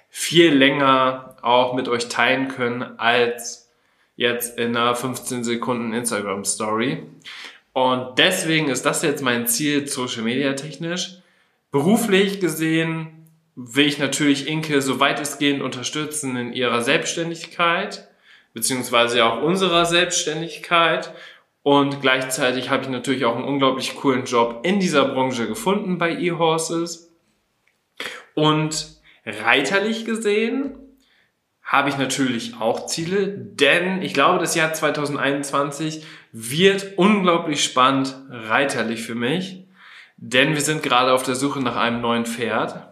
viel 0.09 0.53
länger 0.53 1.37
auch 1.43 1.75
mit 1.75 1.89
euch 1.89 2.09
teilen 2.09 2.49
können 2.49 2.83
als 2.99 3.71
jetzt 4.17 4.59
in 4.59 4.77
einer 4.77 4.95
15 4.95 5.43
Sekunden 5.45 5.93
Instagram 5.93 6.45
Story. 6.45 7.03
Und 7.73 8.19
deswegen 8.19 8.69
ist 8.69 8.85
das 8.85 9.03
jetzt 9.03 9.23
mein 9.23 9.47
Ziel 9.47 9.87
Social 9.87 10.23
Media 10.23 10.53
technisch. 10.53 11.19
Beruflich 11.71 12.39
gesehen 12.41 13.22
will 13.55 13.87
ich 13.87 13.99
natürlich 13.99 14.49
Inke 14.49 14.81
so 14.81 15.01
weitestgehend 15.01 15.63
unterstützen 15.63 16.37
in 16.37 16.53
ihrer 16.53 16.83
Selbstständigkeit, 16.83 18.09
beziehungsweise 18.55 19.25
auch 19.25 19.43
unserer 19.43 19.87
Selbstständigkeit. 19.87 21.13
Und 21.63 22.01
gleichzeitig 22.01 22.71
habe 22.71 22.83
ich 22.85 22.89
natürlich 22.89 23.25
auch 23.25 23.37
einen 23.37 23.45
unglaublich 23.45 23.95
coolen 23.95 24.25
Job 24.25 24.61
in 24.65 24.81
dieser 24.81 25.05
Branche 25.05 25.47
gefunden 25.47 25.99
bei 25.99 26.17
eHorses. 26.17 27.13
Und 28.35 28.97
reiterlich 29.25 30.05
gesehen 30.05 30.79
habe 31.63 31.89
ich 31.89 31.97
natürlich 31.97 32.55
auch 32.61 32.87
Ziele, 32.87 33.29
denn 33.29 34.03
ich 34.03 34.13
glaube, 34.13 34.39
das 34.39 34.55
Jahr 34.55 34.75
2021 34.75 36.05
wird 36.33 36.99
unglaublich 36.99 37.63
spannend 37.63 38.15
reiterlich 38.29 39.03
für 39.03 39.15
mich, 39.15 39.65
denn 40.17 40.55
wir 40.55 40.61
sind 40.61 40.83
gerade 40.83 41.13
auf 41.13 41.23
der 41.23 41.35
Suche 41.35 41.61
nach 41.61 41.77
einem 41.77 42.01
neuen 42.01 42.27
Pferd. 42.27 42.92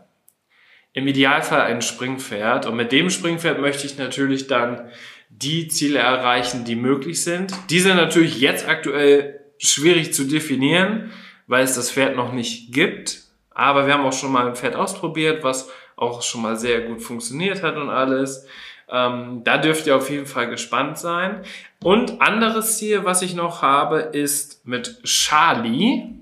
Im 0.92 1.06
Idealfall 1.06 1.62
ein 1.62 1.82
Springpferd 1.82 2.66
und 2.66 2.76
mit 2.76 2.90
dem 2.90 3.10
Springpferd 3.10 3.60
möchte 3.60 3.86
ich 3.86 3.96
natürlich 3.96 4.48
dann 4.48 4.90
die 5.28 5.68
Ziele 5.68 6.00
erreichen, 6.00 6.64
die 6.64 6.74
möglich 6.74 7.22
sind. 7.22 7.54
Die 7.70 7.78
sind 7.78 7.96
natürlich 7.96 8.40
jetzt 8.40 8.68
aktuell 8.68 9.40
schwierig 9.58 10.12
zu 10.12 10.24
definieren, 10.24 11.12
weil 11.46 11.62
es 11.62 11.74
das 11.74 11.92
Pferd 11.92 12.16
noch 12.16 12.32
nicht 12.32 12.72
gibt. 12.72 13.22
Aber 13.50 13.86
wir 13.86 13.94
haben 13.94 14.04
auch 14.04 14.12
schon 14.12 14.32
mal 14.32 14.48
ein 14.48 14.56
Pferd 14.56 14.74
ausprobiert, 14.74 15.44
was 15.44 15.70
auch 15.96 16.22
schon 16.22 16.42
mal 16.42 16.56
sehr 16.56 16.80
gut 16.80 17.02
funktioniert 17.02 17.62
hat 17.62 17.76
und 17.76 17.90
alles. 17.90 18.46
Ähm, 18.88 19.42
da 19.44 19.58
dürft 19.58 19.86
ihr 19.86 19.96
auf 19.96 20.10
jeden 20.10 20.26
Fall 20.26 20.48
gespannt 20.48 20.98
sein. 20.98 21.42
Und 21.82 22.20
anderes 22.20 22.78
Ziel, 22.78 23.04
was 23.04 23.22
ich 23.22 23.34
noch 23.34 23.62
habe, 23.62 23.98
ist 24.00 24.66
mit 24.66 25.02
Charlie. 25.04 26.14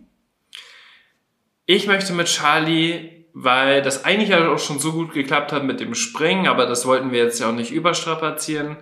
Ich 1.64 1.86
möchte 1.86 2.12
mit 2.12 2.26
Charlie, 2.26 3.17
weil 3.40 3.82
das 3.82 4.04
eigentlich 4.04 4.30
ja 4.30 4.48
auch 4.50 4.58
schon 4.58 4.80
so 4.80 4.92
gut 4.92 5.12
geklappt 5.12 5.52
hat 5.52 5.62
mit 5.62 5.78
dem 5.78 5.94
Springen, 5.94 6.48
aber 6.48 6.66
das 6.66 6.86
wollten 6.86 7.12
wir 7.12 7.22
jetzt 7.22 7.38
ja 7.38 7.48
auch 7.48 7.54
nicht 7.54 7.70
überstrapazieren, 7.70 8.76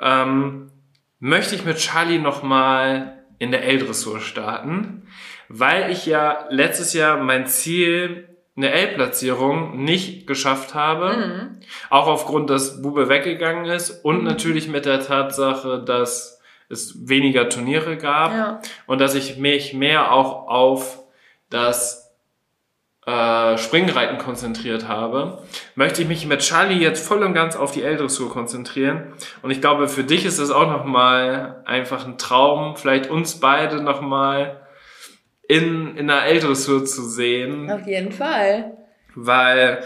ähm, 0.00 0.70
möchte 1.18 1.56
ich 1.56 1.64
mit 1.64 1.78
Charlie 1.78 2.20
nochmal 2.20 3.24
in 3.40 3.50
der 3.50 3.64
L-Dressur 3.64 4.20
starten, 4.20 5.08
weil 5.48 5.90
ich 5.90 6.06
ja 6.06 6.46
letztes 6.50 6.92
Jahr 6.92 7.16
mein 7.16 7.46
Ziel, 7.46 8.28
eine 8.56 8.70
L-Platzierung, 8.70 9.82
nicht 9.82 10.26
geschafft 10.28 10.74
habe. 10.74 11.16
Mhm. 11.16 11.60
Auch 11.90 12.06
aufgrund, 12.06 12.48
dass 12.48 12.80
Bube 12.80 13.08
weggegangen 13.08 13.64
ist 13.66 13.90
und 14.04 14.22
natürlich 14.22 14.68
mit 14.68 14.86
der 14.86 15.00
Tatsache, 15.00 15.82
dass 15.84 16.40
es 16.68 17.08
weniger 17.08 17.48
Turniere 17.48 17.96
gab 17.96 18.32
Ja. 18.32 18.60
und 18.86 19.00
dass 19.00 19.16
ich 19.16 19.36
mich 19.36 19.74
mehr 19.74 20.12
auch 20.12 20.46
auf 20.48 21.00
das 21.50 22.05
äh, 23.06 23.56
Springreiten 23.56 24.18
konzentriert 24.18 24.88
habe, 24.88 25.42
möchte 25.76 26.02
ich 26.02 26.08
mich 26.08 26.26
mit 26.26 26.40
Charlie 26.40 26.80
jetzt 26.82 27.06
voll 27.06 27.22
und 27.22 27.34
ganz 27.34 27.54
auf 27.54 27.70
die 27.70 27.82
L-Dressur 27.82 28.30
konzentrieren. 28.30 29.12
Und 29.42 29.52
ich 29.52 29.60
glaube, 29.60 29.88
für 29.88 30.04
dich 30.04 30.24
ist 30.24 30.38
es 30.38 30.50
auch 30.50 30.66
nochmal 30.66 31.62
einfach 31.66 32.04
ein 32.04 32.18
Traum, 32.18 32.76
vielleicht 32.76 33.08
uns 33.08 33.38
beide 33.38 33.80
nochmal 33.80 34.60
in, 35.48 35.96
in 35.96 36.08
der 36.08 36.24
L-Dressur 36.24 36.84
zu 36.84 37.02
sehen. 37.02 37.70
Auf 37.70 37.86
jeden 37.86 38.10
Fall. 38.10 38.76
Weil 39.14 39.84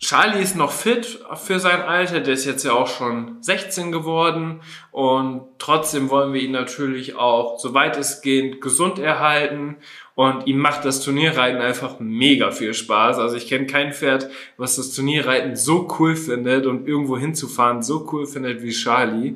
Charlie 0.00 0.40
ist 0.40 0.54
noch 0.54 0.70
fit 0.70 1.18
für 1.34 1.58
sein 1.58 1.82
Alter, 1.82 2.20
der 2.20 2.34
ist 2.34 2.44
jetzt 2.44 2.64
ja 2.64 2.72
auch 2.72 2.86
schon 2.86 3.42
16 3.42 3.90
geworden 3.90 4.60
und 4.92 5.42
trotzdem 5.58 6.08
wollen 6.08 6.32
wir 6.32 6.40
ihn 6.40 6.52
natürlich 6.52 7.16
auch, 7.16 7.58
soweit 7.58 7.96
es 7.96 8.20
geht, 8.20 8.60
gesund 8.60 9.00
erhalten 9.00 9.76
und 10.14 10.46
ihm 10.46 10.58
macht 10.58 10.84
das 10.84 11.00
Turnierreiten 11.00 11.60
einfach 11.60 11.98
mega 11.98 12.52
viel 12.52 12.74
Spaß. 12.74 13.18
Also 13.18 13.36
ich 13.36 13.48
kenne 13.48 13.66
kein 13.66 13.92
Pferd, 13.92 14.30
was 14.56 14.76
das 14.76 14.94
Turnierreiten 14.94 15.56
so 15.56 15.88
cool 15.98 16.14
findet 16.14 16.66
und 16.66 16.86
irgendwo 16.86 17.18
hinzufahren 17.18 17.82
so 17.82 18.08
cool 18.12 18.26
findet 18.26 18.62
wie 18.62 18.70
Charlie. 18.70 19.34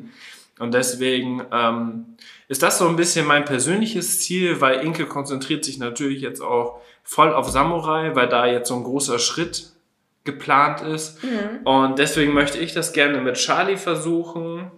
Und 0.61 0.75
deswegen 0.75 1.43
ähm, 1.53 2.17
ist 2.47 2.63
das 2.63 2.79
so 2.79 2.87
ein 2.87 2.95
bisschen 2.95 3.27
mein 3.27 3.45
persönliches 3.45 4.21
Ziel, 4.21 4.61
weil 4.61 4.85
Inke 4.85 5.07
konzentriert 5.07 5.65
sich 5.65 5.79
natürlich 5.79 6.21
jetzt 6.21 6.41
auch 6.41 6.81
voll 7.03 7.35
auf 7.35 7.49
Samurai, 7.51 8.15
weil 8.15 8.29
da 8.29 8.47
jetzt 8.47 8.69
so 8.69 8.77
ein 8.77 8.85
großer 8.85 9.19
Schritt 9.19 9.72
geplant 10.25 10.81
ist. 10.81 11.23
Mhm. 11.25 11.65
Und 11.65 11.99
deswegen 11.99 12.33
möchte 12.33 12.59
ich 12.59 12.75
das 12.75 12.93
gerne 12.93 13.21
mit 13.21 13.37
Charlie 13.37 13.77
versuchen. 13.77 14.71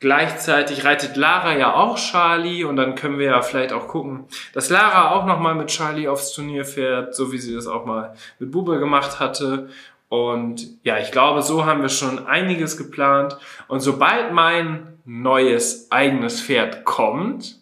Gleichzeitig 0.00 0.84
reitet 0.84 1.16
Lara 1.16 1.56
ja 1.56 1.74
auch 1.74 1.98
Charlie 1.98 2.62
und 2.62 2.76
dann 2.76 2.94
können 2.94 3.18
wir 3.18 3.26
ja 3.26 3.42
vielleicht 3.42 3.72
auch 3.72 3.88
gucken, 3.88 4.26
dass 4.52 4.70
Lara 4.70 5.10
auch 5.10 5.26
nochmal 5.26 5.56
mit 5.56 5.68
Charlie 5.68 6.06
aufs 6.06 6.32
Turnier 6.32 6.64
fährt, 6.64 7.16
so 7.16 7.32
wie 7.32 7.38
sie 7.38 7.54
das 7.54 7.66
auch 7.66 7.84
mal 7.84 8.14
mit 8.38 8.52
Bube 8.52 8.78
gemacht 8.78 9.18
hatte. 9.18 9.68
Und 10.08 10.68
ja, 10.84 10.98
ich 10.98 11.10
glaube, 11.10 11.42
so 11.42 11.66
haben 11.66 11.82
wir 11.82 11.88
schon 11.88 12.26
einiges 12.26 12.76
geplant. 12.76 13.36
Und 13.66 13.80
sobald 13.80 14.32
mein 14.32 14.98
neues 15.04 15.90
eigenes 15.90 16.40
Pferd 16.40 16.84
kommt, 16.84 17.57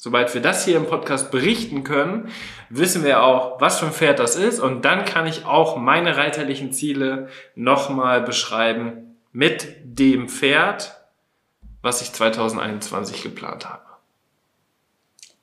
Sobald 0.00 0.32
wir 0.32 0.40
das 0.40 0.64
hier 0.64 0.76
im 0.76 0.86
Podcast 0.86 1.32
berichten 1.32 1.82
können, 1.82 2.30
wissen 2.70 3.02
wir 3.02 3.24
auch, 3.24 3.60
was 3.60 3.80
für 3.80 3.86
ein 3.86 3.92
Pferd 3.92 4.20
das 4.20 4.36
ist 4.36 4.60
und 4.60 4.84
dann 4.84 5.04
kann 5.04 5.26
ich 5.26 5.44
auch 5.44 5.76
meine 5.76 6.16
reiterlichen 6.16 6.72
Ziele 6.72 7.28
nochmal 7.56 8.22
beschreiben 8.22 9.16
mit 9.32 9.74
dem 9.82 10.28
Pferd, 10.28 10.94
was 11.82 12.00
ich 12.00 12.12
2021 12.12 13.24
geplant 13.24 13.68
habe. 13.68 13.82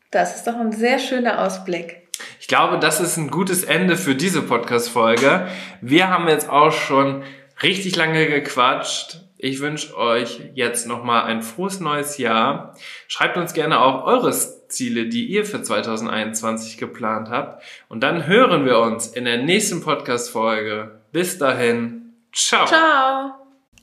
Das 0.10 0.38
ist 0.38 0.48
doch 0.48 0.56
ein 0.56 0.72
sehr 0.72 1.00
schöner 1.00 1.44
Ausblick. 1.44 2.08
Ich 2.40 2.48
glaube, 2.48 2.80
das 2.80 3.02
ist 3.02 3.18
ein 3.18 3.30
gutes 3.30 3.66
Ende 3.66 3.98
für 3.98 4.16
diese 4.16 4.42
Podcast-Folge. 4.42 5.50
Wir 5.82 6.10
haben 6.10 6.30
jetzt 6.30 6.50
auch 6.50 6.72
schon 6.72 7.24
richtig 7.62 7.98
lange 7.98 8.26
gequatscht. 8.28 9.25
Ich 9.38 9.60
wünsche 9.60 9.98
euch 9.98 10.42
jetzt 10.54 10.88
nochmal 10.88 11.26
ein 11.26 11.42
frohes 11.42 11.80
neues 11.80 12.18
Jahr. 12.18 12.76
Schreibt 13.08 13.38
uns 13.38 13.54
gerne 13.54 13.82
auch 13.82 14.06
eure 14.06 14.32
Ziele, 14.32 15.08
die 15.08 15.26
ihr 15.26 15.46
für 15.46 15.62
2021 15.62 16.78
geplant 16.78 17.30
habt. 17.30 17.64
Und 17.90 18.02
dann 18.02 18.28
hören 18.28 18.66
wir 18.66 18.80
uns 18.80 19.08
in 19.08 19.26
der 19.26 19.44
nächsten 19.44 19.82
Podcast-Folge. 19.82 21.00
Bis 21.12 21.38
dahin. 21.38 22.14
Ciao. 22.32 22.66
Ciao. 22.66 23.45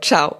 Ciao. 0.00 0.38